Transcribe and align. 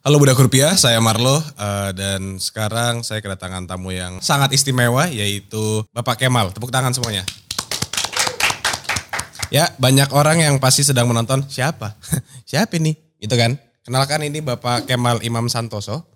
Halo 0.00 0.16
Budak 0.16 0.40
Rupiah, 0.40 0.80
saya 0.80 0.96
Marlo 0.96 1.44
eh, 1.44 1.90
dan 1.92 2.40
sekarang 2.40 3.04
saya 3.04 3.20
kedatangan 3.20 3.68
tamu 3.68 3.92
yang 3.92 4.16
sangat 4.24 4.48
istimewa 4.56 5.04
yaitu 5.12 5.84
Bapak 5.92 6.16
Kemal. 6.16 6.56
Tepuk 6.56 6.72
tangan 6.72 6.96
semuanya. 6.96 7.20
Ya, 9.52 9.68
banyak 9.76 10.08
orang 10.16 10.40
yang 10.40 10.56
pasti 10.56 10.88
sedang 10.88 11.04
menonton. 11.04 11.44
Siapa? 11.44 12.00
Siapa 12.48 12.80
ini? 12.80 12.96
Itu 13.20 13.36
kan. 13.36 13.60
Kenalkan 13.84 14.24
ini 14.24 14.40
Bapak 14.40 14.88
Kemal 14.88 15.20
Imam 15.20 15.52
Santoso. 15.52 16.08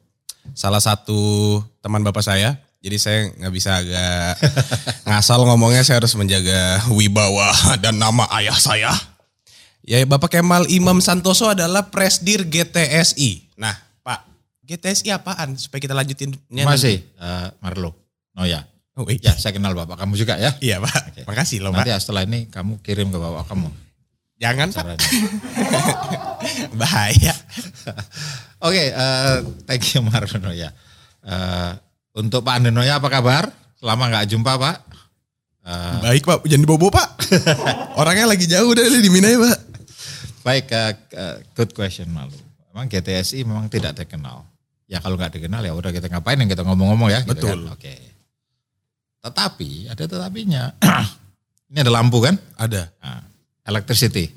Salah 0.57 0.81
satu 0.81 1.61
teman 1.85 2.01
Bapak 2.01 2.25
saya. 2.25 2.57
Jadi 2.81 2.97
saya 2.97 3.29
nggak 3.37 3.53
bisa 3.53 3.85
agak 3.85 4.41
ngasal 5.13 5.45
ngomongnya. 5.45 5.85
Saya 5.85 6.01
harus 6.01 6.17
menjaga 6.17 6.89
wibawa 6.89 7.53
dan 7.85 8.01
nama 8.01 8.25
ayah 8.41 8.57
saya. 8.57 8.97
Ya 9.85 10.01
Bapak 10.09 10.33
Kemal 10.33 10.65
Imam 10.73 10.97
Santoso 11.05 11.53
adalah 11.53 11.93
Presdir 11.93 12.49
GTSI. 12.49 13.53
Nah 13.61 13.77
Pak, 14.01 14.25
GTSI 14.65 15.13
apaan? 15.13 15.61
Supaya 15.61 15.85
kita 15.85 15.93
lanjutin. 15.93 16.33
Masih 16.49 17.05
eh, 17.05 17.49
Marlo. 17.61 17.93
Oh 18.35 18.49
ya. 18.49 18.65
Oh, 18.95 19.05
iya. 19.11 19.31
Ya, 19.31 19.33
saya 19.37 19.53
kenal 19.53 19.77
Bapak 19.77 20.01
kamu 20.01 20.17
juga 20.17 20.41
ya. 20.41 20.57
Iya 20.63 20.81
Pak, 20.81 20.95
Oke. 21.13 21.21
makasih 21.27 21.59
loh 21.61 21.75
Nanti 21.75 21.91
Pak. 21.93 22.01
setelah 22.01 22.23
ini 22.25 22.47
kamu 22.49 22.79
kirim 22.81 23.11
ke 23.11 23.19
Bapak 23.19 23.51
kamu 23.51 23.69
Jangan 24.39 24.69
Pak, 24.73 24.99
bahaya. 26.81 27.35
Oke, 28.67 28.91
eh, 28.91 29.37
thank 29.69 29.85
you 29.95 30.01
Marlo 30.01 30.51
ya. 30.57 30.73
Eh, 31.23 31.71
untuk 32.17 32.41
Pak 32.41 32.57
Andenoya 32.57 32.99
apa 32.99 33.13
kabar? 33.13 33.53
Lama 33.85 34.09
nggak 34.09 34.33
jumpa 34.33 34.57
Pak. 34.57 34.77
Eh, 35.65 35.95
Baik 36.09 36.25
Pak, 36.25 36.39
jangan 36.49 36.63
dibobo 36.65 36.89
Pak. 36.89 37.09
Orangnya 38.01 38.33
lagi 38.33 38.49
jauh 38.49 38.73
dari 38.73 38.97
di 39.03 39.11
Mina 39.13 39.29
ya 39.29 39.39
Pak. 39.45 39.74
Baik, 40.45 40.69
eh, 40.71 41.41
good 41.57 41.73
question 41.73 42.13
Malu. 42.13 42.37
Memang 42.71 42.87
GTSI 42.91 43.49
memang 43.49 43.67
tidak 43.73 43.97
terkenal. 43.97 44.45
Ya 44.85 45.01
kalau 45.01 45.17
nggak 45.17 45.41
dikenal 45.41 45.65
ya 45.65 45.73
udah 45.73 45.89
kita 45.89 46.13
ngapain 46.13 46.37
yang 46.37 46.51
kita 46.53 46.61
ngomong-ngomong 46.61 47.09
ya. 47.09 47.25
gitu 47.25 47.33
Betul. 47.33 47.65
kan. 47.65 47.73
Oke. 47.73 47.95
Tetapi 49.25 49.89
ada 49.89 50.05
tetapinya. 50.05 50.69
ini 51.73 51.79
ada 51.81 51.89
lampu 51.89 52.21
kan? 52.21 52.37
Ada. 52.61 52.93
Nah, 53.01 53.25
electricity. 53.65 54.29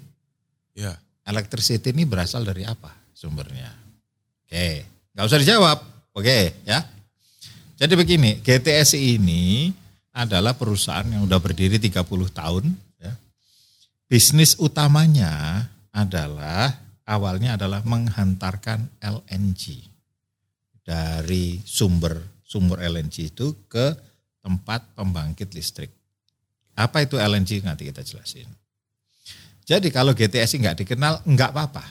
Ya. 0.77 0.93
electricity 1.27 1.91
ini 1.91 2.07
berasal 2.07 2.47
dari 2.47 2.63
apa 2.63 2.93
sumbernya? 3.11 3.67
Oke, 4.47 4.87
nggak 5.11 5.25
usah 5.27 5.41
dijawab. 5.43 5.77
Oke, 6.15 6.63
ya. 6.63 6.79
Jadi 7.75 7.93
begini, 7.99 8.39
GTSI 8.39 9.19
ini 9.19 9.75
adalah 10.15 10.55
perusahaan 10.55 11.03
yang 11.03 11.27
udah 11.27 11.35
berdiri 11.37 11.75
30 11.77 12.07
tahun. 12.31 12.63
Ya. 12.97 13.13
Bisnis 14.07 14.55
utamanya 14.55 15.67
adalah 15.97 16.77
awalnya 17.09 17.57
adalah 17.57 17.81
menghantarkan 17.81 19.01
LNG 19.01 19.81
dari 20.85 21.57
sumber 21.65 22.37
sumber 22.47 22.79
LNG 22.79 23.35
itu 23.35 23.67
ke 23.67 23.91
tempat 24.39 24.95
pembangkit 24.95 25.51
listrik. 25.51 25.91
Apa 26.77 27.03
itu 27.03 27.19
LNG 27.19 27.65
nanti 27.67 27.89
kita 27.89 28.05
jelasin. 28.05 28.47
Jadi 29.67 29.91
kalau 29.91 30.15
GTSI 30.15 30.63
nggak 30.63 30.87
dikenal 30.87 31.27
nggak 31.27 31.51
apa-apa. 31.51 31.83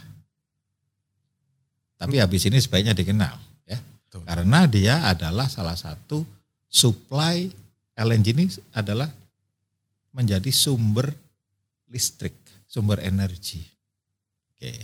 Tapi 2.01 2.17
habis 2.17 2.49
ini 2.49 2.57
sebaiknya 2.57 2.97
dikenal 2.97 3.37
ya. 3.69 3.77
Betul. 3.77 4.25
Karena 4.25 4.65
dia 4.65 5.05
adalah 5.05 5.45
salah 5.53 5.77
satu 5.77 6.25
supply 6.65 7.53
LNG 7.93 8.27
ini 8.33 8.49
adalah 8.73 9.13
menjadi 10.17 10.49
sumber 10.49 11.13
listrik, 11.93 12.37
sumber 12.65 13.05
energi. 13.05 13.76
Oke. 14.67 14.83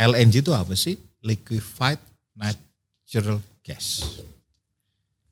LNG 0.00 0.40
itu 0.40 0.52
apa 0.56 0.72
sih? 0.72 0.96
Liquefied 1.20 2.00
natural 2.32 3.44
gas. 3.60 4.16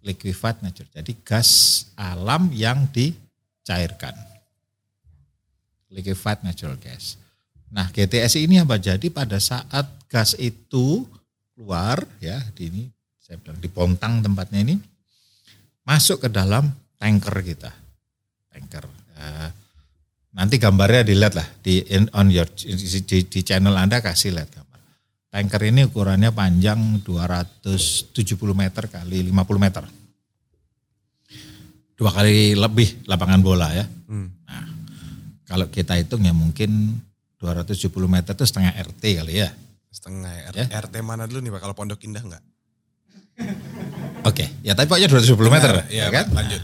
Liquefied 0.04 0.60
natural. 0.60 0.92
Jadi 0.92 1.12
gas 1.24 1.48
alam 1.96 2.52
yang 2.52 2.84
dicairkan 2.92 4.12
liquefied 5.92 6.44
natural 6.44 6.76
gas. 6.80 7.16
Nah, 7.68 7.88
GTSI 7.92 8.48
ini 8.48 8.60
apa? 8.60 8.80
Jadi 8.80 9.12
pada 9.12 9.36
saat 9.40 9.84
gas 10.08 10.32
itu 10.40 11.04
keluar 11.52 12.00
ya 12.20 12.40
di 12.56 12.72
ini 12.72 12.84
saya 13.20 13.36
bilang 13.36 13.60
di 13.60 13.68
Pontang 13.68 14.24
tempatnya 14.24 14.64
ini 14.64 14.76
masuk 15.84 16.24
ke 16.24 16.28
dalam 16.32 16.64
tanker 16.96 17.36
kita. 17.44 17.72
Tanker. 18.48 18.84
Eh, 19.18 19.48
nanti 20.34 20.60
gambarnya 20.60 21.06
dilihat 21.06 21.34
lah 21.38 21.48
di 21.64 21.80
in- 21.88 22.12
on 22.12 22.28
your 22.28 22.48
di, 22.56 23.18
di 23.24 23.40
channel 23.40 23.74
Anda 23.76 24.04
kasih 24.04 24.36
lihat 24.36 24.50
gambar. 24.52 24.80
Tanker 25.28 25.62
ini 25.68 25.84
ukurannya 25.84 26.32
panjang 26.32 27.04
270 27.04 28.16
meter 28.56 28.84
kali 28.88 29.24
50 29.28 29.60
meter. 29.60 29.84
Dua 31.98 32.10
kali 32.14 32.54
lebih 32.54 33.04
lapangan 33.10 33.40
bola 33.42 33.68
ya. 33.74 33.84
Hmm. 34.08 34.30
Kalau 35.48 35.66
kita 35.72 35.96
hitung 35.96 36.22
ya 36.24 36.36
mungkin 36.36 37.00
270 37.40 37.88
meter 38.06 38.32
itu 38.36 38.44
setengah 38.44 38.72
RT 38.76 39.02
kali 39.20 39.32
ya. 39.42 39.50
Setengah 39.88 40.32
ya. 40.32 40.50
Ya. 40.52 40.66
RT 40.84 40.94
mana 41.00 41.24
dulu 41.24 41.40
nih 41.40 41.52
Pak? 41.56 41.60
Kalau 41.64 41.74
Pondok 41.74 42.00
Indah 42.04 42.22
enggak? 42.22 42.44
Oke, 44.26 44.44
ya 44.66 44.74
tapi 44.74 44.90
pokoknya 44.90 45.08
270 45.08 45.54
meter 45.54 45.70
Iya 45.88 46.04
ya 46.04 46.06
kan? 46.10 46.26
Lanjut. 46.34 46.60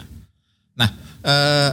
Nah, 0.75 0.89
eh, 1.23 1.71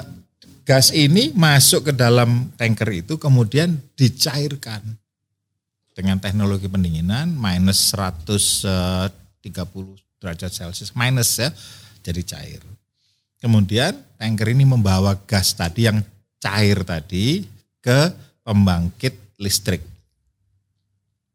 gas 0.72 0.96
ini 0.96 1.36
masuk 1.36 1.92
ke 1.92 1.94
dalam 2.00 2.48
tanker 2.56 2.88
itu 2.96 3.20
kemudian 3.20 3.76
dicairkan 4.00 4.80
dengan 5.92 6.16
teknologi 6.16 6.72
pendinginan 6.72 7.28
minus 7.36 7.92
130 7.92 9.12
derajat 10.16 10.48
Celcius 10.48 10.96
minus 10.96 11.36
ya, 11.44 11.52
jadi 12.00 12.24
cair. 12.24 12.64
Kemudian 13.44 14.00
tanker 14.16 14.48
ini 14.48 14.64
membawa 14.64 15.20
gas 15.28 15.52
tadi 15.52 15.92
yang 15.92 16.00
cair 16.40 16.88
tadi 16.88 17.44
ke 17.84 18.08
pembangkit 18.40 19.44
listrik 19.44 19.84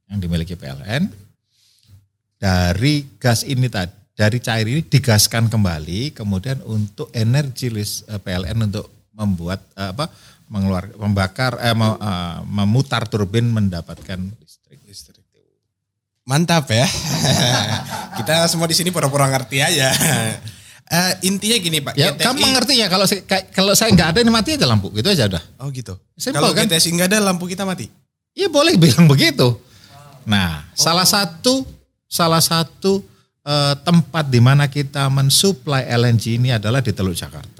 yang 0.08 0.16
dimiliki 0.16 0.56
PLN. 0.56 1.12
Dari 2.40 3.20
gas 3.20 3.44
ini 3.44 3.68
tadi, 3.68 4.16
dari 4.16 4.40
cair 4.40 4.64
ini 4.64 4.80
digaskan 4.80 5.52
kembali, 5.52 6.16
kemudian 6.16 6.64
untuk 6.64 7.12
energi 7.12 7.68
lis, 7.68 8.00
eh, 8.08 8.16
PLN 8.16 8.72
untuk 8.72 8.95
membuat 9.16 9.64
eh, 9.74 9.90
apa 9.90 10.12
mengeluar 10.46 10.92
membakar 10.94 11.56
eh, 11.58 11.72
me- 11.72 11.98
eh, 11.98 12.38
memutar 12.46 13.08
turbin 13.08 13.48
mendapatkan 13.48 14.20
listrik. 14.38 14.78
Listrik. 14.84 15.24
Mantap 16.26 16.68
ya. 16.70 16.86
Kita 18.18 18.50
semua 18.50 18.66
di 18.66 18.74
sini 18.74 18.90
pura-pura 18.90 19.30
ngerti 19.30 19.62
aja. 19.62 19.88
Eh, 20.86 21.12
intinya 21.26 21.56
gini 21.58 21.78
Pak. 21.82 21.94
Ya, 21.98 22.14
kamu 22.14 22.46
ngerti 22.54 22.78
ya 22.78 22.86
kalau 22.86 23.06
saya, 23.10 23.22
kalau 23.50 23.74
saya 23.74 23.90
nggak 23.90 24.08
ada 24.14 24.18
ini 24.22 24.30
mati 24.30 24.54
aja 24.54 24.66
lampu, 24.70 24.94
gitu 24.94 25.10
aja 25.10 25.26
udah. 25.26 25.42
Oh 25.58 25.66
gitu. 25.74 25.98
Simple, 26.14 26.38
Kalau 26.38 26.50
kan? 26.54 26.66
GTSI 26.70 26.94
nggak 26.94 27.08
ada 27.10 27.18
lampu 27.26 27.50
kita 27.50 27.66
mati. 27.66 27.90
Iya 28.34 28.46
boleh 28.46 28.78
bilang 28.78 29.08
begitu. 29.10 29.58
Nah, 30.26 30.66
salah 30.74 31.06
satu 31.06 31.62
salah 32.06 32.42
satu 32.42 33.02
eh, 33.42 33.74
tempat 33.82 34.26
di 34.30 34.38
mana 34.42 34.66
kita 34.70 35.06
mensuplai 35.10 35.86
LNG 35.90 36.38
ini 36.42 36.50
adalah 36.54 36.82
di 36.82 36.90
Teluk 36.94 37.14
Jakarta. 37.14 37.55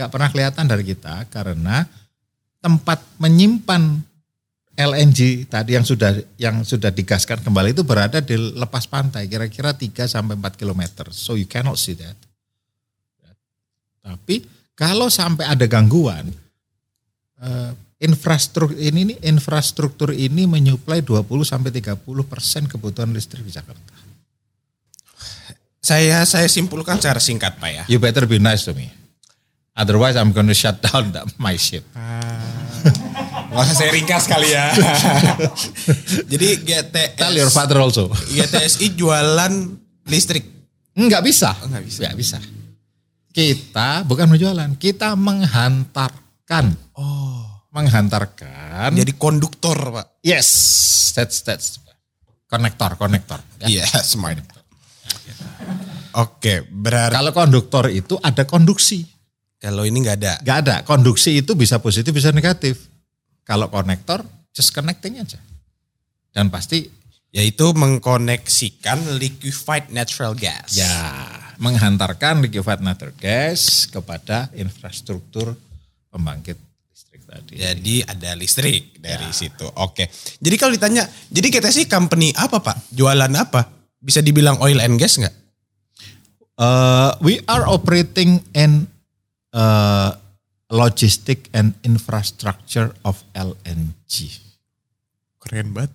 Nggak 0.00 0.16
pernah 0.16 0.32
kelihatan 0.32 0.64
dari 0.64 0.80
kita 0.80 1.28
karena 1.28 1.84
tempat 2.64 3.04
menyimpan 3.20 4.00
LNG 4.80 5.44
tadi 5.44 5.76
yang 5.76 5.84
sudah 5.84 6.16
yang 6.40 6.64
sudah 6.64 6.88
digaskan 6.88 7.44
kembali 7.44 7.76
itu 7.76 7.84
berada 7.84 8.24
di 8.24 8.32
lepas 8.32 8.88
pantai 8.88 9.28
kira-kira 9.28 9.76
3 9.76 10.08
sampai 10.08 10.40
4 10.40 10.56
km. 10.56 11.12
So 11.12 11.36
you 11.36 11.44
cannot 11.44 11.76
see 11.76 12.00
that. 12.00 12.16
Tapi 14.00 14.40
kalau 14.72 15.12
sampai 15.12 15.44
ada 15.44 15.68
gangguan 15.68 16.32
eh, 17.44 17.72
infrastruktur 18.00 18.72
ini 18.80 19.12
nih 19.12 19.18
infrastruktur 19.28 20.16
ini 20.16 20.48
menyuplai 20.48 21.04
20 21.04 21.28
sampai 21.44 21.68
30 21.68 22.00
persen 22.24 22.64
kebutuhan 22.64 23.12
listrik 23.12 23.44
di 23.44 23.52
Jakarta. 23.52 23.92
Saya 25.84 26.24
saya 26.24 26.48
simpulkan 26.48 26.96
secara 26.96 27.20
singkat 27.20 27.60
Pak 27.60 27.68
ya. 27.68 27.84
You 27.84 28.00
better 28.00 28.24
be 28.24 28.40
nice 28.40 28.64
to 28.64 28.72
me. 28.72 28.99
Otherwise 29.80 30.20
I'm 30.20 30.36
gonna 30.36 30.52
shut 30.52 30.84
down 30.84 31.08
the, 31.08 31.24
my 31.40 31.56
ship. 31.56 31.88
Usah 33.50 33.74
saya 33.74 33.90
ringkas 33.90 34.28
kali 34.28 34.52
ya. 34.52 34.70
Jadi 36.30 36.48
GTS, 36.60 37.16
Tell 37.16 37.34
your 37.34 37.48
father 37.48 37.80
also. 37.80 38.12
GTSI 38.12 38.94
jualan 38.94 39.52
listrik. 40.06 40.44
Enggak 40.94 41.24
bisa. 41.24 41.56
Oh, 41.58 41.66
nggak 41.72 41.84
bisa. 41.88 41.98
Nggak 42.04 42.16
bisa. 42.20 42.36
Kita 43.30 44.04
bukan 44.04 44.26
menjualan, 44.28 44.70
kita 44.76 45.16
menghantarkan. 45.16 46.76
Oh. 46.94 47.42
Menghantarkan. 47.70 48.90
Jadi 48.98 49.14
konduktor 49.14 49.78
Pak. 49.78 50.06
yes, 50.26 50.50
that's 51.14 51.46
that's 51.46 51.78
konektor, 52.50 52.98
konektor. 52.98 53.38
ya. 53.62 53.66
Iya, 53.80 53.86
smart. 54.02 54.42
Oke, 56.18 56.66
berarti 56.66 57.14
Kalau 57.14 57.30
konduktor 57.30 57.86
itu 57.94 58.18
ada 58.18 58.42
konduksi. 58.42 59.06
Kalau 59.60 59.84
ini 59.84 60.00
nggak 60.00 60.18
ada. 60.24 60.34
Gak 60.40 60.58
ada. 60.64 60.76
Konduksi 60.88 61.44
itu 61.44 61.52
bisa 61.52 61.76
positif, 61.78 62.16
bisa 62.16 62.32
negatif. 62.32 62.88
Kalau 63.44 63.68
konektor, 63.68 64.24
just 64.56 64.72
connecting 64.72 65.20
aja. 65.20 65.36
Dan 66.32 66.48
pasti 66.48 67.00
Yaitu 67.30 67.70
mengkoneksikan 67.78 69.22
liquefied 69.22 69.94
natural 69.94 70.34
gas. 70.34 70.74
Ya, 70.74 70.90
menghantarkan 71.62 72.42
liquefied 72.42 72.82
natural 72.82 73.14
gas 73.14 73.86
kepada 73.86 74.50
infrastruktur 74.58 75.54
pembangkit 76.10 76.58
listrik 76.90 77.22
tadi. 77.22 77.54
Jadi 77.54 78.02
ada 78.02 78.34
listrik 78.34 78.98
dari 78.98 79.30
situ. 79.30 79.62
Oke. 79.78 80.10
Jadi 80.42 80.56
kalau 80.58 80.74
ditanya, 80.74 81.06
jadi 81.30 81.48
kita 81.54 81.70
sih 81.70 81.86
company 81.86 82.34
apa 82.34 82.58
pak? 82.58 82.90
Jualan 82.98 83.30
apa? 83.38 83.62
Bisa 84.02 84.18
dibilang 84.26 84.58
oil 84.58 84.82
and 84.82 84.98
gas 84.98 85.22
nggak? 85.22 85.36
Uh, 86.58 87.14
we 87.22 87.38
are 87.46 87.62
operating 87.70 88.42
in 88.58 88.90
uh, 89.54 90.10
logistic 90.70 91.50
and 91.50 91.74
infrastructure 91.82 92.94
of 93.02 93.18
LNG. 93.34 94.38
Keren 95.42 95.74
banget. 95.74 95.92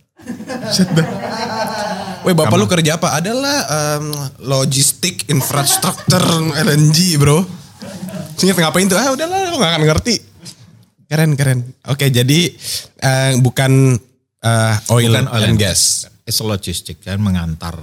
Weh 2.25 2.33
bapak 2.33 2.57
lu 2.57 2.65
kerja 2.65 2.97
apa? 2.97 3.21
Adalah 3.21 3.57
em, 3.69 4.05
logistik 4.43 5.29
infrastruktur 5.29 6.23
LNG 6.57 7.21
bro. 7.21 7.45
Singkat 8.35 8.57
ngapain 8.67 8.89
tuh? 8.89 8.97
Ah 8.99 9.13
udahlah 9.13 9.53
lu 9.53 9.57
gak 9.61 9.71
akan 9.77 9.83
ngerti. 9.85 10.15
Keren 11.05 11.37
keren. 11.37 11.61
Oke 11.85 12.09
jadi 12.09 12.49
eh, 12.99 13.31
bukan 13.39 13.93
eh, 14.41 14.75
oil, 14.91 15.13
Bukan 15.13 15.29
oil 15.31 15.45
and 15.45 15.55
and 15.55 15.59
gas. 15.61 16.09
It's 16.25 16.41
logistic 16.41 17.05
kan 17.05 17.21
mengantar, 17.21 17.77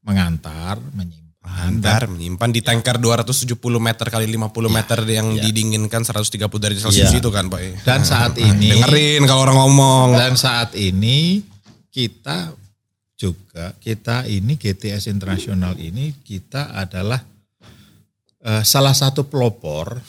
mengantar, 0.00 0.80
menyimpan. 0.96 1.23
Antar 1.44 2.08
menyimpan 2.08 2.50
di 2.50 2.64
tanker 2.64 2.96
270 2.96 3.60
meter 3.76 4.06
kali 4.08 4.24
50 4.32 4.48
meter 4.72 4.98
yang 5.04 5.36
didinginkan 5.36 6.00
130 6.00 6.40
derajat 6.40 6.88
Celcius 6.88 7.12
Iya. 7.12 7.20
itu 7.20 7.28
kan 7.28 7.52
Pak. 7.52 7.84
Dan 7.84 8.00
saat 8.00 8.40
ini 8.48 8.72
Dengerin 8.72 9.28
kalau 9.28 9.44
orang 9.44 9.58
ngomong. 9.60 10.08
Dan 10.16 10.40
saat 10.40 10.72
ini 10.72 11.44
kita 11.92 12.56
juga 13.14 13.76
kita 13.76 14.24
ini 14.26 14.56
GTS 14.56 15.06
Internasional 15.06 15.76
ini 15.76 16.16
kita 16.24 16.72
adalah 16.72 17.20
eh, 18.40 18.64
salah 18.64 18.96
satu 18.96 19.28
pelopor 19.28 20.00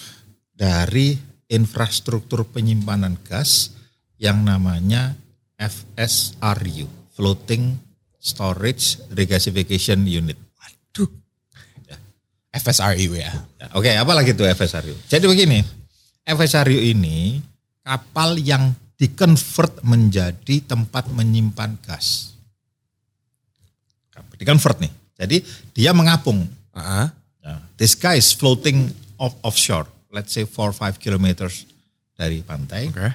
dari 0.55 1.19
infrastruktur 1.51 2.47
penyimpanan 2.47 3.19
gas 3.21 3.75
yang 4.17 4.41
namanya 4.47 5.13
FSRU, 5.55 6.87
Floating 7.15 7.75
Storage 8.17 9.03
Regasification 9.11 10.07
Unit. 10.07 10.39
Waduh. 10.57 11.11
FSRU 12.55 13.19
ya. 13.19 13.31
Ya, 13.59 13.67
Oke, 13.75 13.91
apa 13.91 14.11
lagi 14.15 14.31
tuh 14.31 14.47
FSRU? 14.47 14.95
Jadi 15.11 15.25
begini, 15.27 15.59
FSRU 16.23 16.79
ini 16.79 17.43
kapal 17.83 18.39
yang 18.39 18.71
dikonvert 18.95 19.83
menjadi 19.83 20.63
tempat 20.63 21.11
menyimpan 21.11 21.75
gas. 21.83 22.31
Dikonvert 24.39 24.79
nih. 24.79 24.91
Jadi 25.15 25.37
dia 25.75 25.91
mengapung. 25.95 26.43
Ah, 26.75 27.11
Nah, 27.45 27.61
this 27.77 27.93
guy 27.93 28.17
is 28.17 28.33
floating 28.33 28.89
off 29.21 29.37
offshore, 29.45 29.85
let's 30.09 30.33
say 30.33 30.49
4 30.49 30.73
5 30.73 30.97
kilometers 30.97 31.69
dari 32.17 32.41
pantai. 32.41 32.89
Oke. 32.89 33.13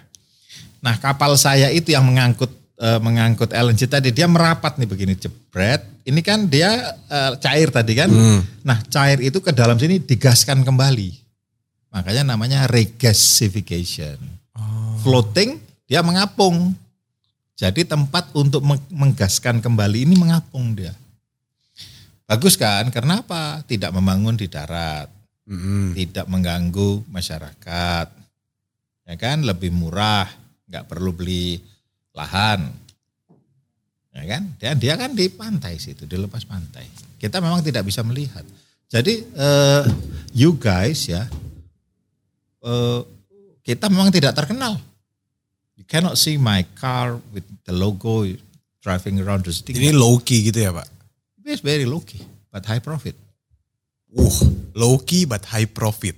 Nah, 0.81 0.95
kapal 1.03 1.35
saya 1.35 1.67
itu 1.75 1.91
yang 1.91 2.07
mengangkut 2.07 2.49
eh, 2.81 2.99
mengangkut 2.99 3.53
LNG 3.53 3.87
tadi 3.87 4.09
dia 4.11 4.25
merapat 4.25 4.81
nih 4.81 4.89
begini 4.89 5.15
jebret. 5.15 5.85
Ini 6.03 6.21
kan 6.25 6.49
dia 6.49 6.73
eh, 7.07 7.33
cair 7.39 7.69
tadi 7.69 7.93
kan. 7.95 8.09
Nah, 8.65 8.81
cair 8.89 9.21
itu 9.21 9.39
ke 9.39 9.53
dalam 9.53 9.77
sini 9.77 10.01
digaskan 10.01 10.65
kembali. 10.65 11.21
Makanya 11.93 12.35
namanya 12.35 12.65
regasification. 12.67 14.17
Floating 15.05 15.61
dia 15.85 16.01
mengapung. 16.01 16.73
Jadi 17.61 17.85
tempat 17.85 18.33
untuk 18.33 18.65
meng- 18.65 18.89
menggaskan 18.89 19.61
kembali 19.61 20.09
ini 20.09 20.17
mengapung 20.17 20.73
dia. 20.73 20.97
Bagus 22.25 22.57
kan? 22.57 22.89
Kenapa? 22.89 23.61
Tidak 23.69 23.93
membangun 23.93 24.39
di 24.39 24.49
darat 24.49 25.11
Mm-mm. 25.51 25.93
tidak 25.99 26.31
mengganggu 26.31 27.03
masyarakat. 27.11 28.07
Ya 29.11 29.15
kan, 29.19 29.43
lebih 29.43 29.75
murah, 29.75 30.31
nggak 30.71 30.87
perlu 30.87 31.11
beli 31.11 31.59
lahan. 32.15 32.71
Ya 34.11 34.27
kan? 34.27 34.43
Dan 34.59 34.75
dia 34.83 34.95
kan 34.99 35.15
di 35.15 35.31
pantai 35.31 35.79
situ, 35.79 36.05
di 36.05 36.19
lepas 36.19 36.43
pantai. 36.43 36.85
Kita 37.17 37.39
memang 37.39 37.63
tidak 37.63 37.87
bisa 37.87 38.03
melihat. 38.03 38.43
Jadi 38.91 39.23
eh, 39.23 39.85
you 40.35 40.59
guys 40.59 41.07
ya, 41.07 41.23
eh, 42.67 43.01
kita 43.63 43.87
memang 43.87 44.11
tidak 44.11 44.35
terkenal. 44.35 44.83
You 45.79 45.87
cannot 45.87 46.19
see 46.19 46.37
my 46.37 46.67
car 46.75 47.23
with 47.31 47.47
the 47.65 47.73
logo 47.73 48.27
driving 48.83 49.23
around 49.23 49.47
the 49.47 49.55
city. 49.55 49.79
Ini 49.79 49.95
low 49.95 50.19
key 50.19 50.51
gitu 50.51 50.59
ya 50.59 50.75
Pak? 50.75 50.89
It's 51.47 51.63
very 51.63 51.87
low 51.87 52.03
key, 52.03 52.23
but 52.51 52.63
high 52.67 52.83
profit. 52.83 53.15
Uh, 54.11 54.27
low 54.75 54.99
key 55.03 55.27
but 55.27 55.43
high 55.51 55.67
profit. 55.67 56.15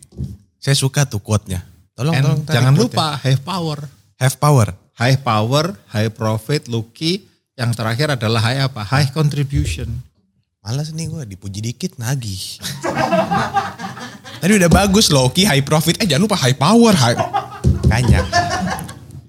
Saya 0.60 0.76
suka 0.76 1.04
tuh 1.08 1.20
quote-nya. 1.20 1.64
Tolong, 1.92 2.14
And 2.16 2.24
tolong. 2.24 2.40
jangan 2.48 2.72
lupa 2.76 3.16
high 3.20 3.40
power. 3.40 3.80
Have 4.20 4.36
power. 4.40 4.72
High 4.94 5.16
power, 5.16 5.76
high 5.88 6.08
profit, 6.08 6.66
lucky. 6.66 7.24
Yang 7.52 7.70
terakhir 7.76 8.08
adalah 8.12 8.40
high 8.40 8.60
apa? 8.62 8.80
High 8.82 9.12
contribution. 9.12 9.88
Malas 10.58 10.90
nih 10.90 11.06
gue 11.06 11.22
dipuji 11.28 11.60
dikit 11.60 11.98
nagih. 11.98 12.62
Tadi 14.40 14.52
udah 14.58 14.70
bagus 14.70 15.10
low 15.10 15.28
key 15.28 15.42
high 15.42 15.62
profit. 15.62 15.98
Eh 15.98 16.06
jangan 16.06 16.26
lupa 16.26 16.36
high 16.36 16.54
power. 16.54 16.90
High... 16.92 17.18
Kanya. 17.86 18.22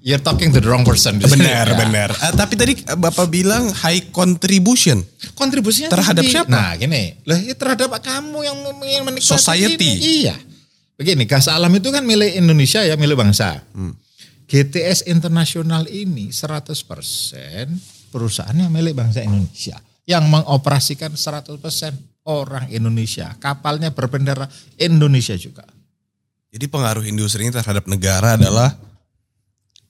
You're 0.00 0.20
talking 0.20 0.52
to 0.52 0.60
the 0.60 0.68
wrong 0.68 0.84
person. 0.84 1.16
Benar, 1.22 1.64
Ya. 1.64 1.76
benar. 1.76 2.10
Eh, 2.12 2.32
tapi 2.34 2.54
tadi 2.54 2.76
Bapak 2.84 3.24
bilang 3.26 3.72
high 3.72 4.12
contribution. 4.12 5.00
Kontribusinya 5.32 5.88
Terhadap 5.88 6.20
tinggi. 6.20 6.34
siapa? 6.34 6.48
Nah 6.48 6.76
gini, 6.76 7.16
lah 7.24 7.40
ya 7.40 7.56
terhadap 7.56 7.88
kamu 7.98 8.38
yang 8.40 8.56
yang 8.84 9.02
menikmati 9.02 9.24
Society. 9.24 9.80
ini. 9.80 9.92
Iya. 10.24 10.34
Begini, 10.94 11.24
gas 11.24 11.48
alam 11.48 11.72
itu 11.72 11.88
kan 11.88 12.04
milik 12.04 12.36
Indonesia 12.36 12.84
ya, 12.84 12.94
milik 12.94 13.16
bangsa. 13.16 13.64
Hmm. 13.72 13.96
GTS 14.44 15.08
Internasional 15.08 15.88
ini 15.88 16.28
100% 16.28 18.12
perusahaannya 18.12 18.68
milik 18.68 18.94
bangsa 18.94 19.24
Indonesia. 19.24 19.80
Yang 20.04 20.24
mengoperasikan 20.28 21.16
100% 21.16 22.28
orang 22.28 22.68
Indonesia. 22.68 23.32
Kapalnya 23.40 23.88
berbendera 23.88 24.44
Indonesia 24.76 25.32
juga. 25.36 25.64
Jadi 26.52 26.70
pengaruh 26.70 27.02
industri 27.08 27.48
ini 27.48 27.52
terhadap 27.56 27.88
negara 27.88 28.36
adalah 28.36 28.76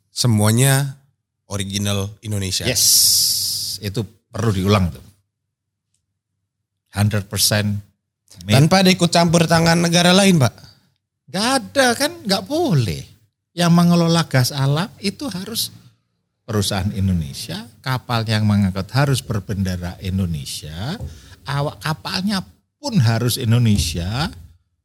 semuanya 0.08 0.96
original 1.50 2.08
Indonesia. 2.22 2.64
Yes, 2.64 3.76
itu 3.82 4.00
perlu 4.30 4.54
diulang 4.54 4.88
tuh. 4.94 5.04
100% 6.94 7.26
made. 8.46 8.54
Tanpa 8.54 8.86
ada 8.86 8.90
ikut 8.94 9.10
campur 9.10 9.50
tangan 9.50 9.82
negara 9.82 10.14
lain, 10.14 10.38
Pak. 10.38 10.54
Gak 11.28 11.46
ada 11.58 11.86
kan, 11.98 12.22
gak 12.22 12.46
boleh. 12.46 13.13
Yang 13.54 13.70
mengelola 13.70 14.26
gas 14.26 14.50
alam 14.50 14.90
itu 14.98 15.30
harus 15.30 15.70
perusahaan 16.42 16.90
Indonesia, 16.90 17.70
kapal 17.78 18.26
yang 18.26 18.42
mengangkut 18.44 18.90
harus 18.90 19.22
berbendera 19.22 19.94
Indonesia, 20.02 20.98
awak 21.46 21.78
kapalnya 21.78 22.42
pun 22.76 22.98
harus 22.98 23.38
Indonesia. 23.38 24.28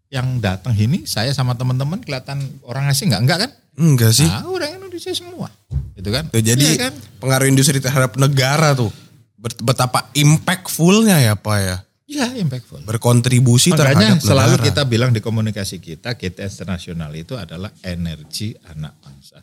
Yang 0.10 0.28
datang 0.42 0.74
ini 0.74 1.06
saya 1.06 1.30
sama 1.34 1.54
teman-teman 1.54 2.02
kelihatan 2.02 2.42
orang 2.66 2.90
asing 2.90 3.10
nggak? 3.10 3.22
Enggak 3.26 3.40
kan? 3.46 3.52
Enggak 3.78 4.12
sih. 4.14 4.26
Ah, 4.26 4.42
orang 4.46 4.78
Indonesia 4.78 5.14
semua. 5.14 5.50
Gitu 5.94 6.10
kan? 6.10 6.26
Tuh, 6.30 6.42
jadi 6.42 6.62
Iya 6.62 6.90
kan? 6.90 6.94
pengaruh 7.22 7.46
industri 7.46 7.78
terhadap 7.78 8.18
negara 8.18 8.74
tuh 8.74 8.90
Bet- 9.38 9.62
betapa 9.62 10.10
impactfulnya 10.14 11.22
ya 11.22 11.34
Pak 11.38 11.58
ya. 11.58 11.78
Iya, 12.10 12.34
impactful. 12.42 12.90
Berkontribusi 12.90 13.70
Makanya 13.70 14.18
terhadap 14.18 14.26
selalu 14.26 14.56
negara. 14.58 14.66
kita 14.66 14.82
bilang 14.90 15.14
di 15.14 15.22
komunikasi 15.22 15.78
kita, 15.78 16.18
kita 16.18 16.42
internasional 16.42 17.14
itu 17.14 17.38
adalah 17.38 17.70
energi 17.86 18.58
anak 18.66 18.98
bangsa. 18.98 19.38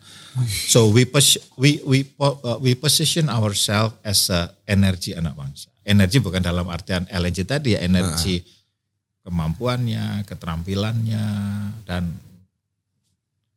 So 0.66 0.90
we 0.90 1.06
pos- 1.06 1.38
we 1.54 1.78
we 1.87 2.02
uh, 2.18 2.58
we 2.58 2.75
position 2.75 3.30
ourselves 3.30 3.94
as 4.02 4.26
a 4.35 4.50
energi 4.66 5.14
anak 5.14 5.38
bangsa. 5.38 5.70
Energi 5.87 6.18
bukan 6.18 6.42
dalam 6.42 6.66
artian 6.66 7.06
LNG 7.06 7.46
tadi 7.46 7.78
ya, 7.78 7.87
energi 7.87 8.42
kemampuannya, 9.23 10.26
keterampilannya 10.26 11.26
dan 11.87 12.18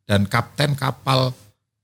dan 0.06 0.22
kapten 0.30 0.78
kapal 0.78 1.34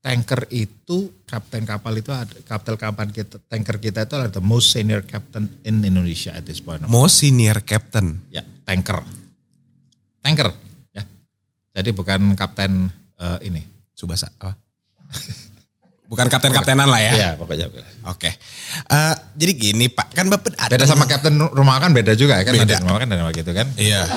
tanker 0.07 0.47
itu 0.55 1.11
kapten 1.27 1.67
kapal 1.67 1.91
itu 1.99 2.15
ada 2.15 2.31
kapten 2.47 2.79
kapal 2.79 3.11
kita 3.11 3.43
tanker 3.51 3.75
kita 3.75 4.07
itu 4.07 4.15
adalah 4.15 4.31
the 4.31 4.39
most 4.39 4.71
senior 4.71 5.03
captain 5.03 5.51
in 5.67 5.83
Indonesia 5.83 6.31
at 6.31 6.47
this 6.47 6.63
point. 6.63 6.79
Most 6.87 7.19
senior 7.19 7.59
captain. 7.67 8.23
Ya, 8.31 8.39
tanker. 8.63 9.03
Tanker, 10.23 10.55
ya. 10.95 11.03
Jadi 11.75 11.91
bukan 11.91 12.39
kapten 12.39 12.87
eh, 13.19 13.51
ini. 13.51 13.59
Subasa. 13.91 14.31
apa? 14.31 14.55
Bukan 16.07 16.31
kapten-kaptenan 16.31 16.87
lah 16.87 17.03
ya. 17.03 17.11
Iya, 17.11 17.29
pokoknya. 17.35 17.67
Oke. 18.07 18.31
Eh, 18.31 19.15
jadi 19.35 19.51
gini 19.59 19.91
Pak, 19.91 20.15
kan 20.15 20.31
Bapak 20.31 20.55
ada 20.55 20.71
Beda 20.71 20.87
sama 20.87 21.03
kapten 21.03 21.35
rumah 21.35 21.83
kan 21.83 21.91
beda 21.91 22.15
juga 22.15 22.39
ya 22.39 22.47
kan? 22.47 22.55
Beda. 22.55 22.79
Rumah 22.79 22.95
kan 23.03 23.07
dan 23.11 23.27
gitu 23.35 23.51
kan? 23.51 23.67
Iya. 23.75 24.07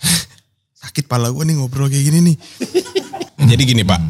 Sakit 0.80 1.04
pala 1.04 1.28
gue 1.28 1.44
nih 1.44 1.60
ngobrol 1.60 1.92
kayak 1.92 2.00
gini 2.00 2.32
nih. 2.32 2.36
Jadi 3.44 3.62
gini 3.68 3.82
Pak, 3.84 4.00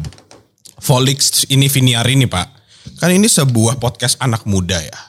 Volix 0.79 1.45
ini 1.47 1.67
Viniar 1.67 2.07
ini 2.07 2.25
Pak, 2.25 2.47
Kan 2.97 3.11
ini 3.11 3.27
sebuah 3.27 3.77
podcast 3.77 4.17
anak 4.19 4.43
muda 4.43 4.79
ya. 4.79 4.99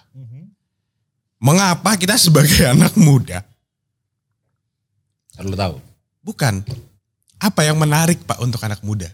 Mengapa 1.40 1.96
kita 1.96 2.20
sebagai 2.20 2.68
anak 2.74 2.94
muda? 2.94 3.40
Perlu 5.32 5.56
tahu. 5.56 5.74
Bukan. 6.20 6.60
Apa 7.40 7.64
yang 7.64 7.80
menarik 7.80 8.20
Pak 8.28 8.44
untuk 8.44 8.60
anak 8.60 8.84
muda? 8.84 9.08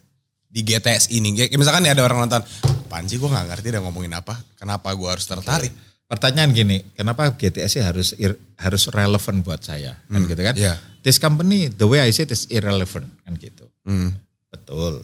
Di 0.51 0.67
GTS 0.67 1.15
ini. 1.15 1.31
Kayak 1.39 1.55
misalkan 1.55 1.87
nih 1.87 1.95
ada 1.95 2.03
orang 2.03 2.27
nonton. 2.27 2.43
Apaan 2.87 3.07
sih 3.07 3.19
gue 3.19 3.31
gak 3.31 3.47
ngerti 3.47 3.71
dia 3.71 3.79
ngomongin 3.79 4.11
apa. 4.11 4.35
Kenapa 4.59 4.91
gue 4.91 5.07
harus 5.07 5.23
tertarik? 5.23 5.71
Pertanyaan 6.07 6.55
gini, 6.55 6.87
kenapa 6.95 7.35
GTS 7.35 7.83
harus 7.83 8.15
ir- 8.15 8.39
harus 8.59 8.87
relevan 8.91 9.43
buat 9.43 9.59
saya? 9.63 9.99
Kan 10.07 10.23
gitu 10.27 10.39
kan? 10.39 10.55
iya. 10.55 10.79
This 11.03 11.19
company, 11.19 11.71
the 11.71 11.87
way 11.87 12.03
I 12.03 12.11
say 12.11 12.27
it 12.27 12.35
is 12.35 12.47
irrelevant 12.51 13.07
kan 13.23 13.35
gitu. 13.39 13.67
Hmm. 13.87 14.15
Betul. 14.51 15.03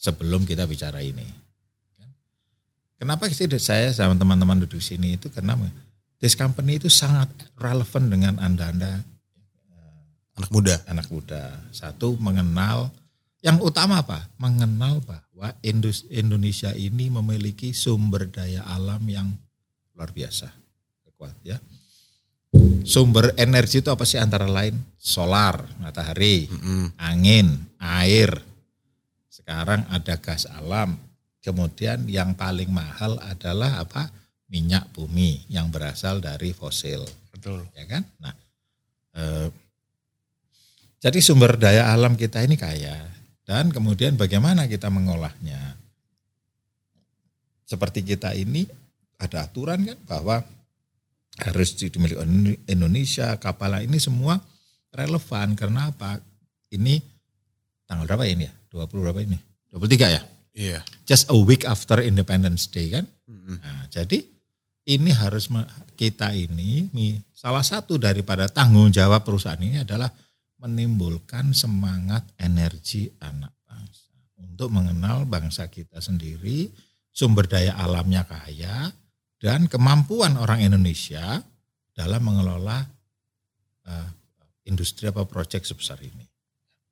Sebelum 0.00 0.48
kita 0.48 0.64
bicara 0.64 1.04
ini. 1.04 1.28
Kenapa 2.96 3.28
sih 3.28 3.48
saya 3.60 3.92
sama 3.92 4.16
teman-teman 4.16 4.64
duduk 4.64 4.80
sini 4.80 5.16
itu 5.16 5.28
karena 5.32 5.56
this 6.20 6.36
company 6.36 6.80
itu 6.80 6.88
sangat 6.88 7.28
relevan 7.56 8.08
dengan 8.08 8.36
Anda-Anda 8.40 9.00
Anak 10.40 10.50
muda. 10.52 10.74
anak 10.88 11.06
muda. 11.12 11.60
Satu 11.68 12.16
mengenal 12.16 12.88
yang 13.40 13.60
utama 13.60 14.00
apa? 14.00 14.28
Mengenal 14.36 15.00
bahwa 15.04 15.52
Indonesia 16.12 16.72
ini 16.76 17.08
memiliki 17.08 17.72
sumber 17.72 18.28
daya 18.28 18.64
alam 18.68 19.00
yang 19.08 19.32
luar 19.96 20.12
biasa. 20.12 20.48
Kuat 21.16 21.36
ya. 21.44 21.60
Sumber 22.84 23.36
energi 23.36 23.84
itu 23.84 23.92
apa 23.92 24.08
sih 24.08 24.16
antara 24.16 24.48
lain? 24.48 24.76
Solar, 24.96 25.60
matahari, 25.80 26.48
Mm-mm. 26.48 26.96
angin, 26.96 27.68
air. 27.76 28.32
Sekarang 29.50 29.82
ada 29.90 30.14
gas 30.22 30.46
alam. 30.46 30.94
Kemudian 31.42 32.06
yang 32.06 32.38
paling 32.38 32.70
mahal 32.70 33.18
adalah 33.18 33.82
apa? 33.82 34.06
Minyak 34.46 34.94
bumi 34.94 35.42
yang 35.50 35.74
berasal 35.74 36.22
dari 36.22 36.54
fosil 36.54 37.02
Betul. 37.34 37.66
ya 37.74 37.82
kan? 37.90 38.06
Nah, 38.22 38.30
eh, 39.18 39.50
jadi 41.02 41.18
sumber 41.18 41.58
daya 41.58 41.90
alam 41.90 42.14
kita 42.14 42.46
ini 42.46 42.54
kaya 42.54 42.94
dan 43.42 43.74
kemudian 43.74 44.14
bagaimana 44.14 44.70
kita 44.70 44.86
mengolahnya? 44.86 45.74
Seperti 47.66 48.06
kita 48.06 48.38
ini 48.38 48.70
ada 49.18 49.50
aturan 49.50 49.82
kan 49.82 49.98
bahwa 50.06 50.46
harus 51.42 51.74
dimiliki 51.74 52.22
Indonesia, 52.70 53.34
kapal 53.42 53.82
ini 53.82 53.98
semua 53.98 54.38
relevan 54.94 55.58
karena 55.58 55.90
apa? 55.90 56.22
Ini 56.70 57.02
tanggal 57.90 58.06
berapa 58.06 58.22
ini 58.22 58.46
ya? 58.46 58.54
20 58.70 59.02
berapa 59.02 59.20
ini? 59.26 59.34
23 59.74 60.14
ya? 60.14 60.22
Iya. 60.54 60.78
Just 61.02 61.26
a 61.26 61.34
week 61.34 61.66
after 61.66 61.98
Independence 61.98 62.70
Day 62.70 62.94
kan? 62.94 63.10
Mm-mm. 63.26 63.58
Nah, 63.58 63.90
jadi 63.90 64.22
ini 64.86 65.10
harus 65.10 65.50
kita 65.98 66.30
ini 66.30 66.86
salah 67.34 67.66
satu 67.66 67.98
daripada 67.98 68.46
tanggung 68.46 68.94
jawab 68.94 69.26
perusahaan 69.26 69.58
ini 69.58 69.82
adalah 69.82 70.10
menimbulkan 70.62 71.50
semangat 71.50 72.30
energi 72.38 73.10
anak 73.18 73.58
bangsa 73.66 74.14
untuk 74.38 74.68
mengenal 74.70 75.26
bangsa 75.26 75.66
kita 75.66 75.98
sendiri, 75.98 76.70
sumber 77.10 77.50
daya 77.50 77.74
alamnya 77.74 78.22
kaya 78.28 78.92
dan 79.40 79.66
kemampuan 79.66 80.36
orang 80.36 80.60
Indonesia 80.60 81.40
dalam 81.96 82.22
mengelola 82.22 82.84
eh, 83.88 84.08
industri 84.68 85.08
apa 85.08 85.26
proyek 85.26 85.64
sebesar 85.66 85.98
ini. 86.04 86.29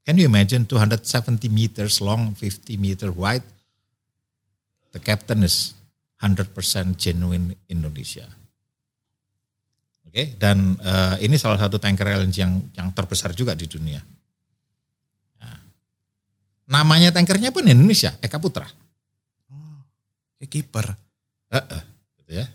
Can 0.08 0.16
you 0.16 0.24
imagine 0.24 0.64
270 0.64 1.52
meters 1.52 2.00
long, 2.00 2.32
50 2.32 2.80
meter 2.80 3.12
wide? 3.12 3.44
The 4.96 5.04
captain 5.04 5.44
is 5.44 5.76
100% 6.24 6.48
genuine 6.96 7.52
Indonesia. 7.68 8.24
Oke, 10.08 10.32
dan 10.40 10.80
eh, 10.80 11.28
ini 11.28 11.36
salah 11.36 11.60
satu 11.60 11.76
tanker 11.76 12.08
LNG 12.08 12.40
yang 12.40 12.56
yang 12.72 12.88
terbesar 12.96 13.36
juga 13.36 13.52
di 13.52 13.68
dunia. 13.68 14.00
Nah, 15.44 15.60
namanya 16.72 17.12
tankernya 17.12 17.52
pun 17.52 17.68
Indonesia, 17.68 18.16
Eka 18.24 18.40
Putra, 18.40 18.64
Kayak 20.40 20.48
kiper. 20.48 20.86
gitu 22.16 22.32
ya. 22.32 22.48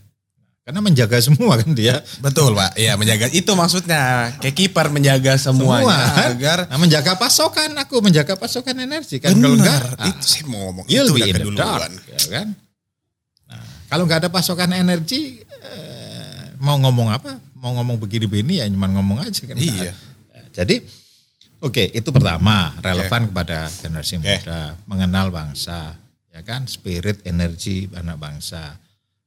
Karena 0.63 0.79
menjaga 0.79 1.19
semua 1.19 1.59
kan 1.59 1.75
dia. 1.75 1.99
Betul 2.23 2.55
Pak. 2.55 2.79
Iya 2.79 2.95
menjaga. 2.95 3.27
Itu 3.35 3.51
maksudnya. 3.51 4.31
Kayak 4.39 4.55
kiper 4.55 4.87
menjaga 4.95 5.35
semuanya. 5.35 5.91
Semua. 5.91 6.27
Agar. 6.31 6.59
Nah, 6.71 6.79
menjaga 6.79 7.19
pasokan, 7.19 7.75
aku 7.75 7.99
menjaga 7.99 8.39
pasokan 8.39 8.79
energi 8.79 9.19
kan. 9.19 9.35
Kalau 9.35 9.59
enggak, 9.59 9.75
Benar. 9.91 9.99
ah, 9.99 10.07
Itu 10.07 10.23
saya 10.23 10.43
mau 10.47 10.59
ngomong. 10.71 10.85
itu 10.87 11.03
udah 11.03 11.27
keduluan. 11.35 11.91
ya 12.15 12.27
kan? 12.31 12.47
Nah, 13.51 13.63
kalau 13.91 14.03
nggak 14.07 14.19
ada 14.23 14.29
pasokan 14.31 14.71
energi, 14.71 15.43
eh, 15.43 16.55
mau 16.63 16.79
ngomong 16.79 17.11
apa? 17.11 17.43
Mau 17.59 17.75
ngomong 17.75 17.99
begini-begini 17.99 18.63
ya 18.63 18.65
cuma 18.71 18.87
ngomong 18.87 19.19
aja 19.19 19.43
kan. 19.43 19.59
Iya. 19.59 19.91
Nah, 20.31 20.47
Jadi, 20.55 20.79
oke 21.59 21.91
itu 21.91 22.07
pertama 22.07 22.71
relevan 22.79 23.27
kepada 23.27 23.67
generasi 23.83 24.15
Oke. 24.15 24.31
muda, 24.39 24.79
mengenal 24.87 25.27
bangsa, 25.27 25.99
ya 26.31 26.39
kan, 26.39 26.71
spirit 26.71 27.19
energi 27.27 27.91
anak 27.91 28.15
bangsa. 28.15 28.79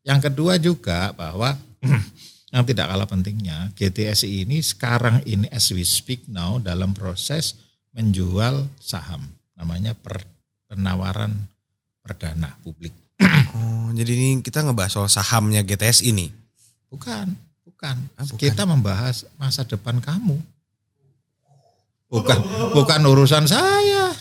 Yang 0.07 0.31
kedua 0.31 0.55
juga 0.63 1.11
bahwa 1.19 1.59
yang 2.55 2.63
tidak 2.63 2.87
kalah 2.87 3.11
pentingnya 3.11 3.75
GTSI 3.75 4.47
ini 4.47 4.63
sekarang 4.63 5.19
ini 5.27 5.51
as 5.51 5.75
we 5.75 5.83
speak 5.83 6.23
now 6.31 6.63
dalam 6.63 6.95
proses 6.95 7.59
menjual 7.91 8.71
saham, 8.79 9.27
namanya 9.59 9.99
per, 9.99 10.23
penawaran 10.71 11.51
perdana 12.07 12.55
publik. 12.63 12.95
Oh, 13.57 13.89
jadi 13.97 14.13
ini 14.13 14.45
kita 14.45 14.61
ngebahas 14.61 14.93
soal 14.93 15.09
sahamnya 15.09 15.65
GTS 15.65 16.05
ini. 16.05 16.29
Bukan, 16.93 17.33
bukan. 17.65 17.97
Ah, 18.21 18.29
bukan. 18.29 18.37
Kita 18.37 18.69
membahas 18.69 19.25
masa 19.41 19.65
depan 19.65 19.97
kamu. 19.97 20.37
Bukan, 22.13 22.39
bukan 22.77 23.01
urusan 23.01 23.49
saya. 23.49 24.13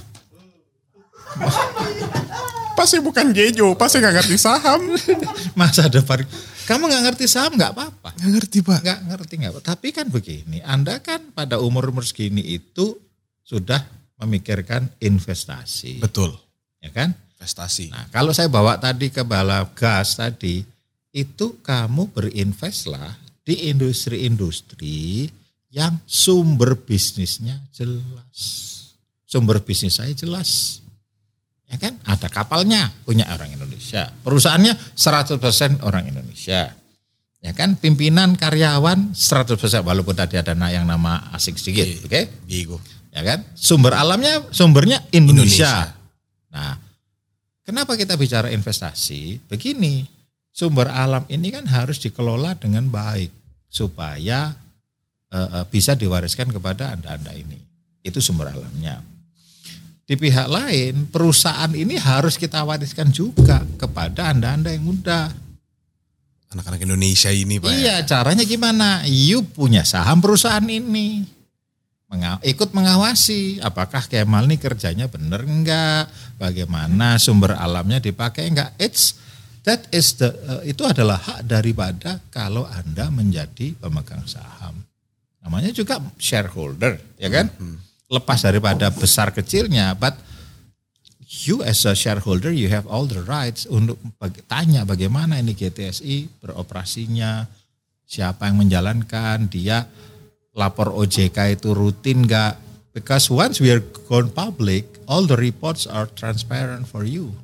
Pasti 2.75 2.99
bukan 2.99 3.31
Jejo, 3.31 3.71
pasti 3.79 4.03
gak 4.03 4.19
ngerti 4.19 4.35
saham. 4.35 4.93
Masa 5.59 5.87
depan. 5.87 6.27
Kamu 6.65 6.89
nggak 6.89 7.03
ngerti 7.07 7.25
saham 7.29 7.55
nggak 7.55 7.71
apa-apa. 7.71 8.09
Gak 8.19 8.31
ngerti 8.35 8.57
Pak. 8.65 8.79
Nggak 8.83 8.99
ngerti 9.07 9.33
nggak. 9.37 9.53
Tapi 9.63 9.87
kan 9.93 10.09
begini, 10.11 10.59
Anda 10.65 10.97
kan 10.99 11.31
pada 11.31 11.61
umur-umur 11.61 12.03
segini 12.03 12.41
itu 12.41 12.97
sudah 13.45 13.79
memikirkan 14.19 14.89
investasi. 14.97 16.01
Betul. 16.01 16.33
Ya 16.81 16.89
kan? 16.89 17.13
Investasi. 17.37 17.93
Nah, 17.93 18.09
kalau 18.09 18.33
saya 18.33 18.49
bawa 18.49 18.81
tadi 18.81 19.13
ke 19.13 19.21
bala 19.21 19.61
gas 19.77 20.17
tadi, 20.17 20.65
itu 21.13 21.61
kamu 21.61 22.11
berinvestlah 22.11 23.13
di 23.45 23.69
industri-industri 23.69 25.29
yang 25.69 26.01
sumber 26.09 26.73
bisnisnya 26.75 27.61
jelas. 27.69 28.41
Sumber 29.29 29.61
bisnis 29.61 30.01
saya 30.01 30.11
jelas. 30.17 30.81
Ya 31.65 31.81
kan? 31.81 31.97
Ada 32.05 32.29
kapalnya 32.29 32.93
punya 33.03 33.25
orang 33.33 33.49
Indonesia. 33.49 34.13
Perusahaannya 34.21 34.77
100% 34.93 35.81
orang 35.81 36.05
Indonesia. 36.05 36.71
Ya 37.41 37.51
kan? 37.53 37.77
Pimpinan 37.77 38.37
karyawan 38.37 39.13
100% 39.13 39.57
walaupun 39.81 40.13
tadi 40.13 40.37
ada 40.37 40.53
yang 40.69 40.85
nama 40.85 41.29
asing 41.33 41.57
sedikit, 41.57 41.85
Iya. 41.85 42.05
oke? 42.05 42.21
Gigo. 42.49 42.77
ya 43.15 43.21
kan? 43.23 43.39
Sumber 43.55 43.95
alamnya 43.95 44.43
sumbernya 44.51 44.99
Indonesia. 45.15 45.71
Indonesia. 45.71 45.95
Nah, 46.51 46.75
kenapa 47.63 47.95
kita 47.95 48.19
bicara 48.19 48.51
investasi? 48.51 49.39
Begini, 49.47 50.03
sumber 50.51 50.91
alam 50.91 51.23
ini 51.31 51.47
kan 51.47 51.63
harus 51.63 51.95
dikelola 52.03 52.59
dengan 52.59 52.91
baik 52.91 53.31
supaya 53.71 54.51
eh, 55.31 55.63
bisa 55.71 55.95
diwariskan 55.95 56.51
kepada 56.51 56.91
anda-anda 56.95 57.31
ini. 57.33 57.55
Itu 58.03 58.19
sumber 58.19 58.51
alamnya. 58.51 58.99
Di 60.05 60.13
pihak 60.13 60.45
lain, 60.45 61.09
perusahaan 61.09 61.73
ini 61.73 61.97
harus 61.97 62.37
kita 62.37 62.61
wariskan 62.61 63.09
juga 63.09 63.65
kepada 63.81 64.29
anda-anda 64.29 64.69
yang 64.69 64.85
muda. 64.85 65.33
Anak-anak 66.53 66.85
Indonesia 66.85 67.33
ini 67.33 67.57
Pak. 67.57 67.73
ya. 67.73 67.75
Iya, 67.75 67.95
caranya 68.05 68.45
gimana? 68.45 69.01
You 69.09 69.41
punya 69.41 69.81
saham 69.81 70.21
perusahaan 70.21 70.61
ini. 70.61 71.25
Menga- 72.05 72.37
ikut 72.45 72.69
mengawasi 72.69 73.57
apakah 73.65 74.05
Kemal 74.05 74.45
ini 74.45 74.61
kerjanya 74.61 75.09
benar 75.09 75.41
enggak, 75.41 76.05
bagaimana 76.37 77.17
sumber 77.17 77.57
alamnya 77.57 77.97
dipakai 77.97 78.45
enggak. 78.45 78.77
It's 78.77 79.17
that 79.65 79.89
is 79.89 80.21
the 80.21 80.29
eh, 80.61 80.69
itu 80.69 80.85
adalah 80.85 81.17
hak 81.17 81.49
daripada 81.49 82.21
kalau 82.29 82.69
Anda 82.69 83.09
menjadi 83.09 83.73
pemegang 83.81 84.21
saham. 84.29 84.85
Namanya 85.41 85.73
juga 85.73 85.97
shareholder, 86.21 87.01
ya 87.17 87.33
kan? 87.33 87.49
Lepas 88.15 88.47
daripada 88.47 88.87
besar 88.95 89.35
kecilnya, 89.35 89.91
but 89.99 90.15
you 91.43 91.59
as 91.67 91.83
a 91.83 91.91
shareholder 91.91 92.55
you 92.55 92.71
have 92.71 92.87
all 92.87 93.03
the 93.03 93.19
rights 93.27 93.67
untuk 93.67 93.99
tanya 94.47 94.87
bagaimana 94.87 95.35
ini 95.35 95.51
GTSI 95.51 96.39
beroperasinya, 96.39 97.43
siapa 98.07 98.47
yang 98.47 98.63
menjalankan, 98.63 99.51
dia 99.51 99.83
lapor 100.55 100.95
OJK 100.95 101.59
itu 101.59 101.75
rutin 101.75 102.23
enggak? 102.23 102.55
Because 102.95 103.27
once 103.27 103.59
we 103.59 103.67
are 103.75 103.83
gone 104.07 104.31
public, 104.31 104.87
all 105.11 105.27
the 105.27 105.35
reports 105.35 105.83
are 105.83 106.07
transparent 106.07 106.87
for 106.87 107.03
you. 107.03 107.35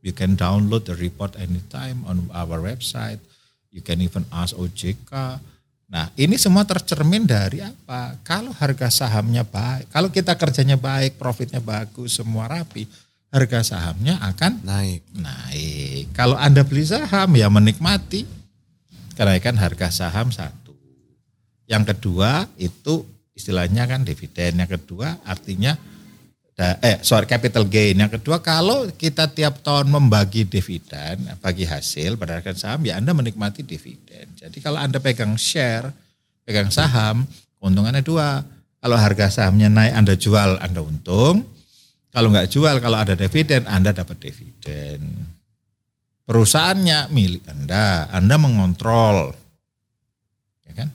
You 0.00 0.16
can 0.16 0.40
download 0.40 0.88
the 0.88 0.96
report 0.96 1.36
anytime 1.36 2.08
on 2.08 2.32
our 2.32 2.56
website. 2.64 3.20
You 3.68 3.84
can 3.84 4.00
even 4.00 4.24
ask 4.32 4.56
OJK. 4.56 5.12
Nah, 5.90 6.06
ini 6.14 6.38
semua 6.38 6.62
tercermin 6.62 7.26
dari 7.26 7.58
apa? 7.58 8.14
Kalau 8.22 8.54
harga 8.54 8.86
sahamnya 8.86 9.42
baik, 9.42 9.90
kalau 9.90 10.06
kita 10.06 10.38
kerjanya 10.38 10.78
baik, 10.78 11.18
profitnya 11.18 11.58
bagus, 11.58 12.14
semua 12.14 12.46
rapi, 12.46 12.86
harga 13.34 13.74
sahamnya 13.74 14.22
akan 14.22 14.62
Naik. 14.62 15.02
naik. 15.18 16.14
Kalau 16.14 16.38
Anda 16.38 16.62
beli 16.62 16.86
saham 16.86 17.34
ya 17.34 17.50
menikmati 17.50 18.22
kenaikan 19.18 19.58
harga 19.58 19.90
saham 19.90 20.30
satu. 20.30 20.70
Yang 21.66 21.94
kedua 21.94 22.46
itu 22.54 23.02
istilahnya 23.34 23.90
kan 23.90 24.06
dividen. 24.06 24.62
Yang 24.62 24.78
kedua 24.78 25.18
artinya 25.26 25.74
da- 26.60 26.76
eh 26.84 27.00
sorry 27.00 27.24
capital 27.24 27.64
gain. 27.64 27.96
Yang 27.96 28.20
kedua 28.20 28.44
kalau 28.44 28.84
kita 28.92 29.32
tiap 29.32 29.64
tahun 29.64 29.88
membagi 29.88 30.44
dividen, 30.44 31.24
bagi 31.40 31.64
hasil 31.64 32.20
berdasarkan 32.20 32.56
saham 32.60 32.80
ya 32.84 33.00
Anda 33.00 33.16
menikmati 33.16 33.64
dividen. 33.64 34.36
Jadi 34.36 34.60
kalau 34.60 34.76
Anda 34.76 35.00
pegang 35.00 35.40
share, 35.40 35.88
pegang 36.44 36.68
saham, 36.68 37.24
keuntungannya 37.56 38.04
dua. 38.04 38.44
Kalau 38.80 38.96
harga 38.96 39.28
sahamnya 39.32 39.72
naik 39.72 39.92
Anda 39.96 40.14
jual, 40.20 40.60
Anda 40.60 40.80
untung. 40.84 41.48
Kalau 42.10 42.28
nggak 42.28 42.48
jual, 42.52 42.76
kalau 42.80 42.96
ada 43.00 43.16
dividen, 43.16 43.64
Anda 43.64 43.96
dapat 43.96 44.20
dividen. 44.20 45.00
Perusahaannya 46.28 47.08
milik 47.12 47.44
Anda, 47.48 48.08
Anda 48.08 48.34
mengontrol. 48.36 49.32
Ya 50.68 50.72
kan? 50.76 50.88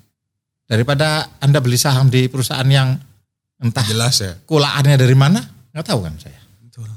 Daripada 0.65 1.29
Anda 1.41 1.61
beli 1.61 1.77
saham 1.77 2.09
di 2.09 2.25
perusahaan 2.25 2.67
yang 2.67 2.97
entah 3.61 3.85
Jelas 3.87 4.19
ya. 4.19 4.33
kulaannya 4.43 4.97
dari 4.99 5.15
mana, 5.15 5.39
nggak 5.75 5.85
tahu 5.85 5.99
kan 6.07 6.15
saya. 6.15 6.39
Betul. 6.63 6.87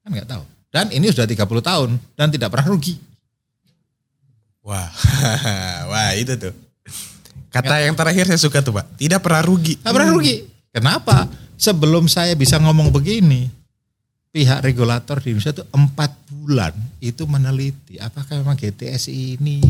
Kan 0.00 0.10
nggak 0.16 0.30
tahu. 0.32 0.44
Dan 0.72 0.88
ini 0.88 1.12
sudah 1.12 1.28
30 1.28 1.44
tahun 1.60 1.90
dan 2.16 2.32
tidak 2.32 2.48
pernah 2.48 2.72
rugi. 2.72 2.96
Wah, 4.64 4.88
wah 5.92 6.10
itu 6.16 6.32
tuh. 6.40 6.56
Kata 7.52 7.84
yang 7.84 7.92
terakhir 7.92 8.24
saya 8.32 8.40
suka 8.40 8.64
tuh 8.64 8.80
pak. 8.80 8.96
Tidak 8.96 9.20
pernah 9.20 9.44
rugi. 9.44 9.76
Nggak 9.78 9.94
pernah 9.94 10.10
rugi. 10.10 10.36
Kenapa? 10.72 11.28
Sebelum 11.56 12.08
saya 12.08 12.36
bisa 12.36 12.60
ngomong 12.60 12.92
begini, 12.92 13.48
pihak 14.28 14.60
regulator 14.60 15.16
di 15.20 15.32
Indonesia 15.32 15.56
itu 15.56 15.64
empat 15.72 16.12
bulan 16.28 16.76
itu 17.00 17.24
meneliti 17.24 17.96
apakah 17.96 18.36
memang 18.36 18.52
GTS 18.52 19.08
ini 19.08 19.64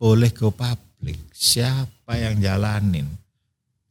boleh 0.00 0.32
go 0.32 0.50
public, 0.50 1.30
siapa 1.30 2.18
yang 2.18 2.42
jalanin, 2.42 3.06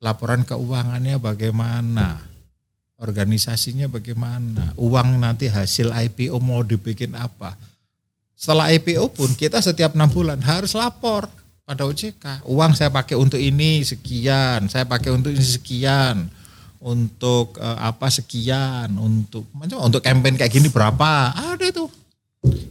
laporan 0.04 0.44
keuangannya 0.44 1.16
bagaimana, 1.22 2.20
organisasinya 3.02 3.90
bagaimana, 3.90 4.78
uang 4.78 5.18
nanti 5.18 5.50
hasil 5.50 5.90
IPO 5.90 6.38
mau 6.38 6.62
dibikin 6.62 7.18
apa. 7.18 7.58
Setelah 8.38 8.70
IPO 8.74 9.10
pun 9.14 9.30
kita 9.34 9.58
setiap 9.58 9.98
enam 9.98 10.10
bulan 10.10 10.38
harus 10.42 10.78
lapor 10.78 11.26
pada 11.66 11.86
OJK. 11.90 12.46
Uang 12.46 12.78
saya 12.78 12.94
pakai 12.94 13.18
untuk 13.18 13.42
ini 13.42 13.82
sekian, 13.82 14.70
saya 14.70 14.86
pakai 14.86 15.10
untuk 15.14 15.34
ini 15.34 15.42
sekian, 15.42 16.30
untuk 16.82 17.58
eh, 17.58 17.80
apa 17.82 18.10
sekian, 18.14 18.94
untuk 19.02 19.50
macam 19.58 19.82
untuk 19.82 20.02
campaign 20.06 20.38
kayak 20.38 20.54
gini 20.54 20.70
berapa? 20.70 21.34
Ada 21.34 21.74
itu. 21.74 21.86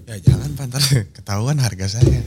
Ya 0.07 0.19
jangan 0.19 0.51
pak, 0.59 0.65
ntar 0.71 0.83
ketahuan 1.19 1.59
harga 1.59 1.99
saya. 1.99 2.23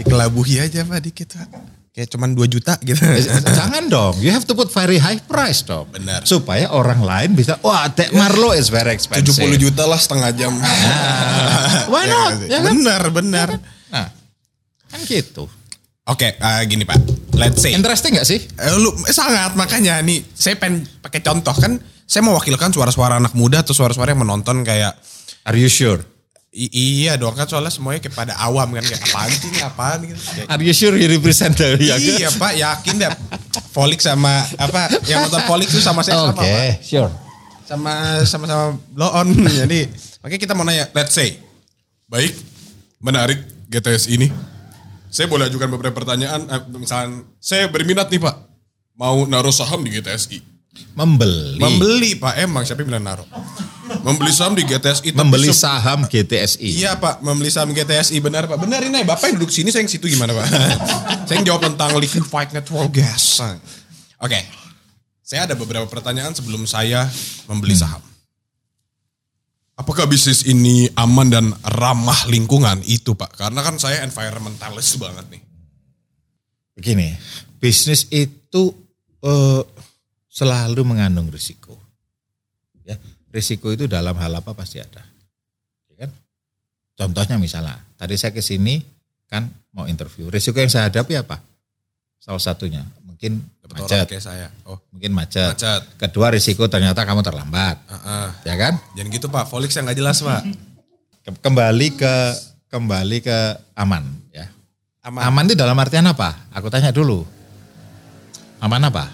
Dikelabuhi 0.00 0.64
aja 0.64 0.84
pak 0.84 1.00
dikit 1.00 1.32
pak. 1.36 1.48
Kayak 1.92 2.08
cuman 2.16 2.32
2 2.32 2.48
juta 2.48 2.80
gitu. 2.80 3.04
Jangan 3.52 3.84
dong, 3.92 4.16
you 4.24 4.32
have 4.32 4.48
to 4.48 4.56
put 4.56 4.72
very 4.72 4.96
high 4.96 5.20
price 5.20 5.60
dong. 5.60 5.84
Benar. 5.92 6.24
Supaya 6.24 6.72
orang 6.72 7.04
lain 7.04 7.36
bisa, 7.36 7.60
wah 7.60 7.84
Tek 7.92 8.16
Marlo 8.16 8.56
is 8.56 8.72
very 8.72 8.96
expensive. 8.96 9.36
70 9.36 9.60
juta 9.60 9.84
lah 9.84 10.00
setengah 10.00 10.32
jam. 10.32 10.56
Nah, 10.56 11.84
why 11.92 12.08
Ya 12.08 12.12
not? 12.16 12.32
Ya 12.48 12.58
kan? 12.64 12.72
Benar, 12.80 13.02
benar. 13.12 13.48
Nah, 13.92 14.08
kan 14.88 15.00
gitu. 15.04 15.44
Oke, 16.08 16.32
eh, 16.32 16.62
gini 16.64 16.88
pak. 16.88 16.96
Let's 17.36 17.60
say. 17.60 17.76
Interesting 17.76 18.16
gak 18.16 18.24
sih? 18.24 18.40
Eh, 18.40 18.72
lu 18.80 18.88
eh, 18.88 19.12
sangat 19.12 19.52
makanya 19.52 20.00
nih 20.00 20.24
saya 20.32 20.56
pengen 20.56 20.88
pakai 21.04 21.20
contoh 21.20 21.52
kan 21.52 21.76
saya 22.08 22.24
mewakilkan 22.24 22.72
suara-suara 22.72 23.20
anak 23.20 23.36
muda 23.36 23.60
atau 23.60 23.76
suara-suara 23.76 24.16
yang 24.16 24.24
menonton 24.24 24.64
kayak 24.64 24.96
Are 25.44 25.58
you 25.58 25.66
sure? 25.66 26.00
I- 26.52 26.68
iya 26.68 27.16
dong 27.16 27.32
kan 27.32 27.48
soalnya 27.48 27.72
semuanya 27.72 27.96
kayak 27.98 28.12
pada 28.12 28.36
awam 28.36 28.76
kan 28.76 28.84
kayak 28.84 29.00
apaan 29.08 29.30
sih 29.32 29.48
ini? 29.48 29.58
Apaan? 29.64 29.98
Gitu. 30.04 30.20
Kayak, 30.20 30.46
Are 30.46 30.60
you 30.60 30.74
sure 30.76 30.92
you 30.92 31.08
represent 31.08 31.56
the 31.56 31.80
iya 31.80 32.28
pak 32.30 32.52
yakin 32.54 33.00
deh. 33.00 33.08
Folik 33.72 33.98
sama 33.98 34.28
apa 34.60 34.92
yang 35.08 35.24
nonton 35.24 35.40
Folik 35.48 35.64
itu 35.66 35.80
sama 35.80 36.04
saya 36.04 36.20
Oke, 36.20 36.28
sama 36.28 36.44
pak. 36.44 36.76
sure. 36.84 37.10
sama 37.64 37.92
sama 38.28 38.44
sama 38.44 38.64
blow 38.86 39.08
on 39.08 39.32
jadi 39.48 39.88
oke 40.20 40.36
kita 40.36 40.52
mau 40.52 40.60
nanya 40.60 40.92
let's 40.92 41.16
say 41.16 41.40
baik 42.04 42.36
menarik 43.00 43.40
GTS 43.66 44.12
ini. 44.12 44.28
Saya 45.08 45.24
boleh 45.24 45.48
ajukan 45.48 45.68
beberapa 45.70 45.92
pertanyaan 45.94 46.44
eh, 46.46 46.60
misalnya 46.70 47.24
saya 47.36 47.64
berminat 47.66 48.12
nih 48.12 48.20
pak 48.20 48.36
mau 48.92 49.24
naruh 49.24 49.48
saham 49.50 49.80
di 49.80 49.88
GTSI 49.90 50.44
Membeli. 50.92 51.56
membeli 51.56 52.12
pak. 52.14 52.36
Emang 52.38 52.60
siapa 52.62 52.84
yang 52.84 52.92
bilang 52.92 53.08
naruh 53.08 53.28
membeli 54.02 54.32
saham 54.34 54.52
di 54.58 54.66
GTSI 54.66 55.14
membeli 55.14 55.50
saham 55.54 56.00
GTSI. 56.04 56.82
Iya 56.82 56.98
pak, 56.98 57.22
membeli 57.22 57.48
saham 57.48 57.70
GTSI 57.70 58.18
benar 58.18 58.50
pak. 58.50 58.58
Benar 58.58 58.82
ini 58.82 59.06
bapak 59.06 59.32
yang 59.32 59.36
duduk 59.38 59.54
sini, 59.54 59.70
saya 59.70 59.86
yang 59.86 59.90
situ 59.90 60.10
gimana 60.10 60.34
pak? 60.34 60.46
saya 61.30 61.36
yang 61.40 61.46
jawab 61.46 61.62
tentang 61.70 61.94
liquefied 61.96 62.50
natural 62.50 62.90
gas. 62.90 63.40
Oke, 64.18 64.38
saya 65.22 65.46
ada 65.46 65.54
beberapa 65.54 65.86
pertanyaan 65.86 66.34
sebelum 66.34 66.66
saya 66.66 67.06
membeli 67.46 67.78
saham. 67.78 68.02
Apakah 69.72 70.04
bisnis 70.04 70.44
ini 70.44 70.92
aman 70.94 71.32
dan 71.32 71.46
ramah 71.64 72.28
lingkungan? 72.28 72.84
Itu 72.84 73.16
pak, 73.16 73.40
karena 73.40 73.64
kan 73.64 73.80
saya 73.80 74.04
environmentalist 74.04 75.00
banget 75.00 75.26
nih. 75.32 75.42
Begini, 76.76 77.08
bisnis 77.56 78.06
itu 78.12 78.76
eh, 79.24 79.62
selalu 80.28 80.80
mengandung 80.84 81.28
risiko. 81.32 81.76
Ya, 82.82 82.98
risiko 83.32 83.72
itu 83.72 83.88
dalam 83.88 84.14
hal 84.14 84.32
apa 84.36 84.52
pasti 84.52 84.78
ada. 84.78 85.02
Ya 85.88 86.06
kan? 86.06 86.10
Contohnya 86.94 87.40
misalnya, 87.40 87.80
tadi 87.96 88.14
saya 88.14 88.30
ke 88.30 88.38
sini 88.38 88.78
kan 89.26 89.48
mau 89.72 89.88
interview. 89.88 90.28
Risiko 90.28 90.60
yang 90.60 90.68
saya 90.68 90.92
hadapi 90.92 91.16
apa? 91.16 91.40
Salah 92.20 92.38
satunya 92.38 92.84
mungkin 93.02 93.42
Dapat 93.64 93.72
orang 93.72 93.82
macet, 93.88 94.06
kayak 94.06 94.22
saya. 94.22 94.46
Oh, 94.62 94.78
mungkin 94.92 95.10
macet. 95.10 95.56
macet. 95.56 95.82
Kedua 95.96 96.30
risiko 96.30 96.68
ternyata 96.68 97.02
kamu 97.02 97.24
terlambat, 97.24 97.80
Heeh. 97.88 98.26
ya 98.46 98.54
kan? 98.54 98.74
Jangan 98.94 99.08
gitu 99.10 99.26
pak, 99.26 99.44
Volix 99.48 99.72
yang 99.74 99.88
nggak 99.88 99.98
jelas 99.98 100.20
pak. 100.20 100.42
Ke- 101.24 101.40
Kembali 101.40 101.88
ke 101.94 102.14
kembali 102.68 103.18
ke 103.20 103.38
aman, 103.74 104.04
ya. 104.30 104.46
Aman. 105.02 105.22
Aman 105.24 105.44
itu 105.50 105.58
dalam 105.58 105.74
artian 105.74 106.06
apa? 106.06 106.46
Aku 106.54 106.70
tanya 106.70 106.94
dulu. 106.94 107.26
Aman 108.58 108.82
apa? 108.86 109.10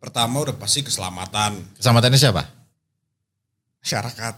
Pertama 0.00 0.40
udah 0.40 0.56
pasti 0.56 0.80
keselamatan 0.80 1.60
Keselamatannya 1.76 2.16
siapa? 2.16 2.42
Masyarakat. 3.86 4.34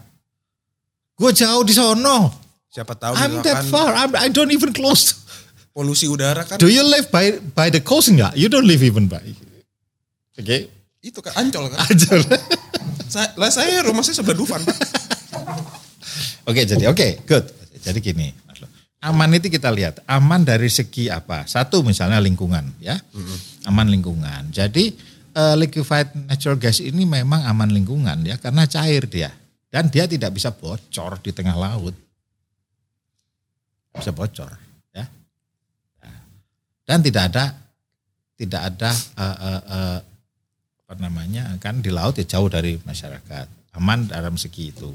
Gue 1.17 1.31
jauh 1.33 1.65
di 1.65 1.73
sono. 1.73 2.29
Siapa 2.69 2.93
tahu 2.93 3.17
I'm 3.17 3.41
that 3.41 3.65
far. 3.65 3.97
I'm, 3.97 4.13
I 4.13 4.29
don't 4.29 4.53
even 4.53 4.69
close. 4.69 5.25
polusi 5.69 6.09
udara 6.09 6.43
kan 6.43 6.57
Do 6.57 6.67
you 6.67 6.81
live 6.81 7.07
by 7.13 7.39
by 7.53 7.71
the 7.73 7.81
coast 7.81 8.13
enggak? 8.13 8.37
You 8.37 8.45
don't 8.45 8.69
live 8.69 8.85
even 8.85 9.09
by. 9.09 9.25
Oke. 10.37 10.69
itu 10.99 11.19
kan 11.23 11.31
ancol 11.39 11.71
kan. 11.71 11.79
Aja. 11.87 12.19
saya, 13.13 13.31
lah 13.39 13.47
saya 13.47 13.79
rumah 13.87 14.03
saya 14.03 14.19
sebelah 14.19 14.37
Dufan. 14.37 14.59
Oke, 16.49 16.65
jadi 16.65 16.89
oke, 16.89 17.29
good. 17.29 17.45
Jadi 17.77 18.01
gini, 18.01 18.33
aman 19.05 19.29
itu 19.37 19.53
kita 19.53 19.69
lihat, 19.69 20.01
aman 20.09 20.41
dari 20.41 20.65
segi 20.65 21.05
apa? 21.05 21.45
Satu 21.45 21.85
misalnya 21.85 22.17
lingkungan, 22.17 22.65
ya, 22.81 22.97
aman 23.69 23.85
lingkungan. 23.85 24.49
Jadi 24.49 24.89
eh, 25.33 25.55
liquefied 25.57 26.13
natural 26.27 26.57
gas 26.57 26.81
ini 26.81 27.05
memang 27.05 27.45
aman 27.45 27.69
lingkungan 27.69 28.25
ya, 28.25 28.37
karena 28.37 28.65
cair 28.65 29.05
dia 29.05 29.31
dan 29.69 29.87
dia 29.87 30.09
tidak 30.09 30.33
bisa 30.33 30.49
bocor 30.49 31.21
di 31.21 31.29
tengah 31.29 31.53
laut, 31.53 31.93
bisa 33.93 34.09
bocor, 34.09 34.49
ya. 34.93 35.05
Dan 36.89 37.05
tidak 37.05 37.29
ada 37.29 37.53
tidak 38.39 38.61
ada 38.71 38.91
eh, 38.95 39.37
eh, 39.43 39.61
eh, 39.67 39.99
apa 40.87 40.93
namanya 40.97 41.53
kan 41.59 41.83
di 41.83 41.91
laut 41.91 42.15
ya 42.17 42.25
jauh 42.25 42.47
dari 42.47 42.79
masyarakat, 42.81 43.75
aman 43.75 44.09
dalam 44.09 44.39
segi 44.39 44.71
itu. 44.71 44.89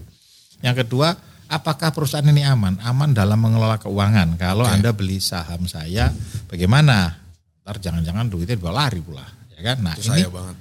Yang 0.65 0.89
kedua, 0.89 1.13
apakah 1.53 1.93
perusahaan 1.93 2.25
ini 2.25 2.41
aman? 2.41 2.81
Aman 2.83 3.13
dalam 3.13 3.37
mengelola 3.37 3.77
keuangan. 3.77 4.41
Kalau 4.41 4.65
Oke. 4.65 4.73
Anda 4.73 4.91
beli 4.97 5.21
saham 5.21 5.69
saya, 5.69 6.09
bagaimana? 6.49 7.21
Ntar 7.63 7.77
jangan-jangan 7.85 8.33
duitnya 8.33 8.57
dibawa 8.57 8.89
lari 8.89 9.05
pula. 9.05 9.25
Kan? 9.65 9.81
Nah, 9.81 9.97
Itu 9.97 10.13
ini, 10.13 10.21
saya 10.21 10.29
banget. 10.29 10.57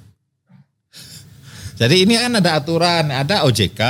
jadi 1.84 1.94
ini 2.00 2.14
kan 2.16 2.32
ada 2.40 2.50
aturan, 2.56 3.04
ada 3.12 3.44
OJK, 3.44 3.80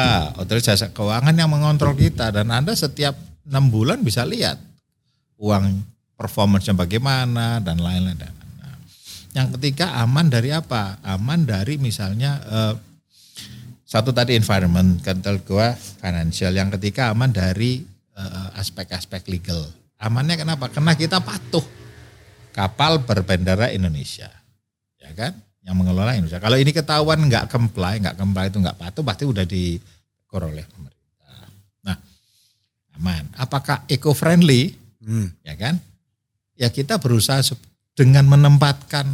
Otoritas 0.42 0.74
Jasa 0.74 0.90
Keuangan 0.90 1.34
yang 1.38 1.46
mengontrol 1.46 1.94
kita. 1.94 2.34
Dan 2.34 2.50
Anda 2.50 2.74
setiap 2.74 3.14
enam 3.46 3.70
bulan 3.70 4.02
bisa 4.02 4.26
lihat 4.26 4.58
uang 5.38 5.86
performance-nya 6.18 6.74
bagaimana 6.74 7.62
dan 7.62 7.78
lain-lain. 7.78 8.18
Nah, 8.18 8.76
yang 9.34 9.54
ketiga 9.58 9.94
aman 10.02 10.26
dari 10.30 10.50
apa? 10.50 10.98
Aman 11.02 11.46
dari 11.46 11.78
misalnya 11.78 12.42
eh, 12.42 12.74
satu 13.84 14.10
tadi 14.10 14.34
environment, 14.34 14.98
kedua 15.02 15.74
financial, 15.78 16.50
yang 16.54 16.70
ketiga 16.74 17.14
aman 17.14 17.30
dari 17.30 17.82
eh, 18.18 18.48
aspek-aspek 18.58 19.30
legal. 19.30 19.62
Amannya 19.98 20.34
kenapa? 20.38 20.70
Karena 20.70 20.98
kita 20.98 21.22
patuh 21.22 21.62
kapal 22.54 23.02
berbendera 23.02 23.74
Indonesia, 23.74 24.30
ya 25.04 25.12
kan? 25.12 25.32
Yang 25.64 25.76
mengelola 25.80 26.12
Indonesia. 26.16 26.40
Kalau 26.40 26.56
ini 26.60 26.72
ketahuan 26.72 27.20
nggak 27.24 27.48
comply, 27.48 28.00
nggak 28.00 28.16
comply 28.16 28.48
itu 28.48 28.58
nggak 28.60 28.78
patuh, 28.80 29.04
pasti 29.04 29.24
udah 29.24 29.44
dikur 29.48 30.42
oleh 30.44 30.64
pemerintah. 30.68 31.48
Nah, 31.84 31.96
aman. 33.00 33.24
Apakah 33.36 33.84
eco 33.88 34.12
friendly? 34.12 34.76
Hmm. 35.00 35.32
Ya 35.40 35.56
kan? 35.56 35.80
Ya 36.56 36.68
kita 36.68 37.00
berusaha 37.00 37.40
dengan 37.96 38.28
menempatkan, 38.28 39.08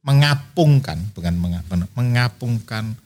mengapungkan, 0.00 0.96
bukan 1.12 1.34
menga- 1.36 1.66
mengapungkan 1.92 2.96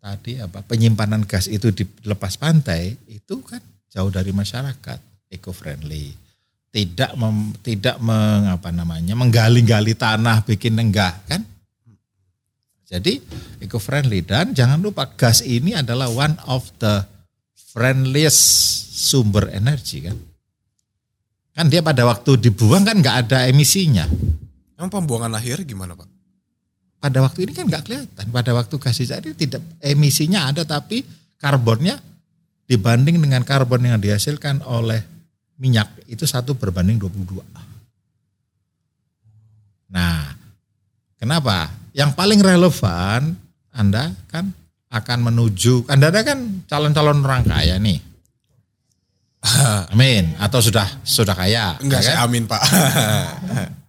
tadi 0.00 0.36
apa 0.36 0.60
penyimpanan 0.64 1.24
gas 1.24 1.48
itu 1.48 1.72
di 1.72 1.88
lepas 2.04 2.36
pantai 2.36 2.92
itu 3.08 3.40
kan 3.44 3.60
jauh 3.92 4.08
dari 4.12 4.32
masyarakat, 4.32 4.98
eco 5.32 5.52
friendly. 5.52 6.12
Tidak 6.74 7.14
mem, 7.14 7.54
tidak 7.62 8.02
mengapa 8.02 8.74
namanya 8.74 9.14
menggali-gali 9.14 9.94
tanah 9.94 10.42
bikin 10.42 10.74
enggak 10.74 11.22
kan? 11.30 11.53
Jadi 12.84 13.16
eco 13.64 13.80
friendly 13.80 14.20
dan 14.20 14.52
jangan 14.52 14.80
lupa 14.84 15.08
gas 15.16 15.40
ini 15.40 15.72
adalah 15.72 16.12
one 16.12 16.36
of 16.44 16.68
the 16.78 17.00
friendliest 17.72 18.38
sumber 18.92 19.48
energi 19.48 20.04
kan? 20.04 20.16
Kan 21.54 21.70
dia 21.70 21.80
pada 21.80 22.04
waktu 22.04 22.36
dibuang 22.36 22.84
kan 22.84 23.00
nggak 23.00 23.16
ada 23.28 23.48
emisinya. 23.48 24.04
Emang 24.76 24.90
pembuangan 24.90 25.32
akhir 25.38 25.64
gimana 25.64 25.96
Pak? 25.96 26.08
Pada 26.98 27.18
waktu 27.24 27.48
ini 27.48 27.52
kan 27.56 27.70
nggak 27.70 27.84
kelihatan. 27.88 28.24
Pada 28.28 28.50
waktu 28.52 28.74
gas 28.76 29.00
dicari 29.00 29.32
tidak 29.32 29.62
emisinya 29.80 30.50
ada 30.50 30.66
tapi 30.66 31.06
karbonnya 31.40 31.96
dibanding 32.68 33.20
dengan 33.20 33.44
karbon 33.44 33.84
yang 33.84 34.00
dihasilkan 34.00 34.64
oleh 34.64 35.04
minyak 35.60 35.88
itu 36.10 36.26
satu 36.26 36.56
berbanding 36.58 36.98
22. 36.98 37.38
Nah, 39.94 40.34
kenapa? 41.20 41.83
Yang 41.94 42.10
paling 42.18 42.40
relevan 42.42 43.38
Anda 43.70 44.10
kan 44.28 44.50
akan 44.90 45.18
menuju, 45.30 45.86
Anda 45.90 46.10
kan 46.10 46.66
calon-calon 46.66 47.22
orang 47.22 47.46
kaya 47.46 47.78
nih. 47.78 47.98
Amin. 49.94 50.34
Atau 50.38 50.58
sudah 50.58 50.86
sudah 51.06 51.34
kaya. 51.34 51.78
Enggak 51.78 52.02
ya 52.02 52.06
kan? 52.06 52.14
saya 52.14 52.18
amin 52.26 52.44
Pak. 52.50 52.62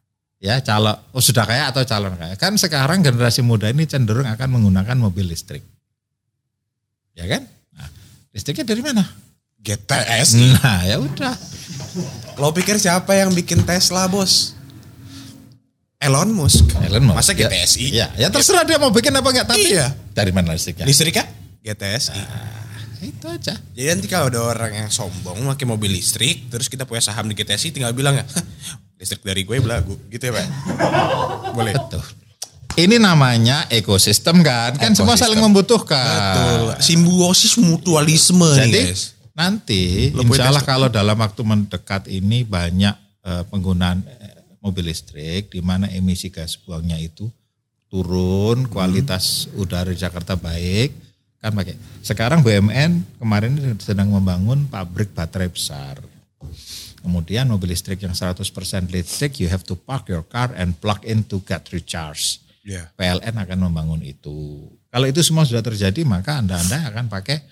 ya 0.46 0.62
calon 0.62 0.94
oh 1.10 1.24
sudah 1.24 1.42
kaya 1.48 1.74
atau 1.74 1.82
calon 1.82 2.14
kaya 2.14 2.38
kan 2.38 2.54
sekarang 2.54 3.02
generasi 3.02 3.42
muda 3.42 3.66
ini 3.72 3.90
cenderung 3.90 4.30
akan 4.30 4.54
menggunakan 4.54 4.94
mobil 4.94 5.26
listrik 5.26 5.66
ya 7.18 7.26
kan 7.26 7.50
nah, 7.74 7.90
listriknya 8.30 8.68
dari 8.68 8.86
mana 8.86 9.02
GTS. 9.66 10.38
nah 10.62 10.86
ya 10.86 11.02
udah 11.02 11.34
Lo 12.36 12.52
pikir 12.52 12.76
siapa 12.76 13.16
yang 13.16 13.32
bikin 13.32 13.64
Tesla 13.64 14.12
bos? 14.12 14.55
Elon 16.06 16.30
Musk. 16.30 16.66
Elon 16.80 17.04
Musk. 17.04 17.18
Masa 17.18 17.32
Ya, 17.32 17.50
GTSI? 17.50 17.86
ya 17.92 18.08
ya 18.16 18.28
terserah 18.30 18.62
dia 18.62 18.78
mau 18.78 18.90
bikin 18.90 19.10
apa 19.12 19.26
enggak 19.26 19.48
tapi 19.50 19.66
Iya. 19.68 19.92
dari 20.12 20.30
mana 20.30 20.54
listriknya 20.54 20.86
Listriknya? 20.86 21.26
GTSI. 21.60 22.22
itu 23.04 23.26
aja 23.28 23.54
Jadi 23.54 23.86
nanti 23.88 24.08
kalau 24.08 24.30
ada 24.30 24.42
orang 24.42 24.72
yang 24.76 24.90
sombong 24.90 25.46
pakai 25.46 25.66
mobil 25.66 25.90
listrik, 25.90 26.48
terus 26.48 26.66
kita 26.66 26.84
punya 26.84 27.02
saham 27.02 27.26
di 27.26 27.34
GTSI, 27.34 27.70
tinggal 27.70 27.94
bilang 27.94 28.18
ya, 28.18 28.26
"Hah, 28.26 28.44
listrik 28.96 29.22
dari 29.22 29.42
gue 29.42 29.58
belagu, 29.60 29.94
gitu 30.10 30.26
ya 30.26 30.34
pak? 30.34 30.46
Boleh. 31.52 31.74
betul 31.76 32.02
ini 32.76 33.00
namanya 33.00 33.66
ekosistem 33.70 34.44
kan 34.44 34.76
kan 34.76 34.92
semua 34.92 35.16
saling 35.16 35.40
membutuhkan 35.40 35.96
Betul. 36.04 36.66
Simbiosis 36.84 37.56
mutualisme 37.56 38.52
Jadi 38.52 38.68
nih 38.68 38.84
guys. 38.92 39.16
nanti 39.32 39.84
Lo 40.12 40.24
insya 40.24 40.52
Allah 40.52 40.60
kalau 40.60 40.92
dalam 40.92 41.16
waktu 41.16 41.42
mendekat 41.42 42.12
ini 42.12 42.44
banyak 42.44 42.96
eh, 43.24 43.44
penggunaan 43.48 44.04
mobil 44.66 44.90
listrik 44.90 45.54
di 45.54 45.62
mana 45.62 45.86
emisi 45.94 46.34
gas 46.34 46.58
buangnya 46.58 46.98
itu 46.98 47.30
turun, 47.86 48.66
kualitas 48.66 49.46
udara 49.54 49.94
di 49.94 50.00
Jakarta 50.02 50.34
baik 50.34 50.90
kan 51.38 51.54
pakai. 51.54 51.78
Sekarang 52.02 52.42
BUMN 52.42 53.22
kemarin 53.22 53.78
sedang 53.78 54.10
membangun 54.10 54.66
pabrik 54.66 55.14
baterai 55.14 55.54
besar. 55.54 56.02
Kemudian 57.06 57.46
mobil 57.46 57.70
listrik 57.70 58.02
yang 58.02 58.18
100% 58.18 58.42
listrik 58.90 59.38
you 59.38 59.46
have 59.46 59.62
to 59.62 59.78
park 59.78 60.10
your 60.10 60.26
car 60.26 60.50
and 60.58 60.74
plug 60.82 61.06
in 61.06 61.22
to 61.22 61.38
get 61.46 61.70
recharge. 61.70 62.42
Iya. 62.66 62.90
PLN 62.98 63.38
akan 63.38 63.70
membangun 63.70 64.02
itu. 64.02 64.66
Kalau 64.90 65.06
itu 65.06 65.22
semua 65.22 65.46
sudah 65.46 65.62
terjadi 65.62 66.02
maka 66.02 66.42
Anda-Anda 66.42 66.90
akan 66.90 67.06
pakai 67.14 67.46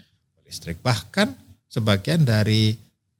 listrik. 0.49 0.82
Bahkan 0.82 1.38
sebagian 1.69 2.26
dari 2.26 2.73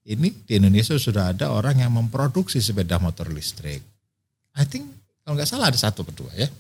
ini 0.04 0.28
di 0.44 0.60
Indonesia 0.60 1.00
sudah 1.00 1.32
ada 1.32 1.52
orang 1.52 1.80
yang 1.80 1.96
memproduksi 1.96 2.60
sepeda 2.60 3.00
motor 3.00 3.32
listrik. 3.32 3.80
I 4.54 4.64
think 4.68 4.92
kalau 5.24 5.40
nggak 5.40 5.48
salah 5.48 5.72
ada 5.72 5.80
satu 5.80 6.04
berdua 6.04 6.30
ya. 6.36 6.52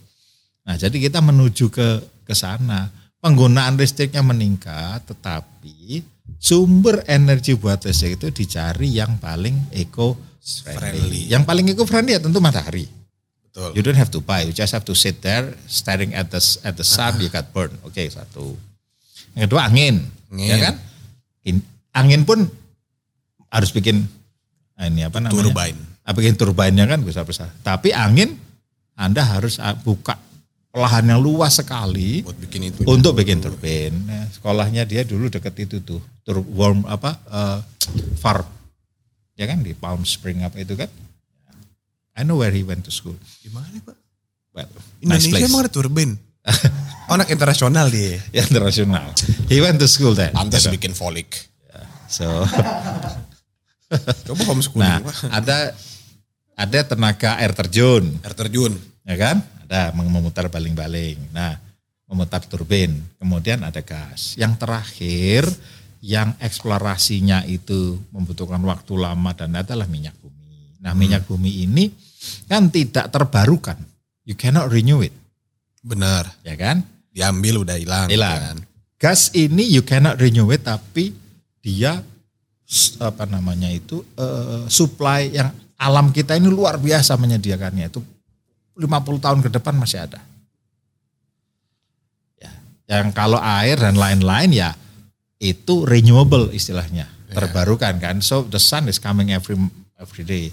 Nah 0.63 0.79
jadi 0.79 0.95
kita 0.95 1.19
menuju 1.19 1.67
ke 1.67 1.87
ke 2.23 2.33
sana. 2.33 2.87
Penggunaan 3.23 3.79
listriknya 3.79 4.19
meningkat 4.19 5.07
tetapi 5.07 6.03
sumber 6.39 7.07
energi 7.07 7.55
buat 7.55 7.83
listrik 7.83 8.19
itu 8.19 8.27
dicari 8.31 8.99
yang 8.99 9.19
paling 9.19 9.71
eco 9.75 10.15
friendly. 10.39 10.79
Friendly. 10.79 11.21
Yang 11.31 11.43
paling 11.47 11.65
eco 11.71 11.83
friendly 11.87 12.15
ya 12.15 12.21
tentu 12.23 12.39
matahari. 12.43 12.87
Betul. 13.53 13.69
You 13.77 13.81
don't 13.85 13.99
have 13.99 14.09
to 14.09 14.19
buy, 14.23 14.49
you 14.49 14.55
just 14.55 14.73
have 14.73 14.81
to 14.87 14.97
sit 14.97 15.21
there 15.21 15.53
staring 15.69 16.17
at 16.17 16.33
the 16.33 16.41
at 16.65 16.73
the 16.73 16.81
sun, 16.81 17.21
you 17.21 17.29
got 17.29 17.53
burned. 17.53 17.77
Oke, 17.85 18.01
satu. 18.09 18.57
Yang 19.37 19.45
kedua 19.45 19.69
angin, 19.69 20.09
Angin. 20.33 20.49
ya 20.49 20.57
kan? 20.57 20.75
In- 21.45 21.67
angin 21.93 22.25
pun 22.25 22.49
harus 23.53 23.69
bikin 23.69 24.01
ah, 24.75 24.89
ini 24.89 25.05
apa 25.05 25.21
namanya? 25.21 25.37
Turbine. 25.37 25.79
Ah, 26.01 26.11
bikin 26.11 26.33
turbinnya 26.33 26.89
kan 26.89 27.05
besar-besar. 27.05 27.53
Tapi 27.61 27.93
angin 27.93 28.33
Anda 28.97 29.21
harus 29.21 29.61
ah, 29.61 29.77
buka 29.77 30.17
lahan 30.73 31.05
yang 31.05 31.21
luas 31.21 31.61
sekali 31.61 32.25
Buat 32.25 32.41
bikin 32.41 32.73
itu. 32.73 32.81
untuk 32.89 33.13
bikin 33.13 33.37
turbin. 33.37 33.93
Nah, 34.09 34.25
sekolahnya 34.33 34.89
dia 34.89 35.05
dulu 35.05 35.29
deket 35.29 35.53
itu 35.61 35.85
tuh, 35.85 36.01
tur 36.25 36.41
warm 36.41 36.81
apa 36.89 37.13
eh, 37.29 37.59
farm, 38.17 38.49
ya 39.37 39.45
kan 39.45 39.61
di 39.61 39.77
Palm 39.77 40.01
Spring 40.01 40.41
apa 40.41 40.57
itu 40.57 40.73
kan? 40.73 40.89
I 42.13 42.25
know 42.25 42.41
where 42.41 42.49
he 42.49 42.65
went 42.65 42.85
to 42.85 42.93
school. 42.93 43.13
Gimana 43.41 43.69
pak? 43.81 43.97
Well, 44.53 44.69
nice 45.01 45.25
Indonesia 45.25 45.29
place. 45.33 45.45
emang 45.45 45.61
ada 45.65 45.71
turbin. 45.73 46.09
oh, 47.09 47.13
anak 47.13 47.29
internasional 47.29 47.89
dia. 47.89 48.21
Ya, 48.29 48.45
internasional. 48.45 49.13
He 49.49 49.57
went 49.61 49.77
to 49.77 49.89
school. 49.89 50.13
Pantas 50.13 50.65
Gitu. 50.65 50.73
bikin 50.77 50.93
folik. 50.93 51.29
So, 52.05 52.25
Coba 54.27 54.41
homeschooling 54.49 54.81
nah 54.83 54.99
ada 55.31 55.73
ada 56.53 56.79
tenaga 56.85 57.41
air 57.41 57.49
terjun, 57.51 58.13
Air 58.21 58.35
terjun. 58.37 58.73
ya 59.03 59.15
kan? 59.17 59.41
Ada 59.65 59.89
mem- 59.97 60.05
memutar 60.13 60.45
baling-baling. 60.53 61.17
Nah, 61.33 61.57
memutar 62.05 62.45
turbin. 62.45 63.01
Kemudian 63.17 63.65
ada 63.65 63.81
gas. 63.81 64.37
Yang 64.37 64.53
terakhir, 64.61 65.43
yang 65.97 66.37
eksplorasinya 66.37 67.41
itu 67.49 67.97
membutuhkan 68.13 68.61
waktu 68.61 68.93
lama 68.93 69.33
dan 69.33 69.57
adalah 69.57 69.89
minyak 69.89 70.13
bumi. 70.21 70.77
Nah, 70.77 70.93
minyak 70.93 71.25
bumi 71.25 71.65
ini 71.65 71.89
kan 72.45 72.69
tidak 72.69 73.09
terbarukan. 73.09 73.81
You 74.23 74.37
cannot 74.37 74.69
renew 74.69 75.01
it, 75.01 75.11
Benar. 75.81 76.37
ya 76.45 76.53
kan? 76.53 76.85
Diambil 77.09 77.65
udah 77.65 77.75
hilang. 77.81 78.07
Hilang. 78.13 78.39
kan? 78.39 78.57
Gas 79.01 79.33
ini 79.33 79.67
you 79.67 79.81
cannot 79.81 80.21
renew 80.21 80.47
it 80.53 80.63
tapi 80.63 81.11
dia 81.59 81.99
apa 82.97 83.29
namanya 83.29 83.69
itu 83.69 84.01
eh, 84.17 84.65
supply 84.67 85.29
yang 85.29 85.49
alam 85.77 86.09
kita 86.09 86.37
ini 86.39 86.49
luar 86.49 86.79
biasa 86.79 87.17
menyediakannya 87.19 87.91
itu 87.91 88.01
50 88.73 88.89
tahun 89.21 89.39
ke 89.45 89.49
depan 89.53 89.77
masih 89.77 90.09
ada. 90.09 90.19
Ya, 92.41 92.51
yang 92.89 93.13
kalau 93.13 93.37
air 93.37 93.77
dan 93.77 93.93
lain-lain 93.93 94.49
ya 94.49 94.73
itu 95.37 95.85
renewable 95.85 96.49
istilahnya, 96.49 97.05
terbarukan 97.29 97.99
kan. 98.01 98.17
So 98.23 98.47
the 98.47 98.57
sun 98.57 98.89
is 98.89 98.97
coming 98.97 99.29
every 99.29 99.59
every 99.99 100.25
day. 100.25 100.49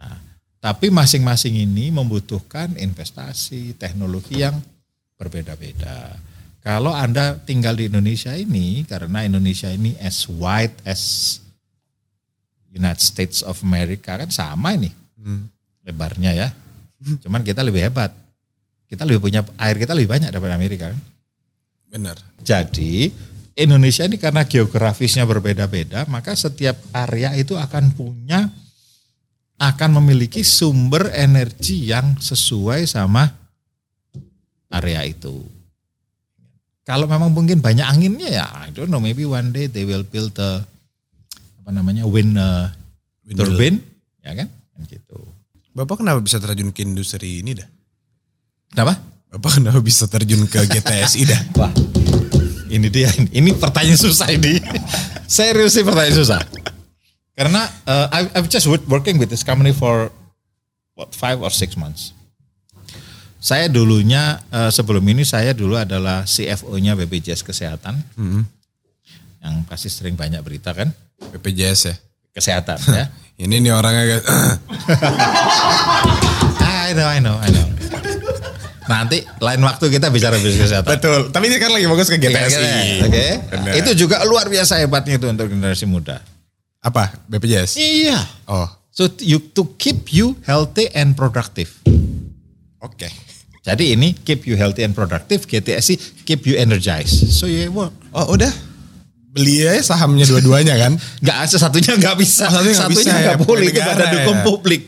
Nah, 0.00 0.16
tapi 0.62 0.88
masing-masing 0.88 1.60
ini 1.60 1.92
membutuhkan 1.92 2.78
investasi, 2.80 3.76
teknologi 3.76 4.40
yang 4.40 4.56
berbeda-beda. 5.20 6.16
Kalau 6.64 6.96
Anda 6.96 7.36
tinggal 7.44 7.76
di 7.76 7.92
Indonesia 7.92 8.32
ini, 8.32 8.88
karena 8.88 9.28
Indonesia 9.28 9.68
ini 9.68 10.00
as 10.00 10.24
wide 10.32 10.72
as 10.88 11.36
United 12.72 13.04
States 13.04 13.44
of 13.44 13.60
America 13.60 14.16
kan 14.16 14.32
sama 14.32 14.74
ini 14.74 14.90
Hmm. 15.20 15.48
lebarnya 15.84 16.32
ya. 16.32 16.48
Cuman 17.20 17.44
kita 17.44 17.60
lebih 17.64 17.84
hebat. 17.88 18.12
Kita 18.88 19.04
lebih 19.08 19.28
punya 19.28 19.40
air 19.60 19.76
kita 19.76 19.96
lebih 19.96 20.08
banyak 20.08 20.28
daripada 20.32 20.56
Amerika 20.56 20.92
kan. 20.92 21.00
Benar. 21.88 22.16
Jadi 22.40 23.08
Indonesia 23.54 24.04
ini 24.04 24.20
karena 24.20 24.44
geografisnya 24.44 25.24
berbeda-beda, 25.24 26.04
maka 26.10 26.36
setiap 26.36 26.76
area 26.92 27.32
itu 27.38 27.54
akan 27.54 27.94
punya 27.94 28.50
akan 29.56 30.02
memiliki 30.02 30.42
sumber 30.42 31.14
energi 31.14 31.88
yang 31.88 32.18
sesuai 32.18 32.84
sama 32.84 33.30
area 34.68 35.06
itu. 35.06 35.63
Kalau 36.84 37.08
memang 37.08 37.32
mungkin 37.32 37.64
banyak 37.64 37.84
anginnya 37.84 38.28
ya, 38.28 38.46
I 38.60 38.68
don't 38.68 38.92
know, 38.92 39.00
maybe 39.00 39.24
one 39.24 39.56
day 39.56 39.72
they 39.72 39.88
will 39.88 40.04
build 40.04 40.36
a 40.36 40.60
apa 41.64 41.70
namanya 41.72 42.04
wind 42.04 42.36
uh, 42.36 42.68
Windmill. 43.24 43.56
turbine, 43.56 43.76
ya 44.20 44.36
kan? 44.36 44.48
Kan 44.52 44.82
Gitu. 44.84 45.16
Bapak 45.72 46.04
kenapa 46.04 46.20
bisa 46.20 46.36
terjun 46.36 46.70
ke 46.70 46.84
industri 46.84 47.40
ini 47.40 47.56
dah? 47.56 47.66
Kenapa? 48.68 49.00
Bapak 49.32 49.58
kenapa 49.58 49.80
bisa 49.80 50.04
terjun 50.06 50.44
ke 50.44 50.60
GTSI 50.60 51.22
dah? 51.24 51.40
Wah, 51.58 51.72
ini 52.68 52.92
dia. 52.92 53.08
Ini 53.10 53.56
pertanyaan 53.56 53.98
susah 53.98 54.28
ini. 54.28 54.60
Serius 55.26 55.72
sih 55.74 55.82
pertanyaan 55.82 56.20
susah. 56.20 56.40
Karena 57.34 57.66
uh, 57.88 58.06
I've 58.12 58.46
just 58.46 58.68
work- 58.68 58.86
working 58.86 59.16
with 59.18 59.32
this 59.32 59.42
company 59.42 59.72
for 59.72 60.12
what 60.94 61.16
five 61.16 61.40
or 61.40 61.50
six 61.50 61.74
months. 61.74 62.12
Saya 63.44 63.68
dulunya 63.68 64.40
eh, 64.48 64.72
sebelum 64.72 65.04
ini 65.04 65.20
saya 65.20 65.52
dulu 65.52 65.76
adalah 65.76 66.24
CFO-nya 66.24 66.96
BPJS 66.96 67.44
Kesehatan, 67.44 68.00
yang 69.44 69.54
pasti 69.68 69.92
sering 69.92 70.16
banyak 70.16 70.40
berita 70.40 70.72
kan 70.72 70.88
BPJS 71.20 71.80
ya. 71.84 71.94
kesehatan 72.32 72.80
ya. 72.98 73.06
Ini 73.36 73.60
nih 73.60 73.70
orangnya 73.70 74.16
guys. 74.16 74.24
I 76.64 76.92
know, 76.92 77.04
I 77.04 77.18
know, 77.20 77.36
I 77.36 77.48
know. 77.52 77.66
Nanti 78.84 79.20
lain 79.40 79.60
waktu 79.60 79.88
kita 79.88 80.08
bicara 80.08 80.36
bisnis 80.36 80.60
kesehatan. 80.60 80.88
Betul. 80.88 81.20
Tapi 81.28 81.44
ini 81.46 81.56
kan 81.56 81.68
lagi 81.68 81.84
fokus 81.84 82.08
ke 82.08 82.16
GTSI. 82.16 83.00
Oke. 83.04 83.26
Benar. 83.48 83.72
Itu 83.76 83.90
juga 83.94 84.24
luar 84.24 84.48
biasa 84.48 84.80
hebatnya 84.80 85.16
itu 85.16 85.28
untuk 85.28 85.48
generasi 85.48 85.84
muda. 85.84 86.20
apa? 86.80 87.16
BPJS. 87.28 87.76
Iya. 87.76 88.20
Oh, 88.44 88.68
So 88.88 89.08
you 89.18 89.40
to 89.52 89.72
keep 89.74 90.12
you 90.12 90.36
healthy 90.44 90.86
and 90.92 91.12
productive. 91.12 91.72
oke. 92.78 93.08
Jadi 93.64 93.96
ini 93.96 94.12
keep 94.12 94.44
you 94.44 94.60
healthy 94.60 94.84
and 94.84 94.92
productive, 94.92 95.48
GTSI 95.48 96.24
keep 96.28 96.44
you 96.44 96.60
energized. 96.60 97.32
So 97.32 97.48
you 97.48 97.72
work. 97.72 97.96
Oh, 98.12 98.36
udah. 98.36 98.52
Beli 99.34 99.66
aja 99.66 99.96
sahamnya 99.96 100.28
dua-duanya 100.28 100.78
kan? 100.78 100.94
Nggak 101.24 101.58
satunya 101.58 101.98
nggak 101.98 102.16
bisa, 102.20 102.46
Oh, 102.46 102.60
satunya 102.60 102.76
nggak 102.76 102.90
bisa 102.92 103.02
satunya 103.02 103.14
nggak 103.18 103.38
ya, 103.40 103.42
boleh 103.42 103.66
itu 103.66 103.72
negara 103.74 104.04
badan 104.06 104.12
ya. 104.14 104.44
publik. 104.46 104.84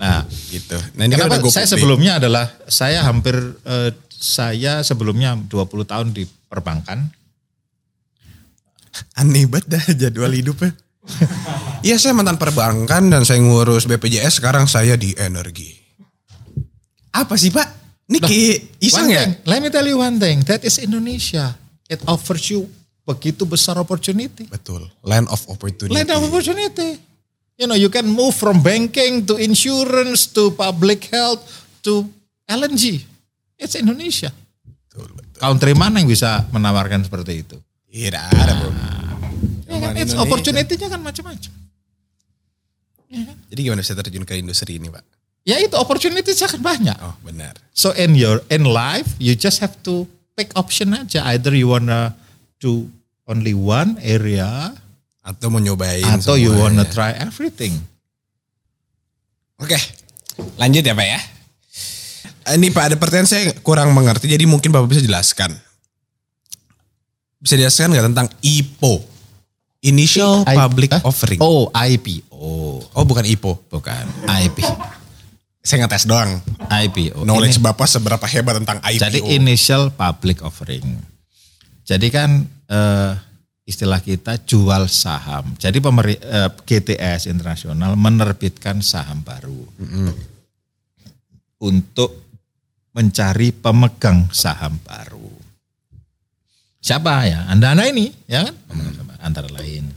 Nah, 0.00 0.22
Gitu. 0.54 0.78
Nah, 0.94 1.02
ini 1.10 1.14
kan 1.18 1.26
kenapa 1.26 1.42
go 1.42 1.50
saya 1.50 1.66
sebelumnya 1.66 2.22
adalah 2.22 2.46
saya 2.70 3.02
hampir 3.02 3.34
eh, 3.66 3.90
saya 4.08 4.86
sebelumnya 4.86 5.34
20 5.34 5.50
tahun 5.82 6.14
di 6.14 6.22
perbankan. 6.46 7.10
Aneh 9.18 9.50
banget 9.50 9.66
dah 9.74 9.84
jadwal 9.98 10.30
hidupnya. 10.30 10.70
Iya 11.84 12.00
saya 12.00 12.16
mantan 12.16 12.40
perbankan 12.40 13.12
dan 13.12 13.28
saya 13.28 13.42
ngurus 13.42 13.84
BPJS 13.84 14.40
sekarang 14.40 14.64
saya 14.64 14.96
di 14.96 15.12
energi. 15.18 15.76
Apa 17.12 17.36
sih 17.36 17.52
pak? 17.52 17.83
Ini 18.04 18.18
kayak 18.20 18.58
iseng 18.84 19.08
ya? 19.08 19.24
thing, 19.24 19.32
let 19.48 19.58
me 19.64 19.72
tell 19.72 19.86
you 19.86 19.96
one 19.96 20.20
thing, 20.20 20.44
that 20.44 20.60
is 20.60 20.76
Indonesia. 20.76 21.56
It 21.88 22.04
offers 22.04 22.52
you 22.52 22.68
begitu 23.04 23.44
besar 23.48 23.80
opportunity. 23.80 24.48
Betul. 24.48 24.88
Land 25.04 25.28
of 25.32 25.40
opportunity. 25.48 25.96
Land 25.96 26.12
of 26.12 26.24
opportunity. 26.28 27.00
You 27.54 27.70
know, 27.70 27.78
you 27.78 27.88
can 27.88 28.04
move 28.10 28.34
from 28.34 28.60
banking 28.60 29.24
to 29.30 29.38
insurance 29.38 30.26
to 30.34 30.52
public 30.52 31.06
health 31.08 31.44
to 31.86 32.04
LNG. 32.44 33.04
It's 33.56 33.78
Indonesia. 33.78 34.34
Betul, 34.90 35.14
betul. 35.14 35.38
Country 35.38 35.72
mana 35.72 36.02
yang 36.02 36.10
bisa 36.10 36.44
menawarkan 36.50 37.06
seperti 37.06 37.46
itu? 37.46 37.56
Tidak 37.88 38.20
ada 38.20 38.52
bro. 38.58 38.70
Ya 39.70 39.76
kan? 39.80 39.92
It's 39.94 40.18
opportunity-nya 40.18 40.88
kan 40.90 41.00
macam-macam. 41.00 41.52
Jadi 43.54 43.60
gimana 43.62 43.86
bisa 43.86 43.94
terjun 43.94 44.26
ke 44.26 44.34
industri 44.34 44.82
ini 44.82 44.90
pak? 44.90 45.06
Ya 45.44 45.60
itu 45.60 45.76
opportunity 45.76 46.32
sangat 46.32 46.58
banyak. 46.58 46.96
Oh 46.98 47.12
benar. 47.20 47.52
So 47.70 47.92
in 47.92 48.16
your 48.16 48.40
in 48.48 48.64
life, 48.64 49.12
you 49.20 49.36
just 49.36 49.60
have 49.60 49.76
to 49.84 50.08
pick 50.32 50.48
option 50.56 50.96
aja. 50.96 51.20
Either 51.30 51.52
you 51.52 51.68
wanna 51.68 52.16
do 52.56 52.88
only 53.28 53.52
one 53.52 54.00
area, 54.00 54.72
Atau 55.20 55.48
mau 55.48 55.60
nyobain 55.60 56.00
atau 56.02 56.36
you 56.36 56.48
semuanya. 56.48 56.80
wanna 56.80 56.84
try 56.84 57.12
everything. 57.16 57.76
Oke, 59.56 59.76
lanjut 60.56 60.80
ya 60.80 60.92
Pak 60.92 61.06
ya. 61.06 61.20
Ini 62.56 62.68
Pak 62.68 62.84
ada 62.92 62.96
pertanyaan 62.96 63.28
saya 63.28 63.44
kurang 63.60 63.92
mengerti, 63.92 64.28
jadi 64.28 64.44
mungkin 64.44 64.68
Bapak 64.68 64.88
bisa 64.90 65.00
jelaskan. 65.00 65.52
Bisa 67.36 67.56
jelaskan 67.56 67.92
nggak 67.92 68.06
tentang 68.08 68.28
IPO? 68.40 68.92
Initial 69.84 70.44
I- 70.44 70.56
Public? 70.56 70.88
Offering. 71.04 71.40
Oh, 71.40 71.68
IPO. 71.70 72.32
Oh 72.88 73.04
bukan 73.04 73.24
IPO. 73.24 73.60
Bukan, 73.68 74.04
IP. 74.24 74.64
Saya 75.64 75.88
ngetes 75.88 76.04
doang. 76.04 76.44
IPO. 76.68 77.24
Knowledge 77.24 77.56
Ini- 77.56 77.64
Bapak 77.64 77.88
seberapa 77.88 78.26
hebat 78.28 78.60
tentang 78.60 78.84
IPO. 78.84 79.00
jadi 79.00 79.18
initial 79.32 79.88
public 79.88 80.44
offering. 80.44 80.84
Jadi 81.88 82.12
kan 82.12 82.44
eh, 82.68 83.12
istilah 83.64 84.04
kita 84.04 84.44
jual 84.44 84.84
saham. 84.92 85.56
Jadi 85.56 85.80
pemeri, 85.80 86.20
eh, 86.20 86.52
GTS 86.52 87.32
internasional 87.32 87.96
menerbitkan 87.96 88.84
saham 88.84 89.24
baru 89.24 89.64
untuk 91.60 92.28
mencari 92.92 93.56
pemegang 93.56 94.28
saham 94.30 94.76
baru. 94.84 95.32
Siapa 96.84 97.24
ya? 97.24 97.48
Anda-anda 97.48 97.88
ini, 97.88 98.12
ya 98.28 98.44
kan? 98.44 98.54
Baru, 98.68 99.16
Antara 99.24 99.48
lain. 99.48 99.88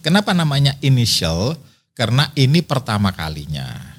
Kenapa 0.00 0.32
namanya 0.32 0.80
initial? 0.80 1.60
Karena 1.92 2.32
ini 2.32 2.64
pertama 2.64 3.12
kalinya 3.12 3.91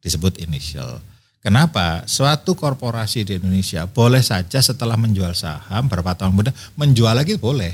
disebut 0.00 0.40
initial. 0.40 1.00
Kenapa? 1.40 2.04
Suatu 2.04 2.52
korporasi 2.52 3.24
di 3.24 3.32
Indonesia 3.40 3.88
boleh 3.88 4.20
saja 4.20 4.60
setelah 4.60 5.00
menjual 5.00 5.32
saham 5.32 5.88
berapa 5.88 6.12
tahun 6.12 6.36
kemudian 6.36 6.56
menjual 6.76 7.16
lagi 7.16 7.40
boleh. 7.40 7.72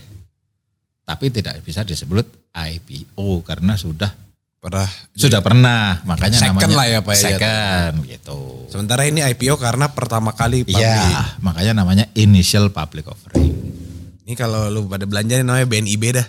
Tapi 1.07 1.31
tidak 1.35 1.63
bisa 1.67 1.83
disebut 1.83 2.27
IPO 2.55 3.43
karena 3.43 3.75
sudah 3.75 4.11
pernah. 4.63 4.87
sudah 5.15 5.39
pernah 5.43 6.03
makanya 6.03 6.39
Second 6.43 6.59
namanya 6.59 6.79
lah 6.79 6.87
ya, 6.91 6.99
Pak, 7.03 7.15
ya. 7.15 7.23
second 7.23 7.93
gitu. 8.07 8.39
Sementara 8.71 9.03
ini 9.07 9.23
IPO 9.23 9.55
karena 9.59 9.87
pertama 9.91 10.35
kali 10.35 10.67
public. 10.67 10.83
Iya, 10.83 11.39
makanya 11.43 11.73
namanya 11.83 12.05
initial 12.19 12.71
public 12.75 13.07
offering. 13.11 13.55
Ini 14.27 14.35
kalau 14.35 14.67
lu 14.71 14.91
pada 14.91 15.07
belanja 15.07 15.39
namanya 15.43 15.67
BNIB 15.67 16.05
dah. 16.11 16.27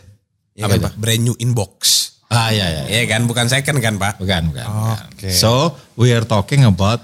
Ya 0.58 0.66
Apa 0.70 0.78
kan? 0.78 0.90
Pak? 0.90 0.94
Brand 0.98 1.22
new 1.22 1.38
inbox. 1.38 1.78
Ah 2.28 2.52
iya 2.52 2.68
iya. 2.68 2.84
Iya 2.92 3.04
kan, 3.08 3.24
bukan 3.24 3.48
second 3.48 3.80
kan 3.80 3.96
Pak? 3.96 4.20
Bukan, 4.20 4.52
bukan. 4.52 4.68
bukan. 4.68 5.06
Oke. 5.16 5.32
So, 5.32 5.80
we 5.96 6.12
are 6.12 6.28
talking 6.28 6.68
about 6.68 7.00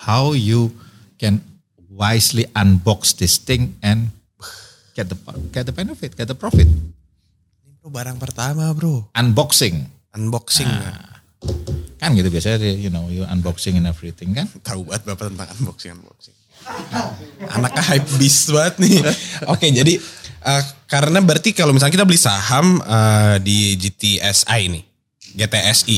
how 0.00 0.32
you 0.32 0.72
can 1.20 1.44
wisely 1.92 2.48
unbox 2.56 3.12
this 3.14 3.36
thing 3.36 3.76
and 3.84 4.08
get 4.96 5.12
the 5.12 5.18
get 5.52 5.68
the 5.68 5.76
benefit, 5.76 6.16
get 6.16 6.26
the 6.26 6.36
profit. 6.36 6.66
Bro, 7.82 7.92
barang 7.92 8.16
pertama 8.16 8.72
bro. 8.72 9.12
Unboxing. 9.12 9.86
Unboxing. 10.16 10.70
Kan 12.00 12.16
gitu 12.16 12.32
biasanya 12.32 12.58
you 12.62 12.88
know, 12.88 13.12
you 13.12 13.28
unboxing 13.28 13.76
and 13.76 13.84
everything 13.84 14.32
kan. 14.32 14.48
Tahu 14.64 14.88
banget 14.88 15.02
Bapak 15.04 15.34
tentang 15.34 15.50
unboxing 15.60 15.92
unboxing. 16.00 16.36
Anaknya 17.50 17.82
hype 17.82 18.08
beast 18.16 18.48
banget 18.54 18.74
nih. 18.80 19.02
Oke, 19.52 19.66
jadi 19.68 19.98
eh, 20.42 20.64
karena 20.90 21.18
berarti 21.22 21.54
kalau 21.54 21.72
misalnya 21.72 22.02
kita 22.02 22.06
beli 22.06 22.20
saham 22.20 22.82
eh, 22.82 23.36
di 23.40 23.78
GTSI 23.78 24.62
nih, 24.68 24.84
GTSI. 25.38 25.96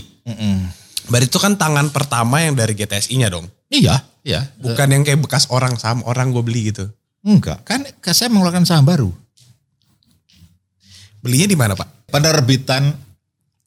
Berarti 1.04 1.26
itu 1.28 1.40
kan 1.40 1.57
tangan 1.61 1.92
pertama 1.92 2.40
yang 2.40 2.57
dari 2.57 2.72
GTSI-nya 2.72 3.28
dong. 3.28 3.44
Iya, 3.68 4.00
iya. 4.24 4.48
Bukan 4.57 4.88
yang 4.88 5.02
kayak 5.04 5.20
bekas 5.20 5.48
orang 5.52 5.76
saham 5.76 6.00
orang 6.09 6.33
gue 6.33 6.40
beli 6.40 6.72
gitu. 6.72 6.88
Enggak, 7.24 7.64
kan 7.64 7.85
saya 8.12 8.28
mengeluarkan 8.28 8.64
saham 8.68 8.85
baru. 8.85 9.09
Belinya 11.24 11.48
di 11.48 11.57
mana 11.57 11.72
Pak? 11.72 12.12
Penerbitan 12.12 12.92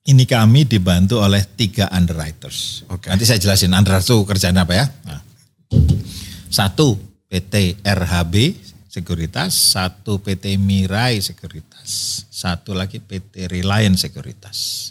ini 0.07 0.23
kami 0.29 0.69
dibantu 0.69 1.19
oleh 1.19 1.41
tiga 1.57 1.89
underwriters. 1.89 2.85
Oke. 2.93 3.09
Nanti 3.09 3.25
saya 3.25 3.41
jelasin 3.41 3.73
underwriter 3.73 4.05
itu 4.13 4.17
kerjaan 4.29 4.57
apa 4.61 4.73
ya. 4.77 4.85
Nah. 5.09 5.21
Satu 6.47 6.95
PT 7.27 7.83
RHB 7.83 8.33
Sekuritas, 8.97 9.53
satu 9.77 10.17
PT 10.17 10.57
Mirai 10.57 11.21
Sekuritas, 11.21 12.25
satu 12.33 12.73
lagi 12.73 12.97
PT 12.97 13.45
Reliance 13.45 14.09
Sekuritas. 14.09 14.89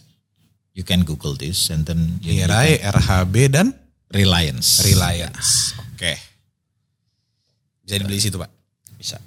You 0.78 0.86
can 0.86 1.02
Google 1.02 1.34
this 1.34 1.74
and 1.74 1.82
then 1.82 2.22
Mirai, 2.22 2.78
RHB 2.78 3.34
dan 3.50 3.74
Reliance. 4.14 4.86
Reliance. 4.86 5.74
Oke. 5.74 6.14
Bisa 7.82 7.98
dibeli 7.98 8.22
situ 8.22 8.38
Pak. 8.38 8.46
Bisa. 8.94 9.18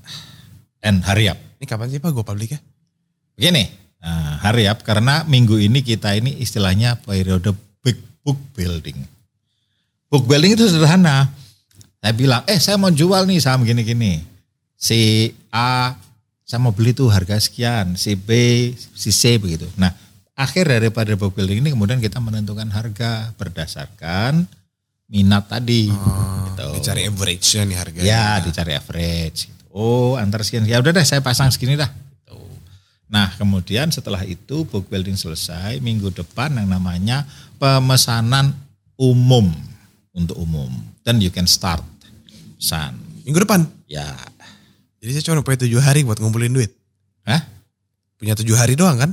And 0.80 1.04
hurry 1.04 1.28
up. 1.28 1.36
Ini 1.60 1.68
kapan 1.68 1.92
sih 1.92 2.00
Pak 2.00 2.16
gue 2.16 2.24
publik 2.24 2.56
ya? 2.56 2.60
Begini, 3.36 3.68
nah, 4.00 4.40
hurry 4.48 4.72
up 4.72 4.80
karena 4.88 5.28
minggu 5.28 5.60
ini 5.60 5.84
kita 5.84 6.16
ini 6.16 6.40
istilahnya 6.40 7.04
periode 7.04 7.52
big 7.84 8.00
book 8.24 8.40
building. 8.56 8.96
Book 10.08 10.24
building 10.24 10.56
itu 10.56 10.72
sederhana. 10.72 11.28
Saya 12.00 12.16
bilang, 12.16 12.48
eh 12.48 12.64
saya 12.64 12.80
mau 12.80 12.88
jual 12.88 13.28
nih 13.28 13.44
saham 13.44 13.68
gini-gini. 13.68 14.39
Si 14.80 15.36
A, 15.52 15.92
saya 16.48 16.60
mau 16.64 16.72
beli 16.72 16.96
tuh 16.96 17.12
harga 17.12 17.36
sekian. 17.36 18.00
Si 18.00 18.16
B, 18.16 18.32
si 18.74 19.12
C 19.12 19.36
begitu. 19.36 19.68
Nah 19.76 19.92
akhir 20.40 20.72
daripada 20.72 21.12
book 21.20 21.36
building 21.36 21.60
ini 21.60 21.76
kemudian 21.76 22.00
kita 22.00 22.24
menentukan 22.24 22.72
harga 22.72 23.36
berdasarkan 23.36 24.48
minat 25.12 25.52
tadi. 25.52 25.92
gitu. 25.92 26.68
Dicari 26.80 27.12
average-nya 27.12 27.62
nih 27.68 27.78
harganya. 27.78 28.08
Ya 28.08 28.26
dicari 28.40 28.72
average. 28.72 29.52
Gitu. 29.52 29.64
Oh 29.76 30.16
antar 30.16 30.48
sekian. 30.48 30.64
Ya 30.64 30.80
udah 30.80 30.96
deh 30.96 31.04
saya 31.04 31.20
pasang 31.20 31.52
segini 31.52 31.76
dah. 31.76 31.92
Gitu. 31.92 32.40
Nah 33.12 33.36
kemudian 33.36 33.92
setelah 33.92 34.24
itu 34.24 34.64
book 34.64 34.88
building 34.88 35.20
selesai 35.20 35.84
minggu 35.84 36.16
depan 36.16 36.56
yang 36.56 36.72
namanya 36.72 37.28
pemesanan 37.60 38.56
umum 38.96 39.52
untuk 40.16 40.40
umum. 40.40 40.72
Dan 41.04 41.20
you 41.20 41.36
can 41.36 41.52
start 41.52 41.84
pesan. 42.56 42.96
Minggu 43.28 43.44
depan. 43.44 43.68
Ya. 43.92 44.08
Jadi 45.00 45.10
saya 45.16 45.24
cuma 45.26 45.42
punya 45.42 45.60
tujuh 45.64 45.80
hari 45.80 46.04
buat 46.04 46.20
ngumpulin 46.20 46.52
duit. 46.52 46.72
Hah? 47.24 47.40
Punya 48.16 48.36
tujuh 48.36 48.54
hari 48.54 48.76
doang 48.76 49.00
kan? 49.00 49.12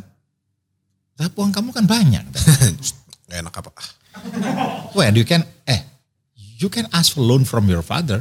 Tapi 1.14 1.32
uang 1.32 1.54
kamu 1.54 1.70
kan 1.70 1.86
banyak. 1.86 2.24
Gak 3.30 3.38
enak 3.40 3.54
apa. 3.54 3.70
Well 4.92 5.14
you 5.14 5.22
can 5.22 5.46
eh 5.64 5.80
you 6.58 6.66
can 6.66 6.90
ask 6.90 7.14
for 7.14 7.22
loan 7.22 7.46
from 7.46 7.66
your 7.66 7.80
father. 7.80 8.20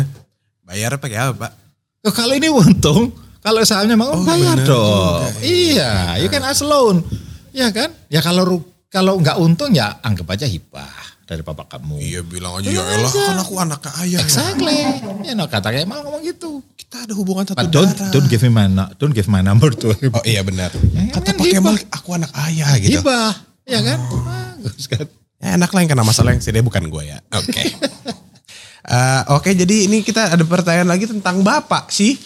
Bayar 0.68 0.94
pakai 0.96 1.18
apa 1.18 1.34
pak? 1.34 1.52
Oh, 2.00 2.14
kalau 2.14 2.32
ini 2.32 2.48
untung, 2.48 3.12
kalau 3.42 3.60
sahamnya 3.60 3.92
mau 3.92 4.14
Oh, 4.14 4.24
bayar 4.24 4.56
bener 4.56 4.66
dong. 4.72 5.20
juga, 5.28 5.40
Iya, 5.44 5.92
you 6.22 6.30
can 6.30 6.40
ask 6.40 6.64
loan. 6.64 7.04
Ya 7.52 7.68
kan? 7.68 7.92
Ya 8.08 8.22
kalau 8.22 8.62
kalau 8.88 9.18
nggak 9.18 9.36
untung 9.36 9.74
ya 9.74 9.98
anggap 10.00 10.30
aja 10.30 10.46
hibah 10.46 10.88
dari 11.30 11.46
papa 11.46 11.62
kamu. 11.70 12.02
Iya 12.02 12.26
bilang 12.26 12.58
aja 12.58 12.66
ya 12.66 12.82
elah 12.82 13.06
kan 13.06 13.38
aku 13.38 13.54
anak 13.62 13.78
kaya. 13.86 14.18
Exactly. 14.18 14.82
Ya 15.22 15.38
no 15.38 15.46
kata 15.46 15.70
kayak 15.70 15.86
mal 15.86 16.02
ngomong 16.02 16.26
gitu. 16.26 16.58
Kita 16.74 17.06
ada 17.06 17.14
hubungan 17.14 17.46
satu 17.46 17.62
But 17.62 17.70
don't 17.70 17.86
darah. 17.94 18.10
don't 18.10 18.26
give 18.26 18.42
me 18.42 18.50
my 18.50 18.66
don't 18.98 19.14
give 19.14 19.30
my 19.30 19.38
number 19.38 19.70
to 19.70 19.94
him. 19.94 20.10
Oh 20.10 20.26
iya 20.26 20.42
benar. 20.42 20.74
Ya, 20.74 21.14
Kata 21.14 21.30
kan 21.30 21.34
Pak 21.38 21.46
Kemal 21.46 21.74
aku 21.94 22.08
anak 22.18 22.34
ayah 22.50 22.74
gitu. 22.82 22.98
Hibah, 22.98 23.30
ya 23.62 23.78
kan? 23.78 23.98
Bagus 24.58 24.86
kan? 24.90 25.06
Ya, 25.38 25.54
enak 25.54 25.70
lah 25.70 25.80
yang 25.86 25.90
kena 25.94 26.02
masalah 26.02 26.34
yang 26.34 26.42
sini 26.42 26.58
bukan 26.60 26.90
gue 26.90 27.02
ya. 27.06 27.22
Oke. 27.30 27.62
Eh, 28.80 29.22
Oke 29.36 29.52
jadi 29.52 29.86
ini 29.86 30.00
kita 30.00 30.34
ada 30.34 30.40
pertanyaan 30.40 30.88
lagi 30.88 31.04
tentang 31.04 31.44
bapak 31.44 31.92
sih. 31.92 32.16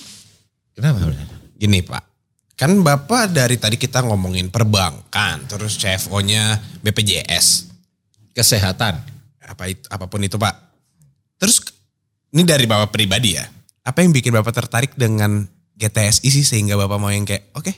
Kenapa? 0.72 1.02
Gini 1.58 1.82
pak. 1.82 2.00
Kan 2.54 2.78
bapak 2.80 3.34
dari 3.34 3.58
tadi 3.58 3.74
kita 3.74 4.00
ngomongin 4.06 4.48
perbankan. 4.48 5.44
Terus 5.50 5.74
CFO-nya 5.76 6.54
BPJS. 6.80 7.73
Kesehatan. 8.34 8.98
Apa 9.44 9.70
itu, 9.70 9.86
apa 9.88 10.04
pun 10.10 10.20
itu 10.20 10.36
pak. 10.36 10.54
Terus 11.38 11.62
ini 12.34 12.42
dari 12.42 12.66
bapak 12.66 12.90
pribadi 12.90 13.38
ya. 13.38 13.46
Apa 13.86 14.02
yang 14.02 14.10
bikin 14.10 14.34
bapak 14.34 14.50
tertarik 14.50 14.92
dengan 14.98 15.46
GTSI 15.78 16.28
sih 16.30 16.44
sehingga 16.46 16.74
bapak 16.74 16.98
mau 16.98 17.10
yang 17.10 17.22
kayak 17.22 17.54
oke. 17.54 17.72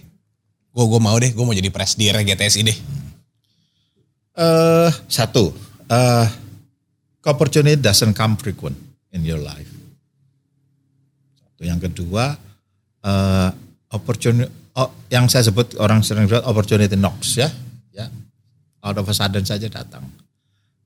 gue 0.76 0.84
gue 0.84 1.00
mau 1.00 1.16
deh, 1.16 1.32
gue 1.32 1.40
mau 1.40 1.56
jadi 1.56 1.72
presidir 1.72 2.20
GTSI 2.20 2.60
deh. 2.68 2.78
Eh 4.36 4.90
satu, 5.08 5.48
eh 5.88 6.28
opportunity 7.24 7.80
doesn't 7.80 8.12
come 8.12 8.36
frequent 8.36 8.76
in 9.16 9.24
your 9.24 9.40
life. 9.40 9.72
Satu. 11.40 11.64
Yang 11.64 11.88
kedua, 11.88 12.36
eh 13.00 13.48
opportunity, 13.88 14.52
oh, 14.76 14.92
yang 15.08 15.32
saya 15.32 15.48
sebut 15.48 15.80
orang 15.80 16.04
sering 16.04 16.28
bilang 16.28 16.44
opportunity 16.44 16.92
knocks 16.92 17.40
ya, 17.40 17.48
ya, 17.96 18.12
out 18.84 19.00
of 19.00 19.08
a 19.08 19.14
sudden 19.16 19.48
saja 19.48 19.72
datang. 19.72 20.04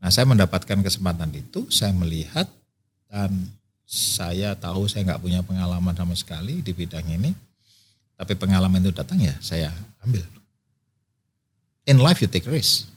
Nah 0.00 0.08
saya 0.08 0.24
mendapatkan 0.24 0.80
kesempatan 0.80 1.28
itu, 1.36 1.68
saya 1.68 1.92
melihat 1.92 2.48
dan 3.12 3.52
saya 3.84 4.56
tahu 4.56 4.88
saya 4.88 5.04
nggak 5.04 5.22
punya 5.22 5.40
pengalaman 5.44 5.92
sama 5.92 6.16
sekali 6.16 6.64
di 6.64 6.72
bidang 6.72 7.04
ini, 7.10 7.36
tapi 8.16 8.32
pengalaman 8.36 8.80
itu 8.80 8.96
datang 8.96 9.20
ya 9.20 9.36
saya 9.44 9.68
ambil. 10.00 10.24
In 11.84 12.00
life 12.00 12.24
you 12.24 12.28
take 12.28 12.48
risk. 12.48 12.88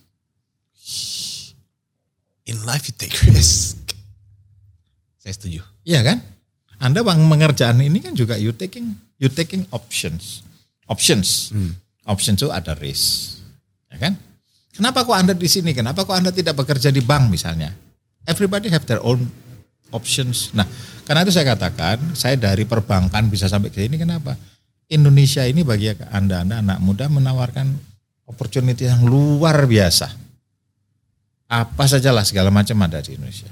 In 2.47 2.63
life 2.67 2.87
you 2.87 2.95
take 2.95 3.15
risk. 3.31 3.79
Saya 5.19 5.33
setuju. 5.35 5.63
Iya 5.87 6.03
kan? 6.03 6.19
Anda 6.83 6.99
bang 6.99 7.23
mengerjaan 7.23 7.79
ini 7.79 8.03
kan 8.03 8.11
juga 8.11 8.35
you 8.35 8.51
taking 8.51 8.95
you 9.19 9.31
taking 9.31 9.63
options. 9.71 10.43
Options. 10.87 11.55
Options 12.03 12.43
itu 12.43 12.51
ada 12.51 12.75
risk. 12.75 13.39
Ya 13.87 13.97
kan? 13.97 14.19
Kenapa 14.73 15.05
kok 15.05 15.13
Anda 15.13 15.37
di 15.37 15.45
sini? 15.45 15.69
Kenapa 15.71 16.01
kok 16.01 16.17
Anda 16.17 16.33
tidak 16.33 16.57
bekerja 16.57 16.89
di 16.89 16.99
bank 17.05 17.29
misalnya? 17.29 17.69
Everybody 18.25 18.73
have 18.73 18.89
their 18.89 19.03
own 19.05 19.29
options. 19.93 20.49
Nah, 20.57 20.65
karena 21.05 21.21
itu 21.21 21.31
saya 21.31 21.53
katakan, 21.53 22.17
saya 22.17 22.33
dari 22.33 22.65
perbankan 22.65 23.29
bisa 23.29 23.45
sampai 23.45 23.69
ke 23.69 23.85
sini 23.85 24.01
kenapa? 24.01 24.33
Indonesia 24.89 25.45
ini 25.45 25.61
bagi 25.61 25.93
Anda, 26.09 26.41
Anda 26.41 26.65
anak 26.65 26.79
muda 26.81 27.05
menawarkan 27.05 27.69
opportunity 28.25 28.89
yang 28.89 29.05
luar 29.05 29.69
biasa. 29.69 30.09
Apa 31.53 31.85
sajalah 31.85 32.25
segala 32.25 32.49
macam 32.49 32.81
ada 32.81 32.97
di 32.97 33.13
Indonesia. 33.13 33.51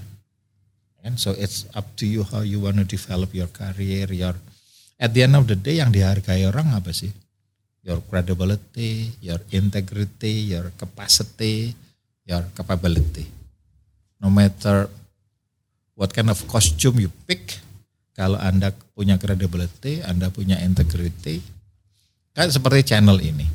And 1.05 1.21
so 1.21 1.37
it's 1.37 1.69
up 1.77 1.85
to 2.01 2.05
you 2.09 2.25
how 2.25 2.41
you 2.41 2.61
want 2.61 2.81
to 2.81 2.85
develop 2.85 3.33
your 3.33 3.49
career, 3.49 4.09
your 4.09 4.37
at 5.01 5.13
the 5.13 5.25
end 5.25 5.37
of 5.37 5.45
the 5.49 5.57
day 5.57 5.81
yang 5.81 5.93
dihargai 5.93 6.45
orang 6.49 6.73
apa 6.73 6.93
sih? 6.93 7.09
Your 7.81 7.99
credibility, 8.05 9.17
your 9.25 9.41
integrity, 9.49 10.53
your 10.53 10.69
capacity, 10.77 11.73
your 12.29 12.45
capability. 12.53 13.25
No 14.21 14.29
matter 14.29 14.85
what 15.97 16.13
kind 16.13 16.29
of 16.29 16.37
costume 16.45 17.01
you 17.01 17.09
pick, 17.25 17.57
kalau 18.13 18.37
Anda 18.37 18.69
punya 18.93 19.17
credibility, 19.17 20.05
Anda 20.05 20.29
punya 20.29 20.61
integrity, 20.61 21.41
kan 22.37 22.53
seperti 22.53 22.93
channel 22.93 23.17
ini. 23.17 23.49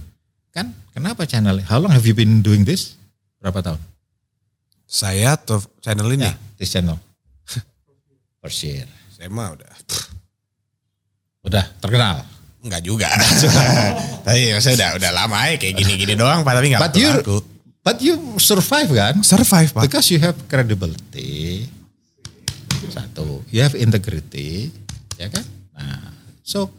Kan 0.50 0.74
kenapa 0.90 1.22
channel? 1.22 1.62
How 1.62 1.78
long 1.78 1.94
have 1.94 2.02
you 2.02 2.16
been 2.16 2.42
doing 2.42 2.66
this? 2.66 2.98
Berapa 3.38 3.62
tahun? 3.62 3.80
Saya 4.86 5.38
atau 5.38 5.62
channel 5.78 6.10
ini? 6.10 6.26
Ya, 6.26 6.34
this 6.58 6.74
channel. 6.74 6.98
Year. 8.62 8.86
Saya 9.10 9.26
mah 9.26 9.58
udah. 9.58 9.70
Udah 11.46 11.64
terkenal. 11.82 12.35
Enggak 12.64 12.82
juga. 12.82 13.08
Tapi 14.26 14.54
saya 14.58 14.74
udah 14.74 14.90
udah 14.98 15.10
lama 15.12 15.36
ya 15.48 15.54
kayak 15.56 15.74
gini-gini 15.76 16.14
doang 16.14 16.42
Pak. 16.42 16.52
Tapi 16.56 16.66
enggak 16.72 16.82
But 16.82 16.94
you 16.96 17.08
aku. 17.12 17.36
but 17.82 17.98
you 18.02 18.14
survive 18.38 18.90
kan? 18.90 19.14
Survive 19.22 19.70
Pak. 19.70 19.82
Because 19.86 20.06
you 20.10 20.18
have 20.18 20.34
credibility. 20.46 21.66
Satu, 22.86 23.42
you 23.50 23.60
have 23.60 23.74
integrity, 23.76 24.72
ya 25.16 25.28
kan? 25.28 25.44
Nah, 25.74 26.12
so 26.40 26.70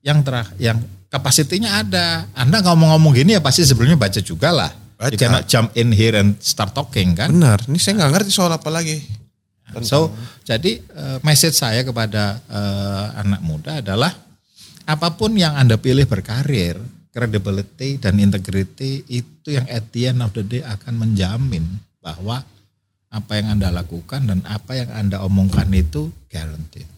yang 0.00 0.22
terakhir, 0.22 0.56
yang 0.56 0.78
kapasitinya 1.08 1.82
ada. 1.82 2.24
Anda 2.32 2.64
ngomong-ngomong 2.64 3.12
gini 3.12 3.36
ya 3.36 3.40
pasti 3.42 3.64
sebelumnya 3.64 3.96
baca 3.96 4.20
juga 4.20 4.48
lah. 4.48 4.70
You 5.02 5.18
Baca. 5.18 5.18
cannot 5.18 5.44
jump 5.50 5.74
in 5.74 5.90
here 5.90 6.14
and 6.14 6.38
start 6.38 6.70
talking 6.72 7.18
kan? 7.18 7.26
Benar. 7.34 7.58
Ini 7.66 7.74
saya 7.76 7.98
nggak 7.98 8.12
ngerti 8.16 8.30
soal 8.30 8.54
apa 8.54 8.70
lagi. 8.70 9.02
So, 9.82 10.12
jadi 10.44 10.78
eh, 10.78 11.18
message 11.24 11.56
saya 11.56 11.80
kepada 11.82 12.38
eh, 12.46 13.06
anak 13.18 13.40
muda 13.42 13.80
adalah 13.82 14.12
apa 14.86 15.14
pun 15.14 15.34
yang 15.38 15.54
Anda 15.54 15.78
pilih 15.78 16.06
berkarir, 16.08 16.78
credibility 17.12 18.00
dan 18.00 18.18
integrity 18.18 19.04
itu 19.06 19.54
yang 19.54 19.68
at 19.68 19.92
the 19.92 20.10
end 20.10 20.24
of 20.24 20.32
the 20.32 20.42
day 20.42 20.64
akan 20.64 20.98
menjamin 20.98 21.64
bahwa 22.00 22.42
apa 23.12 23.32
yang 23.36 23.60
Anda 23.60 23.68
lakukan 23.68 24.24
dan 24.24 24.40
apa 24.48 24.72
yang 24.72 24.90
Anda 24.90 25.20
omongkan 25.20 25.68
itu 25.76 26.08
guaranteed. 26.32 26.88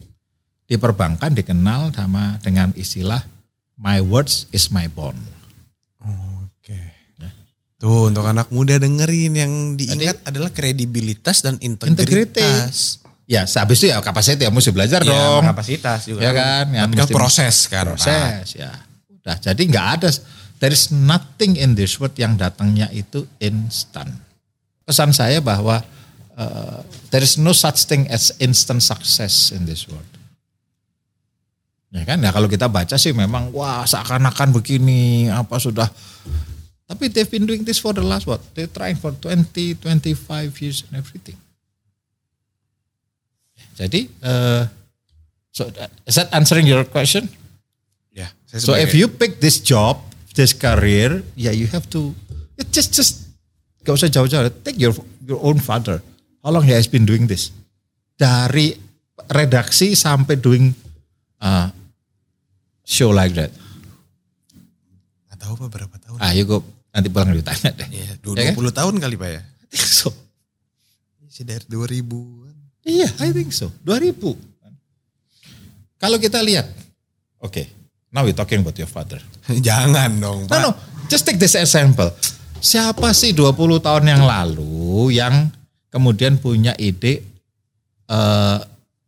Di 0.65 0.81
perbankan 0.81 1.35
dikenal 1.35 1.93
sama 1.93 2.41
dengan 2.41 2.73
istilah 2.73 3.21
my 3.77 4.01
words 4.01 4.49
is 4.55 4.71
my 4.71 4.87
bond. 4.89 5.19
Oke. 6.01 6.79
Tuh 7.75 8.07
untuk 8.09 8.23
anak 8.25 8.49
muda 8.49 8.79
dengerin 8.79 9.33
yang 9.35 9.53
diingat 9.75 10.23
adalah 10.25 10.49
kredibilitas 10.49 11.43
dan 11.43 11.59
integritas. 11.59 13.04
Ya, 13.25 13.41
habis 13.41 13.81
itu 13.81 13.89
ya 13.89 13.97
kapasitas 13.99 14.37
ya 14.39 14.53
mesti 14.53 14.69
belajar 14.69 15.01
Ya, 15.01 15.09
dong. 15.09 15.41
kapasitas 15.49 16.05
juga. 16.05 16.21
Ya 16.21 16.31
kan? 16.31 16.65
Ya, 16.69 16.85
kan 16.85 16.93
mesti- 16.93 17.13
proses 17.13 17.55
kan. 17.65 17.89
Proses 17.89 18.53
ya 18.53 18.69
udah 19.25 19.41
jadi 19.41 19.57
nggak 19.65 19.87
ada 19.97 20.09
there 20.61 20.69
is 20.69 20.93
nothing 20.93 21.57
in 21.57 21.73
this 21.73 21.97
world 21.97 22.13
yang 22.13 22.37
datangnya 22.37 22.85
itu 22.93 23.25
instan 23.41 24.05
pesan 24.85 25.09
saya 25.09 25.41
bahwa 25.41 25.81
uh, 26.37 26.85
there 27.09 27.25
is 27.25 27.41
no 27.41 27.49
such 27.49 27.89
thing 27.89 28.05
as 28.13 28.29
instant 28.37 28.85
success 28.85 29.49
in 29.49 29.65
this 29.65 29.89
world 29.89 30.05
ya 31.89 32.05
kan 32.05 32.21
ya 32.21 32.29
kalau 32.29 32.45
kita 32.45 32.69
baca 32.69 33.01
sih 33.01 33.17
memang 33.17 33.49
wah 33.49 33.81
seakan-akan 33.81 34.53
begini 34.53 35.25
apa 35.33 35.57
sudah 35.57 35.89
tapi 36.85 37.09
they've 37.09 37.25
been 37.25 37.49
doing 37.49 37.65
this 37.65 37.81
for 37.81 37.97
the 37.97 38.03
last 38.05 38.29
what 38.29 38.37
they 38.53 38.69
trying 38.69 38.93
for 38.93 39.09
20 39.09 39.81
25 39.81 39.81
years 40.61 40.85
and 40.85 41.01
everything 41.01 41.39
jadi 43.73 44.05
uh, 44.21 44.63
so 45.49 45.65
is 46.05 46.13
that 46.13 46.29
answering 46.29 46.69
your 46.69 46.85
question 46.85 47.25
Ya, 48.15 48.31
saya 48.47 48.63
So 48.63 48.71
if 48.79 48.95
you 48.95 49.11
pick 49.11 49.43
this 49.43 49.59
job, 49.59 49.99
this 50.31 50.55
career, 50.55 51.19
yeah, 51.35 51.51
you 51.51 51.67
have 51.75 51.83
to 51.91 52.15
ya 52.55 52.63
just 52.71 52.95
just 52.95 53.27
gak 53.83 53.99
usah 53.99 54.07
jauh-jauh. 54.07 54.47
Take 54.63 54.79
your 54.79 54.95
your 55.27 55.43
own 55.43 55.59
father. 55.59 55.99
How 56.39 56.55
long 56.55 56.63
he 56.63 56.71
has 56.71 56.87
been 56.87 57.03
doing 57.03 57.27
this? 57.27 57.51
Dari 58.15 58.71
redaksi 59.27 59.91
sampai 59.99 60.39
doing 60.39 60.71
uh, 61.43 61.67
show 62.87 63.11
like 63.11 63.35
that. 63.35 63.51
nggak 65.27 65.37
tahu 65.43 65.53
Pak 65.59 65.69
berapa 65.75 65.95
tahun. 65.99 66.17
Ah, 66.23 66.31
you 66.31 66.47
go 66.47 66.63
nanti 66.95 67.11
pulang 67.11 67.35
ditanya 67.35 67.75
deh. 67.75 67.87
Ya 67.91 68.15
20 68.23 68.55
tahun 68.71 68.95
kali 69.03 69.19
Pak 69.19 69.29
ya. 69.29 69.41
So. 69.99 70.15
Dari 71.35 71.67
2000. 71.67 72.64
Iya, 72.85 73.09
I 73.17 73.33
think 73.33 73.49
so. 73.49 73.73
2000. 73.81 74.37
Kalau 75.97 76.21
kita 76.21 76.37
lihat, 76.45 76.69
oke, 77.41 77.49
okay, 77.49 77.65
now 78.13 78.21
we 78.21 78.29
talking 78.29 78.61
about 78.61 78.77
your 78.77 78.87
father. 78.87 79.17
Jangan 79.67 80.21
dong, 80.21 80.45
Pak. 80.45 80.53
No, 80.61 80.69
no, 80.69 80.71
just 81.09 81.25
take 81.25 81.41
this 81.41 81.57
example. 81.57 82.13
Siapa 82.61 83.09
sih 83.17 83.33
20 83.33 83.81
tahun 83.81 84.05
yang 84.05 84.23
lalu 84.23 85.17
yang 85.17 85.49
kemudian 85.89 86.37
punya 86.37 86.77
ide 86.77 87.25
uh, 88.05 88.61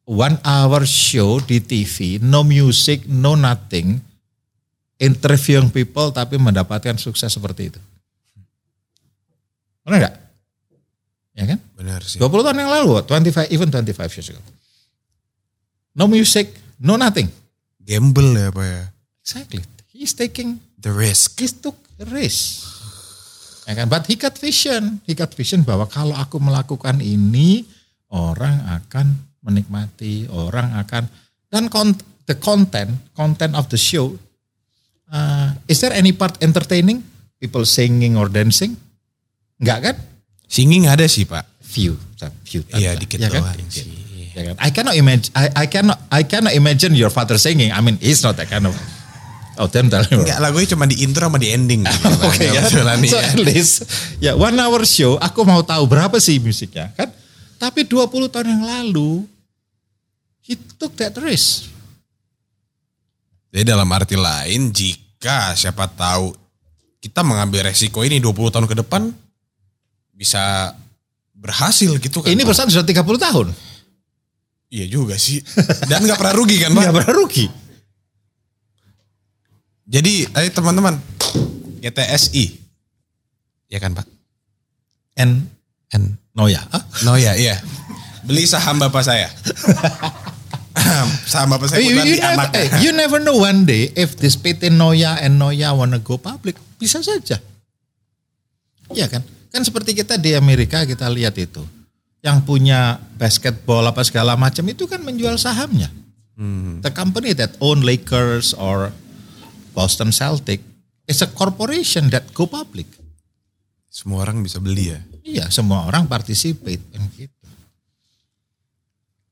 one 0.10 0.42
hour 0.42 0.82
show 0.90 1.38
di 1.38 1.62
TV, 1.62 2.18
no 2.18 2.42
music, 2.42 3.06
no 3.06 3.38
nothing, 3.38 4.02
interviewing 4.98 5.70
people 5.70 6.10
tapi 6.10 6.42
mendapatkan 6.42 6.98
sukses 6.98 7.30
seperti 7.30 7.76
itu. 7.76 7.82
Benar 9.86 9.98
nggak? 10.02 10.16
Ya 11.38 11.46
kan? 11.46 11.60
Benar 11.78 12.02
sih. 12.02 12.18
20 12.18 12.26
tahun 12.42 12.58
yang 12.58 12.72
lalu, 12.74 13.06
25, 13.06 13.46
even 13.54 13.70
25 13.70 13.94
years 14.18 14.30
ago. 14.34 14.42
No 15.94 16.10
music, 16.10 16.50
no 16.82 16.98
nothing. 16.98 17.30
Gamble 17.78 18.34
ya, 18.34 18.50
Pak 18.50 18.66
ya. 18.66 18.84
Exactly. 19.22 19.62
He's 19.94 20.18
taking, 20.18 20.58
The 20.82 20.90
risk. 20.90 21.38
he 21.38 21.46
took 21.50 21.78
a 22.02 22.06
risk. 22.10 22.66
Ya 23.70 23.78
kan? 23.78 23.86
But 23.86 24.10
he 24.10 24.18
got 24.18 24.34
vision. 24.34 25.02
He 25.06 25.14
got 25.14 25.34
vision 25.38 25.62
bahwa 25.62 25.86
kalau 25.86 26.18
aku 26.18 26.42
melakukan 26.42 27.02
ini, 27.02 27.66
orang 28.10 28.66
akan 28.82 29.18
menikmati, 29.46 30.26
orang 30.34 30.74
akan, 30.74 31.06
dan 31.54 31.70
con- 31.70 31.98
the 32.26 32.36
content, 32.36 32.92
content 33.14 33.54
of 33.54 33.70
the 33.70 33.80
show, 33.80 34.18
uh, 35.10 35.54
is 35.70 35.80
there 35.80 35.94
any 35.94 36.12
part 36.12 36.36
entertaining? 36.42 37.06
People 37.38 37.64
singing 37.64 38.18
or 38.18 38.26
dancing? 38.28 38.74
Enggak 39.62 39.80
kan? 39.82 39.96
Singing 40.48 40.88
ada 40.88 41.04
sih, 41.06 41.24
Pak. 41.24 41.44
Few, 41.60 42.00
few. 42.44 42.64
Iya, 42.72 42.96
dikit 42.96 43.20
Ya 43.20 43.28
kan? 43.28 43.44
doang 43.44 43.56
Dikit. 43.60 43.84
sih. 43.84 43.92
Ya 44.32 44.42
kan? 44.48 44.56
I 44.58 44.70
cannot 44.72 44.96
imagine. 44.96 45.32
I, 45.34 45.46
I 45.54 45.66
cannot. 45.68 45.98
I 46.08 46.22
cannot 46.24 46.54
imagine 46.54 46.94
your 46.94 47.10
father 47.10 47.36
singing. 47.36 47.70
I 47.70 47.80
mean, 47.80 48.00
he's 48.00 48.22
not 48.22 48.36
that 48.36 48.48
kind 48.48 48.64
of. 48.64 48.74
Oh, 49.58 49.66
damn, 49.66 49.90
tell 49.90 50.06
me. 50.06 50.22
Enggak, 50.22 50.38
lagunya 50.38 50.70
cuma 50.70 50.86
di 50.86 51.02
intro 51.02 51.26
sama 51.26 51.42
di 51.42 51.50
ending. 51.50 51.82
Oke 52.22 52.46
ya. 52.46 52.62
Kebetulan 52.62 53.02
nih 53.02 53.10
So 53.10 53.18
ya. 53.18 53.26
at 53.26 53.38
least 53.42 53.74
ya 54.20 54.32
one 54.34 54.54
hour 54.54 54.86
show 54.86 55.18
aku 55.18 55.42
mau 55.42 55.66
tahu 55.66 55.90
berapa 55.90 56.14
sih 56.22 56.38
musiknya 56.38 56.94
kan. 56.94 57.10
Tapi 57.58 57.90
20 57.90 58.06
tahun 58.30 58.48
yang 58.54 58.64
lalu 58.64 59.26
he 60.46 60.54
took 60.78 60.94
that 60.96 61.18
risk. 61.18 61.66
Jadi 63.50 63.66
dalam 63.66 63.90
arti 63.90 64.14
lain, 64.14 64.70
jika 64.70 65.58
siapa 65.58 65.90
tahu 65.90 66.38
kita 67.02 67.26
mengambil 67.26 67.66
resiko 67.66 68.06
ini 68.06 68.22
20 68.22 68.54
tahun 68.54 68.68
ke 68.70 68.76
depan, 68.86 69.10
bisa 70.18 70.74
berhasil 71.38 71.94
gitu 72.02 72.26
kan. 72.26 72.34
Ini 72.34 72.42
perusahaan 72.42 72.68
sudah 72.68 72.84
30 72.84 73.06
tahun. 73.22 73.48
Iya 74.74 74.86
juga 74.90 75.16
sih. 75.16 75.40
Dan 75.88 76.04
nggak 76.04 76.20
pernah 76.20 76.36
rugi 76.36 76.58
kan 76.60 76.74
Pak? 76.74 76.82
Nggak 76.82 76.96
pernah 77.00 77.14
rugi. 77.14 77.46
Jadi, 79.88 80.28
ayo 80.28 80.50
teman-teman, 80.52 81.00
GTSI. 81.80 82.60
Ya 83.72 83.80
kan 83.80 83.96
Pak? 83.96 84.04
N. 85.16 85.48
no 86.36 86.52
ya. 86.52 86.60
Ah, 86.70 86.84
No 87.08 87.16
ya, 87.16 87.40
iya. 87.40 87.64
Beli 88.28 88.44
saham 88.44 88.76
bapak 88.76 89.08
saya. 89.08 89.32
saham 91.32 91.56
bapak 91.56 91.72
saya 91.72 91.80
you, 91.80 91.96
you 91.96 92.20
never, 92.20 92.48
eh, 92.54 92.68
you 92.84 92.92
never 92.92 93.18
know 93.24 93.40
one 93.40 93.64
day 93.64 93.90
if 93.96 94.20
this 94.20 94.36
PT 94.36 94.68
Noya 94.70 95.18
and 95.24 95.40
Noya 95.40 95.72
wanna 95.72 95.98
go 96.04 96.20
public. 96.20 96.60
Bisa 96.76 97.00
saja. 97.00 97.40
Iya 98.92 99.08
kan? 99.08 99.24
Kan 99.58 99.66
seperti 99.66 99.98
kita 99.98 100.22
di 100.22 100.38
Amerika 100.38 100.86
kita 100.86 101.10
lihat 101.10 101.34
itu. 101.34 101.66
Yang 102.22 102.46
punya 102.46 103.02
basketball 103.18 103.90
apa 103.90 104.06
segala 104.06 104.38
macam 104.38 104.62
itu 104.70 104.86
kan 104.86 105.02
menjual 105.02 105.34
sahamnya. 105.42 105.90
Hmm. 106.38 106.78
The 106.86 106.94
company 106.94 107.34
that 107.34 107.58
own 107.58 107.82
Lakers 107.82 108.54
or 108.54 108.94
Boston 109.74 110.14
Celtic 110.14 110.62
is 111.10 111.26
a 111.26 111.30
corporation 111.34 112.14
that 112.14 112.30
go 112.38 112.46
public. 112.46 112.86
Semua 113.90 114.30
orang 114.30 114.46
bisa 114.46 114.62
beli 114.62 114.94
ya. 114.94 115.02
Iya, 115.26 115.50
semua 115.50 115.90
orang 115.90 116.06
participate 116.06 116.94
kan 116.94 117.10
gitu. 117.18 117.50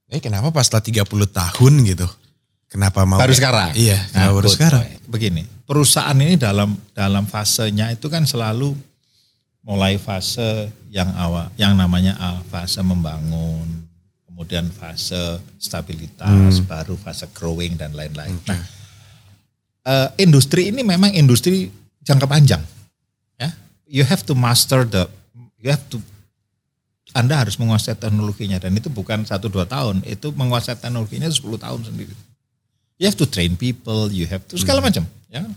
Eh 0.09 0.17
kenapa 0.17 0.49
pas 0.49 0.65
setelah 0.65 1.05
30 1.05 1.05
tahun 1.30 1.73
gitu? 1.86 2.09
Kenapa 2.65 3.05
mau 3.05 3.21
Baru 3.21 3.38
sekarang. 3.38 3.78
Iya, 3.78 4.01
kenapa 4.09 4.41
baru 4.41 4.49
sekarang? 4.49 4.82
Begini, 5.05 5.45
perusahaan 5.69 6.17
ini 6.17 6.34
dalam 6.34 6.73
dalam 6.97 7.30
fasenya 7.30 7.93
itu 7.93 8.09
kan 8.09 8.26
selalu 8.26 8.73
mulai 9.66 9.97
fase 9.97 10.70
yang 10.93 11.09
awal, 11.18 11.49
yang 11.57 11.74
namanya 11.74 12.13
fase 12.47 12.80
membangun, 12.86 13.89
kemudian 14.30 14.70
fase 14.70 15.41
stabilitas, 15.57 16.61
Hmm. 16.61 16.70
baru 16.70 16.93
fase 16.95 17.26
growing 17.34 17.74
dan 17.74 17.97
lain-lain. 17.97 18.38
Nah, 18.45 18.61
eh, 19.89 20.09
industri 20.22 20.70
ini 20.70 20.86
memang 20.86 21.09
industri 21.18 21.74
jangka 22.05 22.30
panjang. 22.30 22.61
Ya, 23.41 23.49
you 23.89 24.05
have 24.05 24.22
to 24.22 24.38
master 24.38 24.86
the, 24.86 25.09
you 25.57 25.74
have 25.74 25.82
to 25.89 25.97
anda 27.16 27.39
harus 27.39 27.55
menguasai 27.55 27.95
teknologinya 27.95 28.59
dan 28.59 28.76
itu 28.76 28.91
bukan 28.91 29.24
satu 29.24 29.47
dua 29.47 29.63
tahun, 29.63 30.03
itu 30.03 30.36
menguasai 30.36 30.76
teknologinya 30.76 31.32
10 31.32 31.55
tahun 31.55 31.82
sendiri. 31.88 32.11
You 32.99 33.07
have 33.07 33.16
to 33.16 33.28
train 33.28 33.55
people, 33.55 34.11
you 34.11 34.28
have 34.28 34.43
to 34.51 34.59
segala 34.59 34.84
macam, 34.84 35.07
ya. 35.32 35.47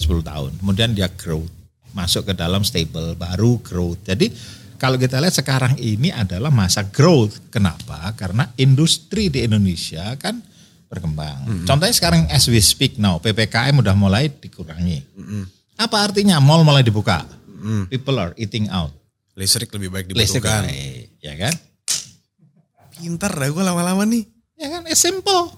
10 0.00 0.24
tahun. 0.24 0.56
Kemudian 0.56 0.96
dia 0.96 1.12
growth, 1.12 1.52
masuk 1.96 2.28
ke 2.28 2.32
dalam 2.36 2.60
stable, 2.60 3.16
baru 3.16 3.56
growth. 3.64 4.04
Jadi 4.04 4.28
kalau 4.76 5.00
kita 5.00 5.16
lihat 5.16 5.32
sekarang 5.32 5.80
ini 5.80 6.12
adalah 6.12 6.52
masa 6.52 6.84
growth. 6.84 7.48
Kenapa? 7.48 8.12
Karena 8.12 8.52
industri 8.60 9.32
di 9.32 9.40
Indonesia 9.40 10.12
kan 10.20 10.44
berkembang. 10.92 11.64
Contohnya 11.64 11.96
sekarang 11.96 12.28
as 12.28 12.44
we 12.52 12.60
speak 12.60 13.00
now, 13.00 13.16
PPKM 13.16 13.80
udah 13.80 13.96
mulai 13.96 14.28
dikurangi. 14.28 15.00
Apa 15.80 16.12
artinya 16.12 16.36
mall 16.38 16.60
mulai 16.62 16.84
dibuka? 16.84 17.24
People 17.88 18.20
are 18.20 18.36
eating 18.36 18.68
out. 18.68 18.92
Listrik 19.36 19.68
lebih 19.72 19.92
baik 19.92 20.06
Listrik 20.12 20.44
dibutuhkan. 20.44 20.64
naik, 20.64 21.04
ya 21.20 21.34
kan? 21.36 21.54
Pintar 22.96 23.32
dah 23.36 23.48
gue 23.52 23.64
lama-lama 23.64 24.08
nih. 24.08 24.24
Ya 24.56 24.72
kan, 24.72 24.88
it's 24.88 25.04
simple. 25.04 25.52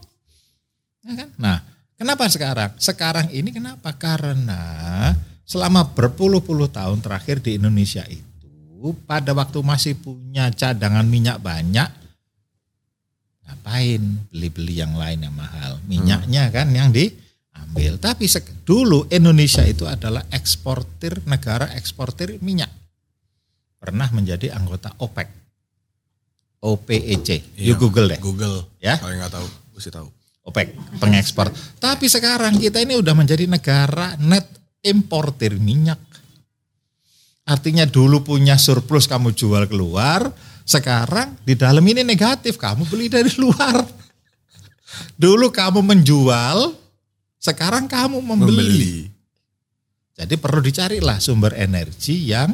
Ya 1.06 1.14
kan? 1.14 1.28
Nah, 1.38 1.62
kenapa 1.94 2.26
sekarang? 2.26 2.74
Sekarang 2.82 3.30
ini 3.30 3.54
kenapa? 3.54 3.94
Karena 3.94 5.14
selama 5.48 5.88
berpuluh-puluh 5.96 6.68
tahun 6.68 7.00
terakhir 7.00 7.40
di 7.40 7.56
Indonesia 7.56 8.04
itu, 8.04 8.92
pada 9.08 9.32
waktu 9.32 9.64
masih 9.64 9.96
punya 9.96 10.52
cadangan 10.52 11.08
minyak 11.08 11.40
banyak, 11.40 11.88
ngapain 13.48 14.28
beli-beli 14.28 14.84
yang 14.84 14.92
lain 14.92 15.24
yang 15.24 15.32
mahal? 15.32 15.80
Minyaknya 15.88 16.52
kan 16.52 16.68
yang 16.68 16.92
diambil. 16.92 17.96
Tapi 17.96 18.28
dulu 18.62 19.08
Indonesia 19.08 19.64
itu 19.64 19.88
adalah 19.88 20.28
eksportir, 20.28 21.24
negara 21.24 21.72
eksportir 21.72 22.36
minyak. 22.44 22.68
Pernah 23.80 24.12
menjadi 24.12 24.52
anggota 24.52 24.92
OPEC. 25.00 25.28
OPEC. 26.60 27.56
You 27.56 27.72
Iya, 27.72 27.74
Google 27.78 28.06
deh. 28.12 28.20
Google. 28.20 28.68
Ya. 28.82 29.00
Kalau 29.00 29.16
yang 29.16 29.24
nggak 29.24 29.32
tahu, 29.32 29.46
sih 29.80 29.94
tahu. 29.94 30.10
OPEC 30.48 30.74
pengekspor. 30.98 31.52
Tapi 31.76 32.08
sekarang 32.08 32.56
kita 32.56 32.80
ini 32.80 32.96
udah 32.96 33.12
menjadi 33.12 33.44
negara 33.44 34.16
net 34.16 34.57
importir 34.82 35.58
minyak. 35.58 35.98
Artinya 37.48 37.88
dulu 37.88 38.20
punya 38.20 38.60
surplus 38.60 39.08
kamu 39.08 39.32
jual 39.32 39.64
keluar, 39.64 40.28
sekarang 40.68 41.32
di 41.42 41.56
dalam 41.56 41.80
ini 41.80 42.04
negatif 42.04 42.60
kamu 42.60 42.84
beli 42.86 43.08
dari 43.08 43.32
luar. 43.40 43.88
Dulu 45.16 45.48
kamu 45.48 45.80
menjual, 45.80 46.76
sekarang 47.40 47.88
kamu 47.88 48.20
membeli. 48.20 48.52
Membeli. 48.52 48.96
Jadi 50.18 50.34
perlu 50.36 50.60
dicarilah 50.60 51.22
sumber 51.22 51.54
energi 51.54 52.28
yang 52.28 52.50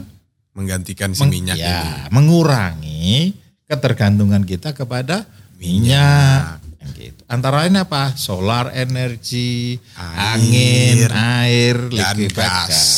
Menggantikan 0.55 1.11
si 1.11 1.19
meng- 1.27 1.33
minyak 1.35 1.59
ya, 1.59 1.83
ini. 2.07 2.15
mengurangi 2.15 3.35
ketergantungan 3.67 4.47
kita 4.47 4.71
kepada 4.71 5.27
minyak. 5.59 6.63
Yang 6.63 6.64
Gitu. 6.93 7.21
Antara 7.25 7.65
lain 7.65 7.81
apa? 7.81 8.13
Solar 8.13 8.77
energi, 8.77 9.81
Air, 9.97 10.37
angin, 10.37 10.99
air, 11.09 11.77
dan 11.89 12.17
liquefied 12.21 12.45
gas. 12.45 12.69
gas. 12.69 12.89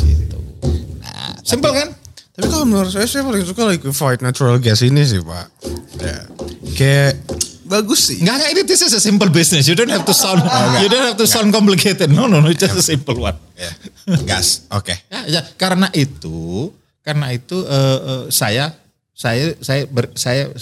Gitu. 0.00 0.38
Nah, 1.04 1.36
simple 1.44 1.72
kan? 1.76 1.88
Tapi 2.36 2.46
kalau 2.52 2.64
menurut 2.68 2.92
saya, 2.92 3.08
saya 3.08 3.24
paling 3.24 3.44
suka 3.44 3.64
liquefied 3.68 4.20
natural 4.20 4.56
gas 4.60 4.84
ini 4.84 5.04
sih 5.04 5.24
Pak. 5.24 5.46
Ya. 6.00 6.18
Kayak 6.76 7.12
bagus 7.64 8.12
sih. 8.12 8.20
Enggak, 8.20 8.34
enggak, 8.40 8.50
ini 8.52 8.62
this 8.68 8.80
is 8.84 8.92
a 8.92 9.00
simple 9.00 9.28
business. 9.32 9.64
You 9.64 9.72
don't 9.72 9.92
have 9.92 10.04
to 10.04 10.12
sound, 10.12 10.44
you 10.84 10.88
don't 10.92 11.04
have 11.04 11.16
to 11.16 11.24
sound 11.24 11.50
complicated. 11.50 12.12
No, 12.12 12.28
no, 12.28 12.44
no, 12.44 12.52
it's 12.52 12.60
just 12.60 12.76
a 12.76 12.84
simple 12.84 13.16
one. 13.16 13.36
Ya. 13.56 13.72
Gas, 14.28 14.68
oke. 14.68 14.92
Ya, 15.08 15.20
ya, 15.26 15.40
karena 15.56 15.88
itu, 15.96 16.70
karena 17.00 17.32
itu 17.32 17.64
eh, 17.64 17.98
eh, 18.04 18.24
saya 18.28 18.70
saya 19.16 19.56
saya 19.64 19.88
ber, 19.88 20.12
saya 20.12 20.52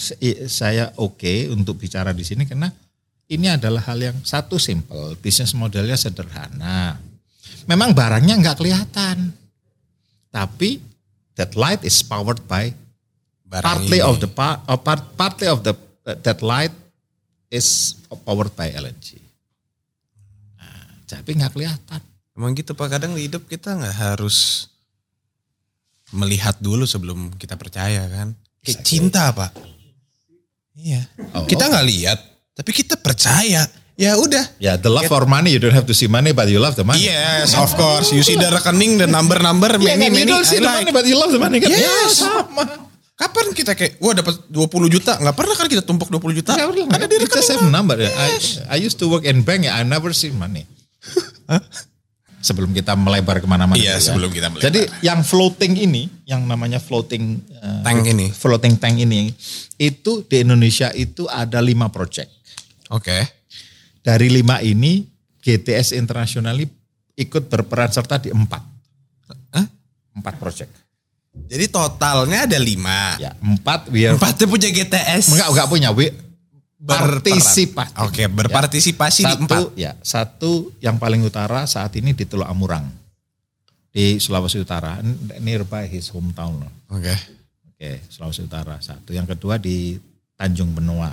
saya 0.46 0.94
oke 0.94 1.50
untuk 1.50 1.74
bicara 1.82 2.14
di 2.14 2.22
sini 2.22 2.46
karena 2.46 2.70
ini 3.26 3.50
adalah 3.50 3.82
hal 3.90 3.98
yang 3.98 4.18
satu 4.22 4.62
simple, 4.62 5.18
bisnis 5.18 5.58
modelnya 5.58 5.98
sederhana. 5.98 7.02
Memang 7.66 7.90
barangnya 7.90 8.38
nggak 8.38 8.62
kelihatan, 8.62 9.34
tapi 10.30 10.78
that 11.34 11.58
light 11.58 11.82
is 11.82 11.98
powered 12.06 12.38
by 12.46 12.70
Barang 13.42 13.66
partly 13.66 13.98
ini. 13.98 14.06
of 14.06 14.22
the 14.22 14.30
part, 14.30 14.62
uh, 14.70 14.78
part 14.78 15.02
partly 15.18 15.50
of 15.50 15.66
the 15.66 15.74
uh, 16.06 16.14
that 16.22 16.38
light 16.38 16.70
is 17.50 17.98
powered 18.22 18.54
by 18.54 18.70
LNG. 18.70 19.18
Nah, 20.60 21.02
tapi 21.10 21.34
nggak 21.34 21.58
kelihatan. 21.58 22.00
Emang 22.38 22.54
gitu 22.54 22.76
Pak, 22.78 22.86
kadang 22.86 23.18
di 23.18 23.26
hidup 23.26 23.50
kita 23.50 23.74
nggak 23.74 23.98
harus 23.98 24.68
melihat 26.14 26.54
dulu 26.62 26.86
sebelum 26.86 27.34
kita 27.34 27.58
percaya 27.58 28.06
kan. 28.06 28.36
Kayak 28.64 28.80
cinta 28.80 29.28
Pak. 29.30 29.52
Iya. 30.74 31.06
Oh, 31.36 31.44
kita 31.44 31.68
nggak 31.70 31.86
lihat, 31.86 32.18
tapi 32.56 32.70
kita 32.72 32.96
percaya. 32.98 33.62
Ya 33.94 34.18
udah. 34.18 34.42
Ya, 34.58 34.74
the 34.74 34.90
love 34.90 35.06
for 35.06 35.22
money, 35.22 35.54
you 35.54 35.62
don't 35.62 35.70
have 35.76 35.86
to 35.86 35.94
see 35.94 36.10
money, 36.10 36.34
but 36.34 36.50
you 36.50 36.58
love 36.58 36.74
the 36.74 36.82
money. 36.82 37.06
Yes, 37.06 37.54
of 37.54 37.70
course. 37.78 38.10
You 38.10 38.26
see 38.26 38.34
the 38.34 38.50
rekening, 38.50 38.98
the 38.98 39.06
number-number, 39.06 39.78
Iya 39.78 39.94
many, 39.94 40.10
kan, 40.10 40.10
you 40.10 40.26
many, 40.26 40.32
don't 40.34 40.42
see 40.42 40.58
I 40.58 40.66
the 40.66 40.66
like. 40.66 40.76
money, 40.82 40.92
but 40.98 41.04
you 41.06 41.14
love 41.14 41.30
the 41.30 41.38
money 41.38 41.62
kan? 41.62 41.70
Yes. 41.70 42.18
Ya, 42.18 42.42
sama. 42.42 42.90
Kapan 43.14 43.54
kita 43.54 43.78
kayak, 43.78 44.02
wah 44.02 44.10
dapat 44.10 44.50
20 44.50 44.90
juta, 44.90 45.14
nggak 45.22 45.36
pernah 45.38 45.54
kan 45.54 45.70
kita 45.70 45.86
tumpuk 45.86 46.10
20 46.10 46.34
juta? 46.42 46.58
Ya, 46.58 46.66
udah, 46.66 46.90
Ada 46.90 47.06
di 47.06 47.22
it's 47.22 47.30
just 47.30 47.54
rekening. 47.54 47.70
have 47.70 47.70
number. 47.70 47.94
I, 48.02 48.28
I 48.66 48.76
used 48.82 48.98
to 48.98 49.06
work 49.06 49.22
in 49.22 49.46
bank, 49.46 49.62
ya, 49.62 49.78
I 49.78 49.86
never 49.86 50.10
see 50.10 50.34
money. 50.34 50.66
sebelum 52.44 52.76
kita 52.76 52.92
melebar 52.92 53.40
ke 53.40 53.48
mana-mana. 53.48 53.80
Iya, 53.80 53.96
gitu 53.96 54.04
ya. 54.04 54.06
sebelum 54.12 54.28
kita 54.28 54.52
melebar. 54.52 54.68
Jadi 54.68 54.80
yang 55.00 55.24
floating 55.24 55.80
ini, 55.80 56.12
yang 56.28 56.44
namanya 56.44 56.76
floating 56.76 57.40
uh, 57.63 57.63
Tank 57.84 58.04
ini. 58.08 58.26
floating 58.32 58.74
tank 58.80 58.96
ini, 58.98 59.30
itu 59.76 60.24
di 60.24 60.40
Indonesia 60.40 60.88
itu 60.96 61.28
ada 61.28 61.60
lima 61.60 61.92
project. 61.92 62.32
Oke. 62.90 63.28
Dari 64.00 64.28
lima 64.28 64.60
ini, 64.60 65.04
GTS 65.40 65.92
International 65.92 66.56
ini 66.56 66.68
ikut 67.14 67.46
berperan 67.46 67.92
serta 67.92 68.18
di 68.18 68.32
empat. 68.32 68.62
Hah? 69.54 69.66
Empat 70.16 70.34
project. 70.40 70.72
Jadi 71.34 71.66
totalnya 71.66 72.46
ada 72.46 72.58
lima. 72.58 73.18
Ya, 73.18 73.34
empat 73.42 73.90
we 73.90 74.06
are, 74.06 74.14
Empatnya 74.14 74.46
punya 74.46 74.68
GTS. 74.70 75.34
enggak, 75.34 75.48
enggak 75.50 75.68
punya, 75.68 75.88
we 75.90 76.14
Berperan. 76.78 77.16
partisipatif. 77.18 77.96
Oke, 78.04 78.24
berpartisipasi 78.28 79.22
di 79.24 79.32
satu, 79.32 79.42
empat. 79.42 79.60
ya, 79.74 79.92
satu 80.04 80.52
yang 80.78 81.00
paling 81.00 81.24
utara 81.24 81.64
saat 81.64 81.96
ini 81.96 82.12
di 82.12 82.28
Teluk 82.28 82.44
Amurang. 82.46 82.86
Di 83.88 84.18
Sulawesi 84.18 84.58
Utara, 84.58 84.98
nearby 85.38 85.86
his 85.86 86.10
hometown. 86.10 86.66
Oke. 86.90 87.14
Oke, 87.84 88.00
Sulawesi 88.08 88.40
Utara. 88.48 88.80
Satu. 88.80 89.12
Yang 89.12 89.36
kedua 89.36 89.60
di 89.60 90.00
Tanjung 90.40 90.72
Benoa. 90.72 91.12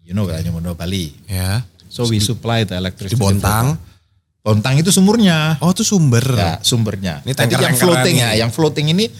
You 0.00 0.16
know 0.16 0.24
Tanjung 0.24 0.56
Benoa, 0.56 0.72
Bali. 0.72 1.12
Ya. 1.28 1.60
So 1.92 2.08
we 2.08 2.16
supply 2.16 2.64
the 2.64 2.80
electricity. 2.80 3.12
Di 3.12 3.20
Bontang. 3.20 3.76
Bontang 4.40 4.80
itu 4.80 4.88
sumurnya. 4.88 5.60
Oh 5.60 5.68
itu 5.68 5.84
sumber. 5.84 6.24
Ya, 6.24 6.56
sumbernya. 6.64 7.20
Ini 7.28 7.36
Jadi 7.36 7.60
yang 7.60 7.76
floating 7.76 8.16
ya, 8.16 8.30
yang 8.32 8.48
floating 8.48 8.88
ini 8.96 9.12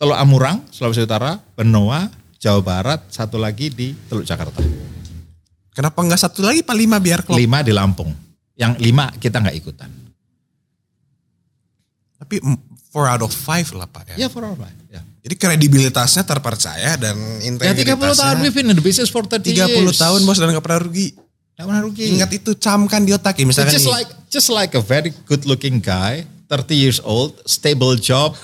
Teluk 0.00 0.16
Amurang, 0.16 0.64
Sulawesi 0.72 1.04
Utara, 1.04 1.36
Benoa, 1.54 2.08
Jawa 2.40 2.58
Barat, 2.64 3.06
satu 3.12 3.36
lagi 3.36 3.68
di 3.68 3.92
Teluk 4.08 4.24
Jakarta. 4.24 4.64
Kenapa 5.76 6.00
nggak 6.00 6.18
satu 6.18 6.40
lagi 6.42 6.64
Pak 6.64 6.74
lima 6.74 6.96
biar 6.98 7.20
klop? 7.22 7.36
Lima 7.36 7.60
di 7.60 7.70
Lampung. 7.70 8.10
Yang 8.56 8.72
lima 8.80 9.12
kita 9.20 9.44
nggak 9.44 9.56
ikutan. 9.60 9.92
Tapi 12.16 12.40
four 12.88 13.04
out 13.06 13.22
of 13.22 13.30
five 13.30 13.68
lah 13.76 13.86
Pak 13.86 14.16
ya. 14.16 14.24
Ya 14.24 14.28
for 14.32 14.42
all 14.42 14.56
right. 14.56 14.74
Ya. 14.90 15.04
Jadi 15.22 15.34
kredibilitasnya 15.38 16.26
terpercaya 16.26 16.98
dan 16.98 17.14
Ya 17.38 17.54
30 17.54 17.54
tahun 17.54 17.78
integritasnya. 17.78 18.42
we've 18.42 18.50
been 18.52 18.66
in 18.66 18.74
the 18.74 18.82
business 18.82 19.06
for 19.06 19.22
30 19.22 19.54
30 19.54 19.54
years. 19.54 19.94
tahun 19.94 20.20
bos 20.26 20.34
dan 20.34 20.50
nggak 20.50 20.64
pernah 20.66 20.82
rugi. 20.82 21.14
Nggak 21.54 21.66
pernah 21.70 21.82
rugi. 21.86 22.04
Ingat 22.10 22.30
itu 22.34 22.50
camkan 22.58 23.06
di 23.06 23.14
otak 23.14 23.38
ya 23.38 23.46
It's 23.46 23.50
misalkan 23.54 23.72
just 23.72 23.86
nih. 23.86 23.94
like 23.94 24.10
just 24.26 24.48
like 24.50 24.72
a 24.74 24.82
very 24.82 25.14
good 25.24 25.46
looking 25.46 25.78
guy, 25.78 26.26
30 26.50 26.74
years 26.74 26.98
old, 26.98 27.38
stable 27.46 27.94
job. 27.94 28.34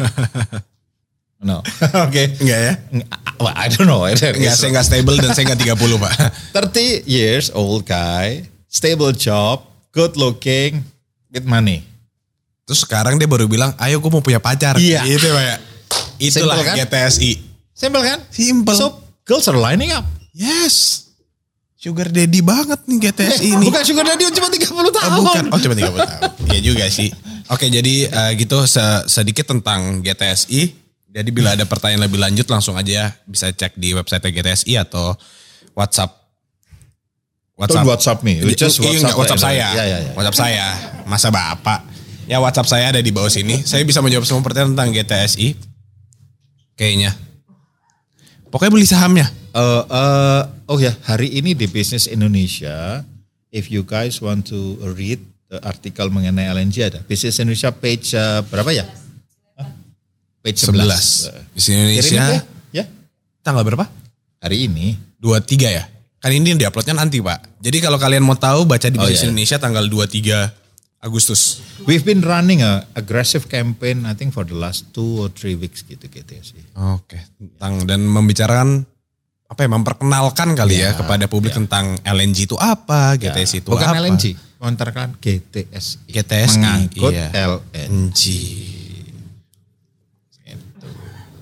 no. 1.43 1.63
Oke. 2.07 2.39
Enggak 2.39 2.61
ya? 2.63 2.73
Well, 3.39 3.55
I 3.55 3.67
don't 3.71 3.87
know. 3.87 4.07
Enggak, 4.07 4.55
saya 4.55 4.71
nggak 4.71 4.87
stable 4.87 5.19
dan 5.19 5.35
saya 5.35 5.51
nggak 5.51 5.75
30 5.75 5.99
Pak. 5.99 6.13
30 6.71 7.11
years 7.11 7.51
old 7.51 7.87
guy, 7.87 8.47
stable 8.71 9.11
job, 9.11 9.67
good 9.91 10.15
looking, 10.15 10.87
with 11.31 11.43
money. 11.43 11.83
Terus 12.67 12.85
sekarang 12.85 13.17
dia 13.17 13.27
baru 13.27 13.49
bilang, 13.49 13.73
ayo 13.81 13.99
gue 13.99 14.11
mau 14.13 14.23
punya 14.23 14.39
pacar. 14.39 14.77
Iya. 14.77 15.03
Gitu 15.03 15.27
Pak 15.27 15.43
ya. 15.43 15.57
Itulah 16.19 16.55
Simple 16.55 16.67
kan? 16.67 16.77
GTSI. 16.79 17.31
Simple 17.73 18.03
kan? 18.03 18.19
Simple. 18.29 18.75
So 18.75 18.87
girls 19.23 19.47
are 19.47 19.57
lining 19.57 19.91
up. 19.91 20.05
yes. 20.31 21.07
Sugar 21.75 22.11
daddy 22.11 22.43
banget 22.43 22.83
nih 22.85 22.99
GTSI 23.07 23.55
ini. 23.55 23.65
Bukan 23.65 23.83
sugar 23.83 24.03
daddy 24.03 24.27
cuma 24.29 24.51
30 24.51 24.67
tahun. 24.67 25.11
Oh, 25.15 25.23
bukan. 25.23 25.45
Oh 25.47 25.59
cuma 25.59 25.75
30 25.79 25.79
tahun. 25.95 25.99
Iya 26.51 26.61
juga 26.61 26.85
sih. 26.91 27.07
Oke 27.47 27.71
jadi 27.71 27.95
eh, 28.05 28.31
gitu 28.35 28.67
se- 28.67 29.07
sedikit 29.07 29.47
tentang 29.47 30.03
GTSI. 30.03 30.75
Jadi 31.09 31.31
bila 31.31 31.55
ada 31.55 31.63
pertanyaan 31.65 32.05
lebih 32.05 32.19
lanjut 32.19 32.45
langsung 32.45 32.75
aja 32.75 33.15
bisa 33.25 33.49
cek 33.49 33.79
di 33.79 33.95
website 33.95 34.21
GTSI 34.21 34.75
atau 34.77 35.15
WhatsApp. 35.73 36.19
Don't 37.59 37.87
WhatsApp 37.87 38.23
me. 38.23 38.39
You 38.39 38.55
just 38.55 38.79
Iya, 38.79 38.99
enggak, 38.99 39.15
WhatsApp 39.15 39.39
saya. 39.41 39.67
Ya, 39.73 39.83
ya, 39.83 39.99
ya. 39.99 40.11
WhatsApp 40.15 40.37
saya. 40.37 40.67
Masa 41.07 41.31
Bapak. 41.31 41.87
Ya 42.27 42.39
WhatsApp 42.39 42.69
saya 42.69 42.91
ada 42.91 42.99
di 42.99 43.11
bawah 43.11 43.31
sini. 43.31 43.63
Saya 43.63 43.83
bisa 43.83 43.99
menjawab 43.99 44.27
semua 44.27 44.43
pertanyaan 44.43 44.75
tentang 44.75 44.91
GTSI. 44.93 45.55
Kayaknya. 46.79 47.11
Pokoknya 48.49 48.73
beli 48.73 48.87
sahamnya. 48.87 49.27
Eh, 49.51 49.83
eh, 49.91 50.43
oh 50.71 50.79
ya, 50.79 50.95
hari 51.05 51.35
ini 51.35 51.53
di 51.59 51.67
Business 51.67 52.07
Indonesia, 52.07 53.03
if 53.51 53.67
you 53.69 53.83
guys 53.83 54.23
want 54.23 54.47
to 54.47 54.79
read 54.95 55.19
the 55.51 55.59
artikel 55.67 56.07
mengenai 56.09 56.47
LNG 56.47 56.77
ada. 56.87 57.01
Business 57.05 57.43
Indonesia 57.43 57.75
page 57.75 58.15
eh, 58.15 58.41
berapa 58.47 58.71
ya? 58.71 58.87
Hah? 59.59 59.69
Page 60.41 60.59
11. 60.71 60.71
11. 60.71 61.35
Di 61.51 61.61
Kirimin 61.61 61.83
Indonesia. 61.83 62.23
ya? 62.23 62.41
ya. 62.73 62.85
Tanggal 63.43 63.67
berapa? 63.67 63.85
Hari 64.39 64.71
ini. 64.71 64.95
23 65.19 65.67
ya? 65.75 65.85
Kan 66.19 66.31
ini 66.31 66.55
diuploadnya 66.55 66.95
nanti 66.95 67.19
Pak. 67.19 67.59
Jadi 67.59 67.79
kalau 67.83 67.99
kalian 67.99 68.23
mau 68.23 68.39
tahu 68.39 68.67
baca 68.67 68.87
di 68.87 68.99
Oh, 68.99 69.03
Business 69.03 69.23
iya, 69.23 69.27
iya. 69.27 69.31
Indonesia 69.35 69.57
tanggal 69.59 69.85
23 69.87 70.58
Agustus. 70.99 71.63
We've 71.87 72.03
been 72.03 72.27
running 72.27 72.59
a 72.67 72.83
aggressive 72.99 73.47
campaign 73.47 74.03
I 74.03 74.19
think 74.19 74.35
for 74.35 74.43
the 74.43 74.59
last 74.59 74.91
two 74.91 75.23
or 75.23 75.31
three 75.31 75.55
weeks 75.55 75.87
gitu 75.87 76.11
gitu 76.11 76.35
sih. 76.43 76.59
Oke. 76.75 77.23
Tentang 77.39 77.87
dan 77.87 78.03
membicarakan 78.03 78.83
apa 79.49 79.61
ya 79.65 79.71
memperkenalkan 79.73 80.53
kali 80.59 80.83
ya, 80.83 80.93
Ya, 80.93 80.99
kepada 80.99 81.25
publik 81.31 81.57
tentang 81.57 81.97
LNG 82.05 82.51
itu 82.51 82.57
apa, 82.61 83.17
GTS 83.17 83.65
itu 83.65 83.73
Bukan 83.73 83.89
apa. 83.89 83.97
LNG, 83.97 84.37
mengantarkan 84.61 85.17
GTS. 85.17 86.05
GTS 86.05 86.61
Mengangkut 86.61 87.13
iya. 87.17 87.33
LNG. 87.33 87.65
LNG. 87.89 88.23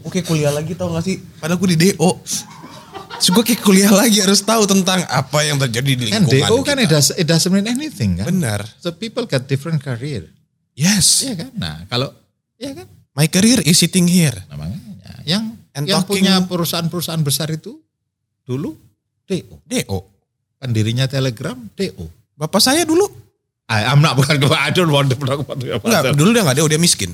Oke 0.07 0.23
kuliah 0.23 0.55
lagi 0.55 0.79
tau 0.79 0.95
gak 0.95 1.03
sih? 1.03 1.19
Padahal 1.19 1.59
gue 1.59 1.75
di 1.75 1.91
DO. 1.91 2.11
Terus 3.17 3.31
gue 3.33 3.45
kayak 3.45 3.63
kuliah 3.65 3.93
lagi 3.93 4.21
harus 4.21 4.41
tahu 4.41 4.69
tentang 4.69 5.03
apa 5.09 5.39
yang 5.43 5.57
terjadi 5.57 5.93
di 5.97 6.05
Kan 6.13 6.29
lingkungan 6.29 6.49
DO 6.49 6.57
kan 6.63 6.77
it, 6.81 6.89
does, 6.89 7.09
it 7.17 7.27
doesn't 7.27 7.51
mean 7.51 7.65
anything 7.67 8.21
kan. 8.21 8.29
Benar. 8.29 8.63
So 8.79 8.93
people 8.93 9.25
get 9.25 9.49
different 9.49 9.81
career. 9.81 10.29
Yes. 10.77 11.25
Iya 11.25 11.47
kan? 11.47 11.51
Nah 11.57 11.77
kalau, 11.89 12.13
iya 12.61 12.77
kan? 12.77 12.87
My 13.17 13.27
career 13.27 13.65
is 13.65 13.81
sitting 13.81 14.05
here. 14.05 14.37
Nah, 14.53 14.61
makanya 14.61 14.81
yang 15.25 15.45
And 15.77 15.85
yang 15.85 16.05
talking- 16.05 16.25
punya 16.25 16.41
perusahaan-perusahaan 16.45 17.21
besar 17.21 17.53
itu 17.53 17.77
dulu 18.45 18.77
DO. 19.29 19.61
DO. 19.65 19.99
Pendirinya 20.57 21.05
Telegram 21.05 21.57
DO. 21.77 22.09
Bapak 22.37 22.61
saya 22.61 22.85
dulu 22.85 23.05
I, 23.67 23.83
I'm 23.91 23.99
not 23.99 24.15
bukan 24.19 24.39
I 24.55 24.71
don't 24.71 24.95
want 24.95 25.11
to 25.11 25.19
talk 25.19 25.43
about 25.43 25.59
your 25.59 25.83
Enggak, 25.83 26.03
father. 26.07 26.13
dulu 26.15 26.31
dia 26.31 26.43
enggak 26.47 26.57
DO, 26.63 26.67
dia 26.71 26.79
miskin. 26.79 27.11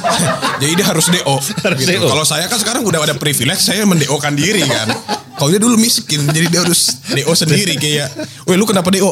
Jadi 0.62 0.72
dia 0.78 0.86
harus 0.86 1.10
DO. 1.10 1.36
Harus 1.42 1.78
gitu. 1.82 2.06
Kalau 2.06 2.22
saya 2.22 2.46
kan 2.46 2.58
sekarang 2.62 2.86
udah 2.86 3.02
ada 3.02 3.18
privilege, 3.18 3.58
saya 3.58 3.82
mendeokan 3.82 4.38
diri 4.38 4.62
kan. 4.62 4.94
Kalau 5.38 5.50
dia 5.50 5.62
dulu 5.62 5.78
miskin, 5.78 6.26
jadi 6.26 6.50
dia 6.50 6.66
harus 6.66 6.98
DO 7.14 7.30
sendiri 7.30 7.78
kayak, 7.78 8.10
weh 8.50 8.58
lu 8.58 8.66
kenapa 8.66 8.90
DO? 8.90 9.10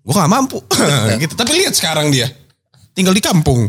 Gue 0.00 0.14
gak 0.16 0.32
mampu. 0.32 0.64
gitu. 1.24 1.36
Tapi 1.36 1.52
lihat 1.60 1.76
sekarang 1.76 2.08
dia, 2.08 2.24
tinggal 2.96 3.12
di 3.12 3.20
kampung. 3.20 3.68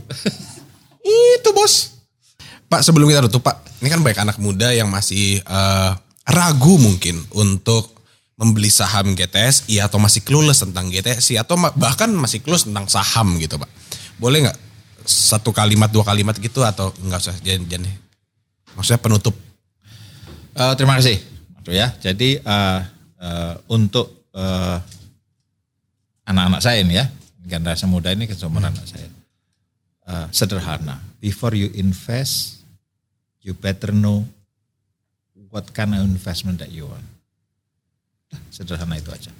Itu 1.03 1.51
bos. 1.51 1.99
Pak 2.71 2.87
sebelum 2.87 3.11
kita 3.11 3.27
tutup 3.27 3.43
Pak, 3.51 3.83
ini 3.83 3.91
kan 3.91 3.99
banyak 3.99 4.19
anak 4.23 4.37
muda 4.39 4.71
yang 4.71 4.87
masih 4.87 5.43
eh, 5.43 5.91
ragu 6.31 6.79
mungkin 6.79 7.19
untuk 7.35 7.91
membeli 8.41 8.73
saham 8.73 9.13
GTSI 9.13 9.85
atau 9.85 10.01
masih 10.01 10.25
clueless 10.25 10.65
tentang 10.65 10.89
GTSI 10.89 11.37
atau 11.37 11.61
ma- 11.61 11.69
bahkan 11.77 12.09
masih 12.09 12.41
clueless 12.41 12.65
tentang 12.65 12.89
saham 12.89 13.37
gitu 13.37 13.61
Pak. 13.61 13.69
Boleh 14.17 14.49
nggak 14.49 14.57
satu 15.05 15.53
kalimat 15.53 15.93
dua 15.93 16.01
kalimat 16.01 16.33
gitu 16.33 16.65
atau 16.65 16.89
nggak 16.89 17.21
usah 17.21 17.37
jangan, 17.45 17.69
jangan. 17.69 17.93
Maksudnya 18.73 18.97
penutup. 18.97 19.35
Eh, 20.57 20.73
terima 20.73 20.97
kasih. 20.97 21.21
Aduh 21.61 21.73
ya. 21.77 21.93
Jadi 22.01 22.41
eh, 22.41 22.79
eh, 23.21 23.53
untuk 23.69 24.25
eh, 24.33 24.77
anak-anak 26.25 26.61
saya 26.65 26.81
ini 26.81 26.97
ya, 26.97 27.05
generasi 27.45 27.85
muda 27.85 28.09
ini 28.09 28.25
kan 28.25 28.41
semua 28.41 28.65
anak 28.65 28.89
saya. 28.89 29.05
Eh, 30.09 30.27
sederhana. 30.33 30.97
Before 31.21 31.53
you 31.53 31.69
invest, 31.77 32.65
you 33.45 33.53
better 33.53 33.93
know 33.93 34.25
what 35.53 35.69
kind 35.77 35.93
of 35.93 36.01
investment 36.01 36.57
that 36.57 36.73
you 36.73 36.89
want. 36.89 37.10
Sederhana 38.51 38.99
itu 38.99 39.09
aja. 39.11 39.31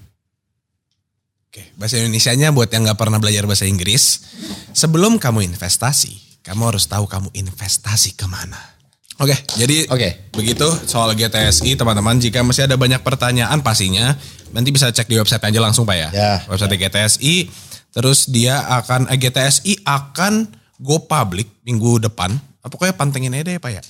Oke, 1.52 1.68
bahasa 1.76 2.00
Indonesianya 2.00 2.56
buat 2.56 2.72
yang 2.72 2.88
nggak 2.88 2.96
pernah 2.96 3.20
belajar 3.20 3.44
bahasa 3.44 3.68
Inggris, 3.68 4.24
sebelum 4.72 5.20
kamu 5.20 5.52
investasi, 5.52 6.40
kamu 6.48 6.72
harus 6.72 6.88
tahu 6.88 7.12
kamu 7.12 7.28
investasi 7.36 8.16
ke 8.16 8.24
mana. 8.24 8.56
Oke, 9.22 9.36
jadi 9.60 9.86
Oke. 9.92 10.32
begitu 10.34 10.66
soal 10.90 11.14
GTSI 11.14 11.78
teman-teman. 11.78 12.18
Jika 12.18 12.42
masih 12.42 12.66
ada 12.66 12.74
banyak 12.74 13.06
pertanyaan 13.06 13.62
pastinya 13.62 14.18
nanti 14.50 14.74
bisa 14.74 14.90
cek 14.90 15.06
di 15.06 15.20
website 15.20 15.44
aja 15.44 15.60
langsung 15.62 15.86
Pak 15.86 15.98
ya. 16.00 16.10
Ya, 16.10 16.34
website 16.50 16.74
GTSI. 16.80 17.36
Terus 17.92 18.32
dia 18.32 18.64
akan 18.82 19.12
eh, 19.12 19.20
GTSI 19.20 19.86
akan 19.86 20.50
go 20.82 21.06
public 21.06 21.62
minggu 21.68 22.02
depan. 22.02 22.34
Pokoknya 22.66 22.98
pantengin 22.98 23.36
aja 23.38 23.46
deh 23.46 23.62
Pak 23.62 23.72
ya. 23.76 23.82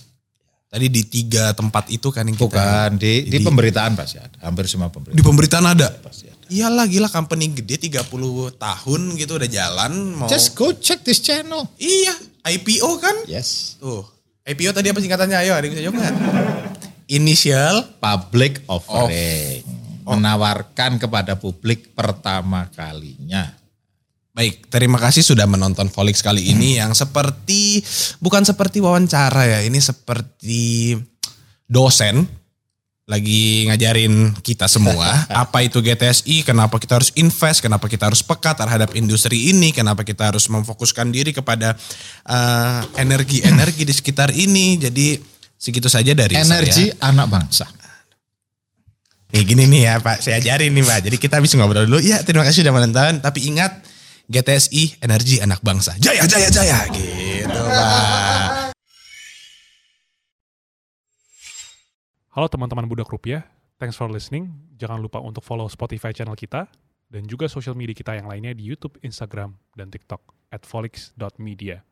Tadi 0.72 0.88
di 0.88 1.03
tiga 1.03 1.51
tempat 1.51 1.91
itu 1.91 2.07
kan 2.15 2.24
yang 2.24 2.39
kita 2.39 2.47
Bukan 2.47 2.95
di, 2.95 3.28
di 3.28 3.43
pemberitaan 3.43 3.91
pasti 3.91 4.24
ada. 4.24 4.39
Hampir 4.39 4.72
semua 4.72 4.88
di 4.88 4.95
pemberitaan 5.19 5.19
pemberitaan 5.19 5.65
ada. 5.67 5.88
pasti 5.99 6.32
ada. 6.32 6.47
Iyalah 6.47 6.88
gila 6.88 7.11
company 7.11 7.51
gede 7.51 7.91
30 7.91 8.07
tahun 8.55 9.01
gitu 9.19 9.36
udah 9.36 9.51
jalan 9.51 9.91
mau 10.15 10.32
Just 10.32 10.55
go 10.55 10.72
check 10.72 11.03
this 11.03 11.19
channel. 11.19 11.67
Iya, 11.76 12.15
IPO 12.47 12.88
kan? 13.03 13.15
Yes. 13.28 13.76
Tuh. 13.84 14.07
IPO 14.47 14.72
tadi 14.72 14.88
apa 14.95 15.03
singkatannya? 15.03 15.43
Ayo, 15.43 15.59
ada 15.59 15.67
yang 15.67 15.76
bisa 15.76 15.84
jawab 15.84 15.95
nggak? 15.99 16.15
Inisial 17.19 17.76
Public 17.99 18.63
offering. 18.72 19.67
Menawarkan 20.07 21.03
kepada 21.03 21.36
publik 21.36 21.91
pertama 21.91 22.72
kalinya. 22.72 23.61
Baik, 24.32 24.71
terima 24.71 24.95
kasih 24.95 25.27
sudah 25.27 25.43
menonton 25.43 25.91
Volix 25.91 26.23
kali 26.23 26.55
ini 26.55 26.79
yang 26.79 26.95
seperti 26.95 27.84
bukan 28.23 28.47
seperti 28.47 28.79
wawancara 28.79 29.43
ya, 29.43 29.59
ini 29.67 29.75
seperti 29.84 30.95
dosen 31.67 32.23
lagi 33.11 33.67
ngajarin 33.67 34.32
kita 34.39 34.71
semua 34.71 35.03
apa 35.43 35.67
itu 35.67 35.84
GTSI, 35.84 36.47
kenapa 36.47 36.79
kita 36.79 37.03
harus 37.03 37.11
invest, 37.19 37.59
kenapa 37.59 37.91
kita 37.91 38.07
harus 38.07 38.23
peka 38.23 38.55
terhadap 38.55 38.95
industri 38.95 39.51
ini, 39.51 39.75
kenapa 39.75 40.07
kita 40.07 40.32
harus 40.32 40.47
memfokuskan 40.47 41.11
diri 41.11 41.36
kepada 41.36 41.75
eh, 42.23 42.82
energi-energi 43.03 43.84
di 43.84 43.91
sekitar 43.91 44.32
ini. 44.32 44.79
Jadi 44.79 45.19
segitu 45.59 45.91
saja 45.91 46.15
dari 46.15 46.39
Energi 46.39 46.88
saya. 46.88 47.11
anak 47.11 47.27
bangsa. 47.27 47.67
Nih 49.32 49.43
gini 49.43 49.67
nih 49.67 49.82
ya 49.91 49.95
Pak, 49.99 50.23
saya 50.23 50.39
ajarin 50.39 50.71
nih 50.71 50.84
Pak. 50.88 50.99
Jadi 51.11 51.17
kita 51.19 51.43
habis 51.43 51.51
ngobrol 51.55 51.84
dulu. 51.84 51.99
Ya 51.99 52.23
terima 52.23 52.47
kasih 52.47 52.63
sudah 52.63 52.71
menonton. 52.71 53.19
Tapi 53.19 53.43
ingat 53.47 53.91
GTSI 54.32 55.03
energi 55.03 55.43
anak 55.43 55.59
bangsa. 55.59 55.91
Jaya 55.99 56.23
jaya 56.23 56.47
jaya 56.47 56.88
gitu 56.95 57.51
Pak. 57.51 58.71
Halo 62.32 62.47
teman-teman 62.47 62.88
Budak 62.88 63.11
Rupiah, 63.11 63.43
thanks 63.75 63.99
for 63.99 64.07
listening. 64.07 64.55
Jangan 64.79 65.03
lupa 65.03 65.19
untuk 65.19 65.43
follow 65.43 65.67
Spotify 65.67 66.15
channel 66.15 66.39
kita 66.39 66.71
dan 67.11 67.27
juga 67.27 67.51
sosial 67.51 67.75
media 67.75 67.91
kita 67.91 68.15
yang 68.15 68.32
lainnya 68.32 68.55
di 68.55 68.63
YouTube, 68.63 68.95
Instagram, 69.03 69.51
dan 69.75 69.91
TikTok 69.91 70.23
at 70.47 70.63
volix.media. 70.63 71.84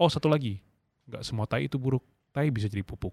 Oh 0.00 0.08
satu 0.08 0.32
lagi, 0.32 0.64
nggak 1.12 1.28
semua 1.28 1.44
tai 1.44 1.68
itu 1.68 1.76
buruk, 1.76 2.00
tai 2.32 2.48
bisa 2.48 2.72
jadi 2.72 2.80
pupuk. 2.88 3.12